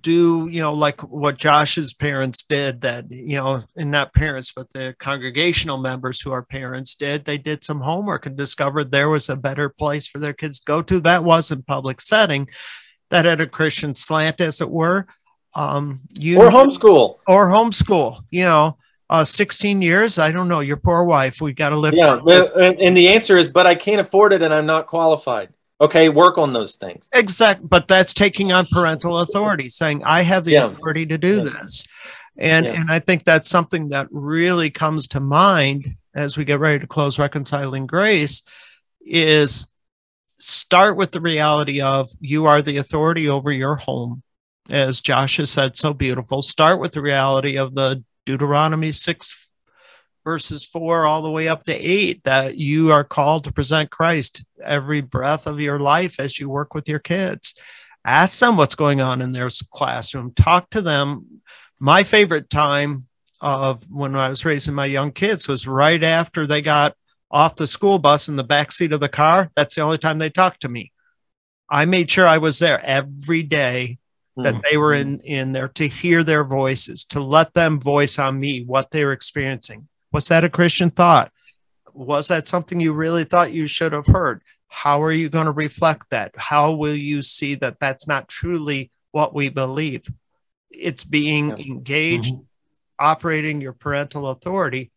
do 0.00 0.48
you 0.50 0.60
know 0.60 0.72
like 0.72 1.00
what 1.02 1.36
josh's 1.36 1.94
parents 1.94 2.42
did 2.42 2.80
that 2.80 3.04
you 3.10 3.36
know 3.36 3.62
and 3.76 3.90
not 3.90 4.12
parents 4.12 4.52
but 4.54 4.72
the 4.72 4.94
congregational 4.98 5.76
members 5.76 6.20
who 6.20 6.32
are 6.32 6.42
parents 6.42 6.94
did 6.96 7.24
they 7.24 7.38
did 7.38 7.64
some 7.64 7.80
homework 7.80 8.26
and 8.26 8.36
discovered 8.36 8.90
there 8.90 9.08
was 9.08 9.28
a 9.28 9.36
better 9.36 9.68
place 9.68 10.06
for 10.06 10.18
their 10.18 10.32
kids 10.32 10.58
to 10.58 10.64
go 10.64 10.82
to 10.82 10.98
that 11.00 11.22
wasn't 11.22 11.66
public 11.66 12.00
setting 12.00 12.48
that 13.10 13.24
had 13.24 13.40
a 13.40 13.46
christian 13.46 13.94
slant 13.94 14.40
as 14.40 14.60
it 14.60 14.70
were. 14.70 15.06
Um 15.54 16.00
you 16.18 16.38
or 16.38 16.50
homeschool. 16.50 17.18
Or 17.28 17.48
homeschool 17.48 18.24
you 18.30 18.42
know 18.42 18.76
uh 19.08 19.24
16 19.24 19.82
years 19.82 20.18
i 20.18 20.32
don't 20.32 20.48
know 20.48 20.60
your 20.60 20.76
poor 20.78 21.04
wife 21.04 21.40
we 21.40 21.52
got 21.52 21.68
to 21.68 21.78
live 21.78 21.94
yeah 21.94 22.18
and, 22.26 22.80
and 22.80 22.96
the 22.96 23.08
answer 23.08 23.36
is 23.36 23.48
but 23.48 23.66
i 23.66 23.74
can't 23.74 24.00
afford 24.00 24.32
it 24.32 24.42
and 24.42 24.52
i'm 24.52 24.66
not 24.66 24.86
qualified 24.88 25.50
Okay, 25.80 26.08
work 26.08 26.38
on 26.38 26.52
those 26.52 26.76
things. 26.76 27.08
Exact, 27.12 27.68
but 27.68 27.86
that's 27.86 28.14
taking 28.14 28.50
on 28.50 28.66
parental 28.72 29.18
authority, 29.18 29.68
saying 29.68 30.02
I 30.04 30.22
have 30.22 30.44
the 30.44 30.52
yeah. 30.52 30.66
authority 30.66 31.04
to 31.06 31.18
do 31.18 31.38
yeah. 31.38 31.42
this. 31.42 31.84
And 32.38 32.66
yeah. 32.66 32.80
and 32.80 32.90
I 32.90 32.98
think 32.98 33.24
that's 33.24 33.48
something 33.48 33.90
that 33.90 34.08
really 34.10 34.70
comes 34.70 35.08
to 35.08 35.20
mind 35.20 35.96
as 36.14 36.36
we 36.36 36.44
get 36.44 36.60
ready 36.60 36.78
to 36.78 36.86
close 36.86 37.18
reconciling 37.18 37.86
grace 37.86 38.42
is 39.04 39.68
start 40.38 40.96
with 40.96 41.12
the 41.12 41.20
reality 41.20 41.80
of 41.80 42.10
you 42.20 42.46
are 42.46 42.60
the 42.60 42.78
authority 42.78 43.28
over 43.28 43.52
your 43.52 43.76
home 43.76 44.22
as 44.68 45.00
Josh 45.00 45.36
has 45.36 45.50
said 45.50 45.78
so 45.78 45.94
beautiful 45.94 46.42
start 46.42 46.80
with 46.80 46.92
the 46.92 47.00
reality 47.00 47.56
of 47.56 47.74
the 47.74 48.02
Deuteronomy 48.26 48.92
6 48.92 49.45
verses 50.26 50.64
four 50.64 51.06
all 51.06 51.22
the 51.22 51.30
way 51.30 51.46
up 51.46 51.62
to 51.62 51.72
eight 51.72 52.24
that 52.24 52.56
you 52.56 52.90
are 52.90 53.04
called 53.04 53.44
to 53.44 53.52
present 53.52 53.92
Christ 53.92 54.44
every 54.60 55.00
breath 55.00 55.46
of 55.46 55.60
your 55.60 55.78
life 55.78 56.18
as 56.18 56.36
you 56.36 56.50
work 56.50 56.74
with 56.74 56.88
your 56.88 56.98
kids. 56.98 57.54
Ask 58.04 58.40
them 58.40 58.56
what's 58.56 58.74
going 58.74 59.00
on 59.00 59.22
in 59.22 59.30
their 59.30 59.48
classroom. 59.72 60.32
Talk 60.34 60.68
to 60.70 60.82
them. 60.82 61.42
My 61.78 62.02
favorite 62.02 62.50
time 62.50 63.06
of 63.40 63.88
when 63.88 64.16
I 64.16 64.28
was 64.28 64.44
raising 64.44 64.74
my 64.74 64.86
young 64.86 65.12
kids 65.12 65.46
was 65.46 65.68
right 65.68 66.02
after 66.02 66.44
they 66.44 66.60
got 66.60 66.96
off 67.30 67.54
the 67.54 67.68
school 67.68 68.00
bus 68.00 68.28
in 68.28 68.34
the 68.34 68.42
back 68.42 68.72
seat 68.72 68.90
of 68.90 68.98
the 68.98 69.08
car. 69.08 69.52
That's 69.54 69.76
the 69.76 69.82
only 69.82 69.98
time 69.98 70.18
they 70.18 70.30
talked 70.30 70.62
to 70.62 70.68
me. 70.68 70.90
I 71.70 71.84
made 71.84 72.10
sure 72.10 72.26
I 72.26 72.38
was 72.38 72.58
there 72.58 72.84
every 72.84 73.44
day 73.44 73.98
that 74.36 74.54
mm-hmm. 74.54 74.62
they 74.68 74.76
were 74.76 74.92
in 74.92 75.20
in 75.20 75.52
there 75.52 75.68
to 75.68 75.86
hear 75.86 76.24
their 76.24 76.42
voices, 76.42 77.04
to 77.06 77.20
let 77.20 77.54
them 77.54 77.78
voice 77.78 78.18
on 78.18 78.40
me 78.40 78.64
what 78.64 78.90
they 78.90 79.04
were 79.04 79.12
experiencing. 79.12 79.86
Was 80.12 80.28
that 80.28 80.44
a 80.44 80.48
Christian 80.48 80.90
thought? 80.90 81.32
Was 81.92 82.28
that 82.28 82.48
something 82.48 82.80
you 82.80 82.92
really 82.92 83.24
thought 83.24 83.52
you 83.52 83.66
should 83.66 83.92
have 83.92 84.06
heard? 84.06 84.42
How 84.68 85.02
are 85.02 85.12
you 85.12 85.28
going 85.28 85.46
to 85.46 85.52
reflect 85.52 86.10
that? 86.10 86.34
How 86.36 86.72
will 86.72 86.94
you 86.94 87.22
see 87.22 87.54
that 87.56 87.80
that's 87.80 88.06
not 88.06 88.28
truly 88.28 88.90
what 89.12 89.34
we 89.34 89.48
believe? 89.48 90.06
It's 90.70 91.04
being 91.04 91.50
yeah. 91.50 91.56
engaged, 91.56 92.32
mm-hmm. 92.32 92.42
operating 92.98 93.60
your 93.60 93.72
parental 93.72 94.28
authority. 94.28 94.90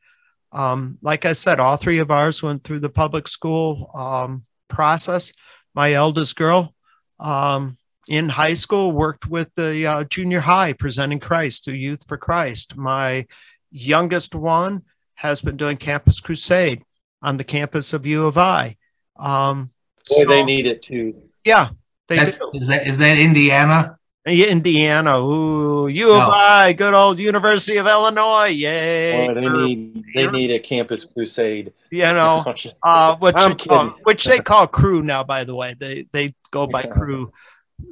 Um, 0.52 0.98
like 1.02 1.26
I 1.26 1.34
said, 1.34 1.60
all 1.60 1.78
three 1.78 2.00
of 2.00 2.12
ours 2.12 2.42
went 2.42 2.64
through 2.64 2.80
the 2.80 2.90
public 2.90 3.28
school 3.28 3.92
um, 3.94 4.46
process. 4.68 5.32
My 5.76 5.94
eldest 5.94 6.36
girl 6.36 6.74
um, 7.20 7.78
in 8.08 8.30
high 8.30 8.56
school 8.56 8.92
worked 8.92 9.28
with 9.28 9.54
the 9.54 9.86
uh, 9.86 10.04
junior 10.06 10.42
high 10.42 10.74
presenting 10.74 11.20
Christ 11.20 11.66
to 11.66 11.74
Youth 11.74 12.06
for 12.08 12.18
Christ. 12.18 12.76
My 12.76 13.28
youngest 13.72 14.34
one 14.34 14.84
has 15.20 15.42
been 15.42 15.58
doing 15.58 15.76
Campus 15.76 16.22
Crusade 16.22 16.82
on 17.22 17.36
the 17.36 17.44
campus 17.44 17.92
of 17.92 18.06
U 18.06 18.26
of 18.26 18.38
I. 18.38 18.78
Um, 19.18 19.72
Boy, 20.10 20.22
so, 20.22 20.28
they 20.28 20.44
need 20.44 20.66
it 20.66 20.82
too. 20.82 21.24
Yeah, 21.44 21.72
they 22.08 22.16
That's, 22.16 22.38
do. 22.38 22.52
Is 22.54 22.70
that 22.70 22.88
is 22.88 22.98
that 23.00 23.18
Indiana? 23.18 23.98
Indiana, 24.26 25.20
ooh, 25.20 25.88
U 25.88 26.12
of 26.14 26.20
no. 26.20 26.30
I, 26.30 26.72
good 26.72 26.94
old 26.94 27.20
University 27.20 27.78
of 27.78 27.88
Illinois, 27.88 28.48
yay! 28.48 29.28
Boy, 29.28 29.34
they 29.34 29.50
need 29.50 30.04
they 30.16 30.28
need 30.32 30.52
a 30.52 30.60
campus 30.60 31.04
crusade. 31.04 31.74
You 31.92 32.04
know, 32.14 32.46
uh, 32.84 33.16
which, 33.18 33.68
um, 33.70 33.96
which 34.04 34.24
they 34.24 34.40
call 34.40 34.68
Cru 34.68 35.04
now. 35.04 35.26
By 35.26 35.44
the 35.44 35.56
way, 35.56 35.76
they 35.78 36.08
they 36.14 36.34
go 36.50 36.66
by 36.66 36.84
yeah. 36.84 36.92
Cru. 36.92 37.34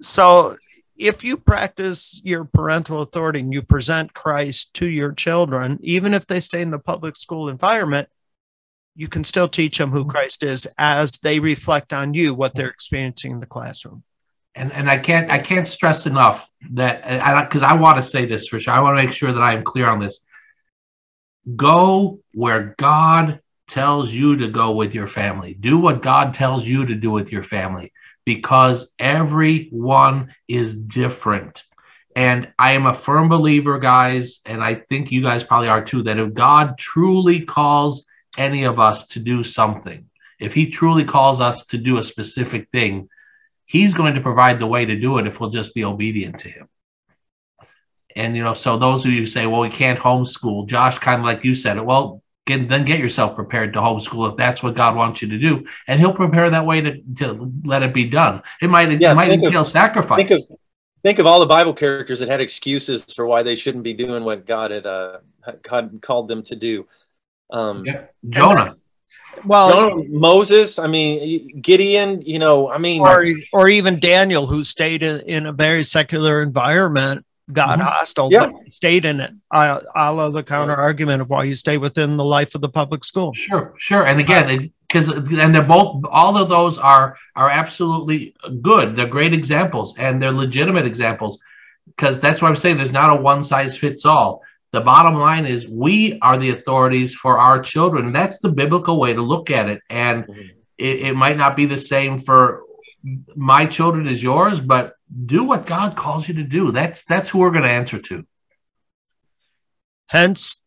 So 0.02 0.56
if 0.98 1.24
you 1.24 1.38
practice 1.38 2.20
your 2.24 2.44
parental 2.46 3.02
authority 3.02 3.40
and 3.40 3.54
you 3.54 3.62
present 3.62 4.14
Christ 4.14 4.74
to 4.76 4.90
your 4.90 5.12
children, 5.12 5.80
even 5.82 6.14
if 6.14 6.26
they 6.26 6.40
stay 6.40 6.62
in 6.62 6.72
the 6.72 6.80
public 6.80 7.16
school 7.16 7.50
environment, 7.50 8.10
you 8.96 9.08
can 9.08 9.24
still 9.24 9.48
teach 9.48 9.78
them 9.78 9.92
who 9.92 10.02
mm-hmm. 10.02 10.10
Christ 10.10 10.44
is 10.44 10.68
as 10.78 11.20
they 11.20 11.40
reflect 11.40 11.94
on 11.94 12.14
you 12.14 12.34
what 12.34 12.56
they're 12.56 12.68
experiencing 12.68 13.32
in 13.32 13.40
the 13.40 13.46
classroom. 13.46 14.04
And 14.56 14.74
and 14.74 14.90
I 14.90 14.98
can't 14.98 15.30
I 15.30 15.38
can't 15.38 15.68
stress 15.68 16.08
enough 16.08 16.50
that 16.72 17.04
because 17.48 17.62
I, 17.62 17.72
I 17.72 17.74
want 17.76 17.98
to 17.98 18.04
say 18.04 18.26
this 18.26 18.48
for 18.48 18.60
sure. 18.60 18.74
I 18.74 18.80
want 18.80 18.98
to 18.98 19.06
make 19.06 19.14
sure 19.14 19.32
that 19.32 19.42
I 19.42 19.54
am 19.54 19.64
clear 19.64 19.88
on 19.88 20.00
this. 20.00 20.20
Go 21.56 22.22
where 22.34 22.74
God 22.78 23.40
tells 23.68 24.12
you 24.12 24.38
to 24.38 24.48
go 24.48 24.72
with 24.72 24.94
your 24.94 25.08
family. 25.08 25.54
Do 25.54 25.78
what 25.78 26.02
God 26.02 26.34
tells 26.34 26.66
you 26.66 26.86
to 26.86 26.96
do 26.96 27.12
with 27.12 27.32
your 27.32 27.44
family 27.44 27.92
because 28.26 28.94
everyone 29.00 30.34
is 30.48 30.76
different. 30.76 31.64
And 32.16 32.52
I 32.58 32.74
am 32.74 32.88
a 32.88 32.96
firm 32.96 33.30
believer, 33.30 33.78
guys, 33.78 34.40
and 34.46 34.64
I 34.64 34.76
think 34.76 35.12
you 35.12 35.22
guys 35.22 35.44
probably 35.44 35.68
are 35.68 35.84
too, 35.84 36.04
that 36.04 36.18
if 36.18 36.34
God 36.34 36.78
truly 36.78 37.42
calls 37.42 38.08
any 38.38 38.64
of 38.64 38.80
us 38.80 39.08
to 39.10 39.20
do 39.20 39.44
something, 39.44 40.10
if 40.40 40.54
He 40.54 40.70
truly 40.70 41.06
calls 41.06 41.42
us 41.42 41.68
to 41.68 41.78
do 41.78 42.00
a 42.00 42.04
specific 42.04 42.70
thing, 42.72 43.10
He's 43.66 43.94
going 43.94 44.16
to 44.16 44.22
provide 44.22 44.60
the 44.60 44.68
way 44.68 44.86
to 44.86 45.00
do 45.00 45.20
it 45.20 45.28
if 45.28 45.40
we'll 45.40 45.52
just 45.52 45.76
be 45.76 45.84
obedient 45.84 46.40
to 46.40 46.50
Him. 46.50 46.70
And, 48.16 48.36
you 48.36 48.44
know, 48.44 48.56
so 48.56 48.78
those 48.78 49.06
of 49.06 49.12
you 49.12 49.20
who 49.20 49.26
say, 49.28 49.46
well, 49.46 49.62
we 49.62 49.70
can't 49.70 50.00
homeschool, 50.00 50.68
Josh, 50.68 50.98
kind 50.98 51.22
of 51.22 51.26
like 51.26 51.44
you 51.44 51.54
said 51.54 51.78
it, 51.78 51.86
well, 51.86 52.24
Get, 52.48 52.70
then 52.70 52.86
get 52.86 53.00
yourself 53.00 53.36
prepared 53.36 53.74
to 53.74 53.80
homeschool 53.80 54.32
if 54.32 54.38
that's 54.38 54.64
what 54.64 54.74
God 54.74 54.96
wants 54.96 55.22
you 55.22 55.28
to 55.28 55.38
do, 55.38 55.66
and 55.86 56.00
He'll 56.00 56.14
prepare 56.14 56.50
that 56.50 56.66
way 56.66 56.80
to, 56.80 57.02
to 57.18 57.52
let 57.66 57.84
it 57.84 57.94
be 57.94 58.06
done. 58.06 58.42
It 58.62 58.70
might 58.70 58.90
yeah, 59.02 59.12
it 59.12 59.16
might 59.16 59.30
entail 59.30 59.62
of, 59.62 59.68
sacrifice. 59.68 60.18
Think 60.18 60.32
of, 60.32 60.58
think 61.04 61.20
of 61.20 61.26
all 61.26 61.42
the 61.42 61.46
Bible 61.46 61.74
characters 61.74 62.22
that 62.22 62.30
had 62.30 62.40
excuses 62.40 63.04
for 63.14 63.28
why 63.28 63.44
they 63.44 63.56
shouldn't 63.56 63.84
be 63.84 63.94
doing 63.94 64.24
what 64.24 64.46
God 64.46 64.72
had 64.72 64.86
uh, 64.86 65.18
God 65.62 66.00
called 66.02 66.30
them 66.30 66.42
to 66.44 66.56
do. 66.56 66.88
Um, 67.52 67.86
yeah. 67.86 68.06
Jonah. 68.30 68.72
Well, 69.46 69.72
Jonah, 69.72 70.04
Moses. 70.08 70.80
I 70.80 70.88
mean, 70.88 71.60
Gideon. 71.62 72.22
You 72.22 72.40
know, 72.40 72.70
I 72.70 72.78
mean, 72.78 73.02
or 73.02 73.26
or 73.52 73.68
even 73.68 74.00
Daniel, 74.00 74.48
who 74.48 74.64
stayed 74.64 75.04
in 75.04 75.48
a 75.48 75.52
very 75.52 75.84
secular 75.84 76.42
environment 76.42 77.26
got 77.52 77.80
mm-hmm. 77.80 77.88
hostile, 77.88 78.30
yeah. 78.32 78.48
but 78.48 78.74
stayed 78.74 79.06
in 79.06 79.20
it. 79.20 79.32
I, 79.52 79.82
I'll 79.96 80.32
the 80.32 80.44
counter 80.44 80.76
argument 80.76 81.22
of 81.22 81.30
why 81.30 81.46
you 81.46 81.56
stay 81.56 81.78
within 81.78 82.18
the 82.18 82.26
life 82.26 82.56
of 82.56 82.62
the 82.62 82.70
public 82.70 83.06
school. 83.06 83.34
Sure, 83.34 83.74
sure. 83.78 84.06
And 84.06 84.20
again, 84.20 84.72
because 84.88 85.10
and 85.10 85.56
they're 85.56 85.64
both 85.64 86.04
all 86.10 86.38
of 86.38 86.50
those 86.50 86.78
are 86.78 87.18
are 87.36 87.50
absolutely 87.50 88.36
good. 88.62 88.96
They're 88.96 89.08
great 89.08 89.34
examples 89.34 89.98
and 89.98 90.22
they're 90.22 90.32
legitimate 90.32 90.86
examples. 90.86 91.40
Because 91.86 92.20
that's 92.20 92.42
what 92.42 92.50
I'm 92.50 92.58
saying. 92.58 92.78
There's 92.78 92.92
not 92.92 93.18
a 93.18 93.22
one 93.22 93.44
size 93.44 93.78
fits 93.78 94.06
all. 94.06 94.42
The 94.74 94.82
bottom 94.82 95.16
line 95.16 95.46
is 95.46 95.68
we 95.68 96.20
are 96.22 96.38
the 96.38 96.50
authorities 96.50 97.14
for 97.14 97.40
our 97.40 97.62
children. 97.62 98.12
That's 98.12 98.40
the 98.40 98.52
biblical 98.52 99.00
way 99.00 99.14
to 99.14 99.22
look 99.22 99.50
at 99.50 99.70
it. 99.70 99.82
And 99.90 100.26
mm-hmm. 100.26 100.42
it, 100.78 101.02
it 101.02 101.16
might 101.16 101.38
not 101.38 101.56
be 101.56 101.66
the 101.66 101.78
same 101.78 102.22
for 102.22 102.64
my 103.36 103.66
children 103.66 104.08
as 104.08 104.22
yours, 104.22 104.60
but 104.60 104.97
do 105.26 105.44
what 105.44 105.66
God 105.66 105.96
calls 105.96 106.28
you 106.28 106.36
to 106.36 106.44
do. 106.44 106.72
That's 106.72 107.06
that's 107.06 107.30
who 107.30 107.40
we're 107.40 107.52
going 107.52 107.64
to 107.64 107.70
answer 107.70 108.00
to. 108.00 108.26
Hence, 110.10 110.62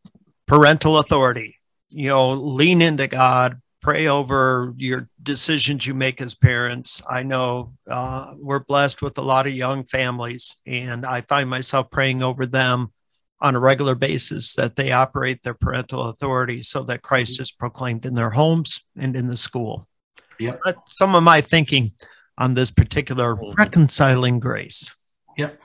parental 0.47 0.99
authority. 0.99 1.57
You 1.91 2.09
know, 2.09 2.33
lean 2.33 2.83
into 2.83 3.09
God, 3.09 3.61
pray 3.81 4.07
over 4.07 4.75
your 4.77 5.09
decisions 5.23 5.87
you 5.87 5.95
make 5.95 6.21
as 6.21 6.35
parents. 6.35 7.03
I 7.09 7.23
know 7.23 7.75
uh, 7.91 8.35
we're 8.37 8.61
blessed 8.61 9.03
with 9.03 9.19
a 9.19 9.23
lot 9.23 9.47
of 9.47 9.55
young 9.55 9.85
families, 9.85 10.57
and 10.67 11.05
I 11.05 11.23
find 11.23 11.51
myself 11.51 11.91
praying 11.91 12.23
over 12.23 12.47
them 12.47 12.93
on 13.41 13.57
a 13.57 13.61
regular 13.61 13.95
basis 13.95 14.55
that 14.55 14.77
they 14.77 14.93
operate 14.93 15.43
their 15.43 15.55
parental 15.55 16.05
authority 16.05 16.63
so 16.63 16.83
that 16.85 17.03
Christ 17.03 17.41
is 17.41 17.51
proclaimed 17.51 18.05
in 18.05 18.15
their 18.15 18.31
homes 18.31 18.85
and 18.97 19.17
in 19.17 19.29
the 19.29 19.37
school. 19.37 19.89
Yep. 20.39 20.61
Some 20.89 21.15
of 21.15 21.23
my 21.23 21.41
thinking 21.41 21.93
on 22.41 22.55
this 22.55 22.71
particular 22.71 23.39
reconciling 23.57 24.41
grace. 24.41 24.93
Yep. 25.37 25.61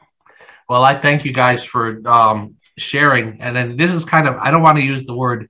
Well, 0.67 0.83
I 0.83 0.99
thank 0.99 1.23
you 1.25 1.31
guys 1.31 1.63
for 1.63 2.07
um, 2.07 2.55
sharing. 2.77 3.41
And 3.41 3.55
then 3.55 3.77
this 3.77 3.91
is 3.91 4.03
kind 4.03 4.27
of, 4.27 4.35
I 4.35 4.51
don't 4.51 4.61
want 4.61 4.77
to 4.77 4.83
use 4.83 5.05
the 5.05 5.15
word, 5.15 5.49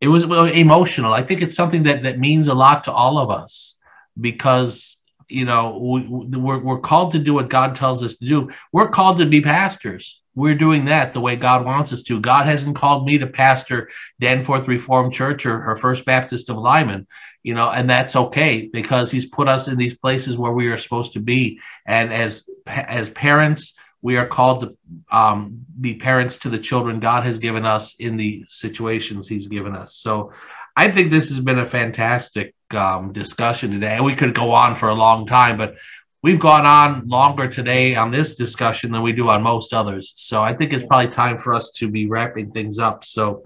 it 0.00 0.08
was 0.08 0.24
emotional. 0.24 1.12
I 1.12 1.22
think 1.22 1.42
it's 1.42 1.54
something 1.54 1.84
that, 1.84 2.02
that 2.04 2.18
means 2.18 2.48
a 2.48 2.54
lot 2.54 2.84
to 2.84 2.92
all 2.92 3.18
of 3.18 3.30
us 3.30 3.78
because, 4.18 5.02
you 5.28 5.44
know, 5.44 5.78
we, 5.78 6.08
we're, 6.38 6.58
we're 6.58 6.80
called 6.80 7.12
to 7.12 7.18
do 7.18 7.34
what 7.34 7.50
God 7.50 7.76
tells 7.76 8.02
us 8.02 8.16
to 8.16 8.26
do. 8.26 8.50
We're 8.72 8.88
called 8.88 9.18
to 9.18 9.26
be 9.26 9.42
pastors. 9.42 10.22
We're 10.34 10.54
doing 10.54 10.86
that 10.86 11.12
the 11.12 11.20
way 11.20 11.36
God 11.36 11.64
wants 11.64 11.92
us 11.92 12.02
to. 12.04 12.20
God 12.20 12.46
hasn't 12.46 12.76
called 12.76 13.06
me 13.06 13.18
to 13.18 13.26
pastor 13.26 13.90
Danforth 14.20 14.68
Reformed 14.68 15.12
Church 15.12 15.44
or, 15.44 15.70
or 15.70 15.76
First 15.76 16.04
Baptist 16.06 16.48
of 16.48 16.56
Lyman 16.56 17.06
you 17.46 17.54
know, 17.54 17.70
and 17.70 17.88
that's 17.88 18.16
okay 18.16 18.68
because 18.72 19.12
he's 19.12 19.26
put 19.26 19.48
us 19.48 19.68
in 19.68 19.76
these 19.76 19.96
places 19.96 20.36
where 20.36 20.50
we 20.50 20.66
are 20.66 20.76
supposed 20.76 21.12
to 21.12 21.20
be. 21.20 21.60
And 21.86 22.12
as 22.12 22.50
as 22.66 23.08
parents, 23.10 23.76
we 24.02 24.16
are 24.16 24.26
called 24.26 24.62
to 24.62 25.16
um, 25.16 25.64
be 25.80 25.94
parents 25.94 26.40
to 26.40 26.48
the 26.48 26.58
children 26.58 26.98
God 26.98 27.24
has 27.24 27.38
given 27.38 27.64
us 27.64 27.94
in 28.00 28.16
the 28.16 28.44
situations 28.48 29.28
He's 29.28 29.46
given 29.46 29.76
us. 29.76 29.94
So, 29.94 30.32
I 30.74 30.90
think 30.90 31.12
this 31.12 31.28
has 31.28 31.38
been 31.38 31.60
a 31.60 31.70
fantastic 31.70 32.52
um, 32.72 33.12
discussion 33.12 33.70
today. 33.70 33.94
And 33.94 34.04
we 34.04 34.16
could 34.16 34.34
go 34.34 34.50
on 34.50 34.74
for 34.74 34.88
a 34.88 34.94
long 34.94 35.28
time, 35.28 35.56
but 35.56 35.76
we've 36.24 36.40
gone 36.40 36.66
on 36.66 37.06
longer 37.06 37.48
today 37.48 37.94
on 37.94 38.10
this 38.10 38.34
discussion 38.34 38.90
than 38.90 39.02
we 39.02 39.12
do 39.12 39.28
on 39.30 39.40
most 39.44 39.72
others. 39.72 40.12
So, 40.16 40.42
I 40.42 40.52
think 40.52 40.72
it's 40.72 40.84
probably 40.84 41.12
time 41.12 41.38
for 41.38 41.54
us 41.54 41.70
to 41.76 41.88
be 41.88 42.08
wrapping 42.08 42.50
things 42.50 42.80
up. 42.80 43.04
So, 43.04 43.44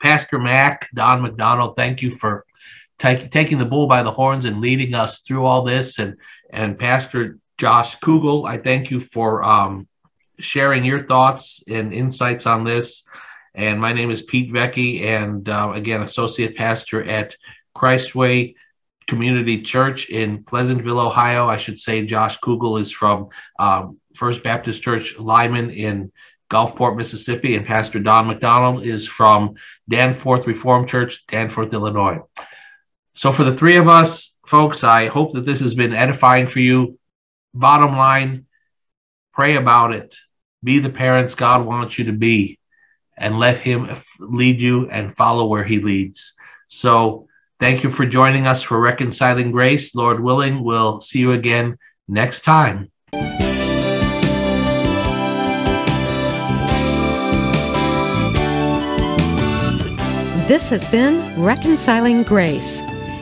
Pastor 0.00 0.38
Mac, 0.38 0.88
Don 0.94 1.22
McDonald, 1.22 1.74
thank 1.74 2.00
you 2.00 2.12
for 2.12 2.44
take, 2.98 3.30
taking 3.30 3.58
the 3.58 3.64
bull 3.64 3.86
by 3.86 4.02
the 4.02 4.10
horns 4.10 4.44
and 4.44 4.60
leading 4.60 4.94
us 4.94 5.20
through 5.20 5.44
all 5.44 5.62
this. 5.62 5.98
And 5.98 6.16
and 6.50 6.78
Pastor 6.78 7.38
Josh 7.58 7.98
Kugel, 7.98 8.48
I 8.48 8.58
thank 8.58 8.90
you 8.90 9.00
for 9.00 9.42
um, 9.42 9.86
sharing 10.38 10.84
your 10.84 11.04
thoughts 11.04 11.62
and 11.68 11.92
insights 11.92 12.46
on 12.46 12.64
this. 12.64 13.04
And 13.54 13.80
my 13.80 13.92
name 13.92 14.10
is 14.10 14.22
Pete 14.22 14.52
Vecchi, 14.52 15.02
and 15.02 15.48
uh, 15.48 15.72
again, 15.74 16.02
associate 16.02 16.56
pastor 16.56 17.02
at 17.02 17.36
Christway 17.76 18.54
Community 19.08 19.62
Church 19.62 20.10
in 20.10 20.44
Pleasantville, 20.44 21.00
Ohio. 21.00 21.48
I 21.48 21.56
should 21.56 21.80
say 21.80 22.06
Josh 22.06 22.38
Kugel 22.38 22.80
is 22.80 22.92
from 22.92 23.28
um, 23.58 23.98
First 24.14 24.44
Baptist 24.44 24.82
Church 24.82 25.18
Lyman 25.18 25.70
in 25.70 26.12
Gulfport, 26.50 26.96
Mississippi, 26.96 27.56
and 27.56 27.66
Pastor 27.66 27.98
Don 27.98 28.26
McDonald 28.26 28.86
is 28.86 29.06
from 29.06 29.54
Danforth 29.88 30.46
Reformed 30.46 30.88
Church, 30.88 31.26
Danforth, 31.26 31.72
Illinois. 31.72 32.20
So, 33.18 33.32
for 33.32 33.42
the 33.42 33.56
three 33.56 33.74
of 33.74 33.88
us, 33.88 34.38
folks, 34.46 34.84
I 34.84 35.08
hope 35.08 35.32
that 35.32 35.44
this 35.44 35.58
has 35.58 35.74
been 35.74 35.92
edifying 35.92 36.46
for 36.46 36.60
you. 36.60 37.00
Bottom 37.52 37.96
line, 37.96 38.46
pray 39.32 39.56
about 39.56 39.92
it. 39.92 40.16
Be 40.62 40.78
the 40.78 40.88
parents 40.88 41.34
God 41.34 41.66
wants 41.66 41.98
you 41.98 42.04
to 42.04 42.12
be, 42.12 42.60
and 43.16 43.40
let 43.40 43.58
Him 43.58 43.92
lead 44.20 44.62
you 44.62 44.88
and 44.88 45.16
follow 45.16 45.46
where 45.46 45.64
He 45.64 45.80
leads. 45.80 46.34
So, 46.68 47.26
thank 47.58 47.82
you 47.82 47.90
for 47.90 48.06
joining 48.06 48.46
us 48.46 48.62
for 48.62 48.78
Reconciling 48.78 49.50
Grace. 49.50 49.96
Lord 49.96 50.20
willing, 50.20 50.62
we'll 50.62 51.00
see 51.00 51.18
you 51.18 51.32
again 51.32 51.76
next 52.06 52.42
time. 52.42 52.92
This 60.46 60.70
has 60.70 60.86
been 60.86 61.42
Reconciling 61.42 62.22
Grace. 62.22 62.84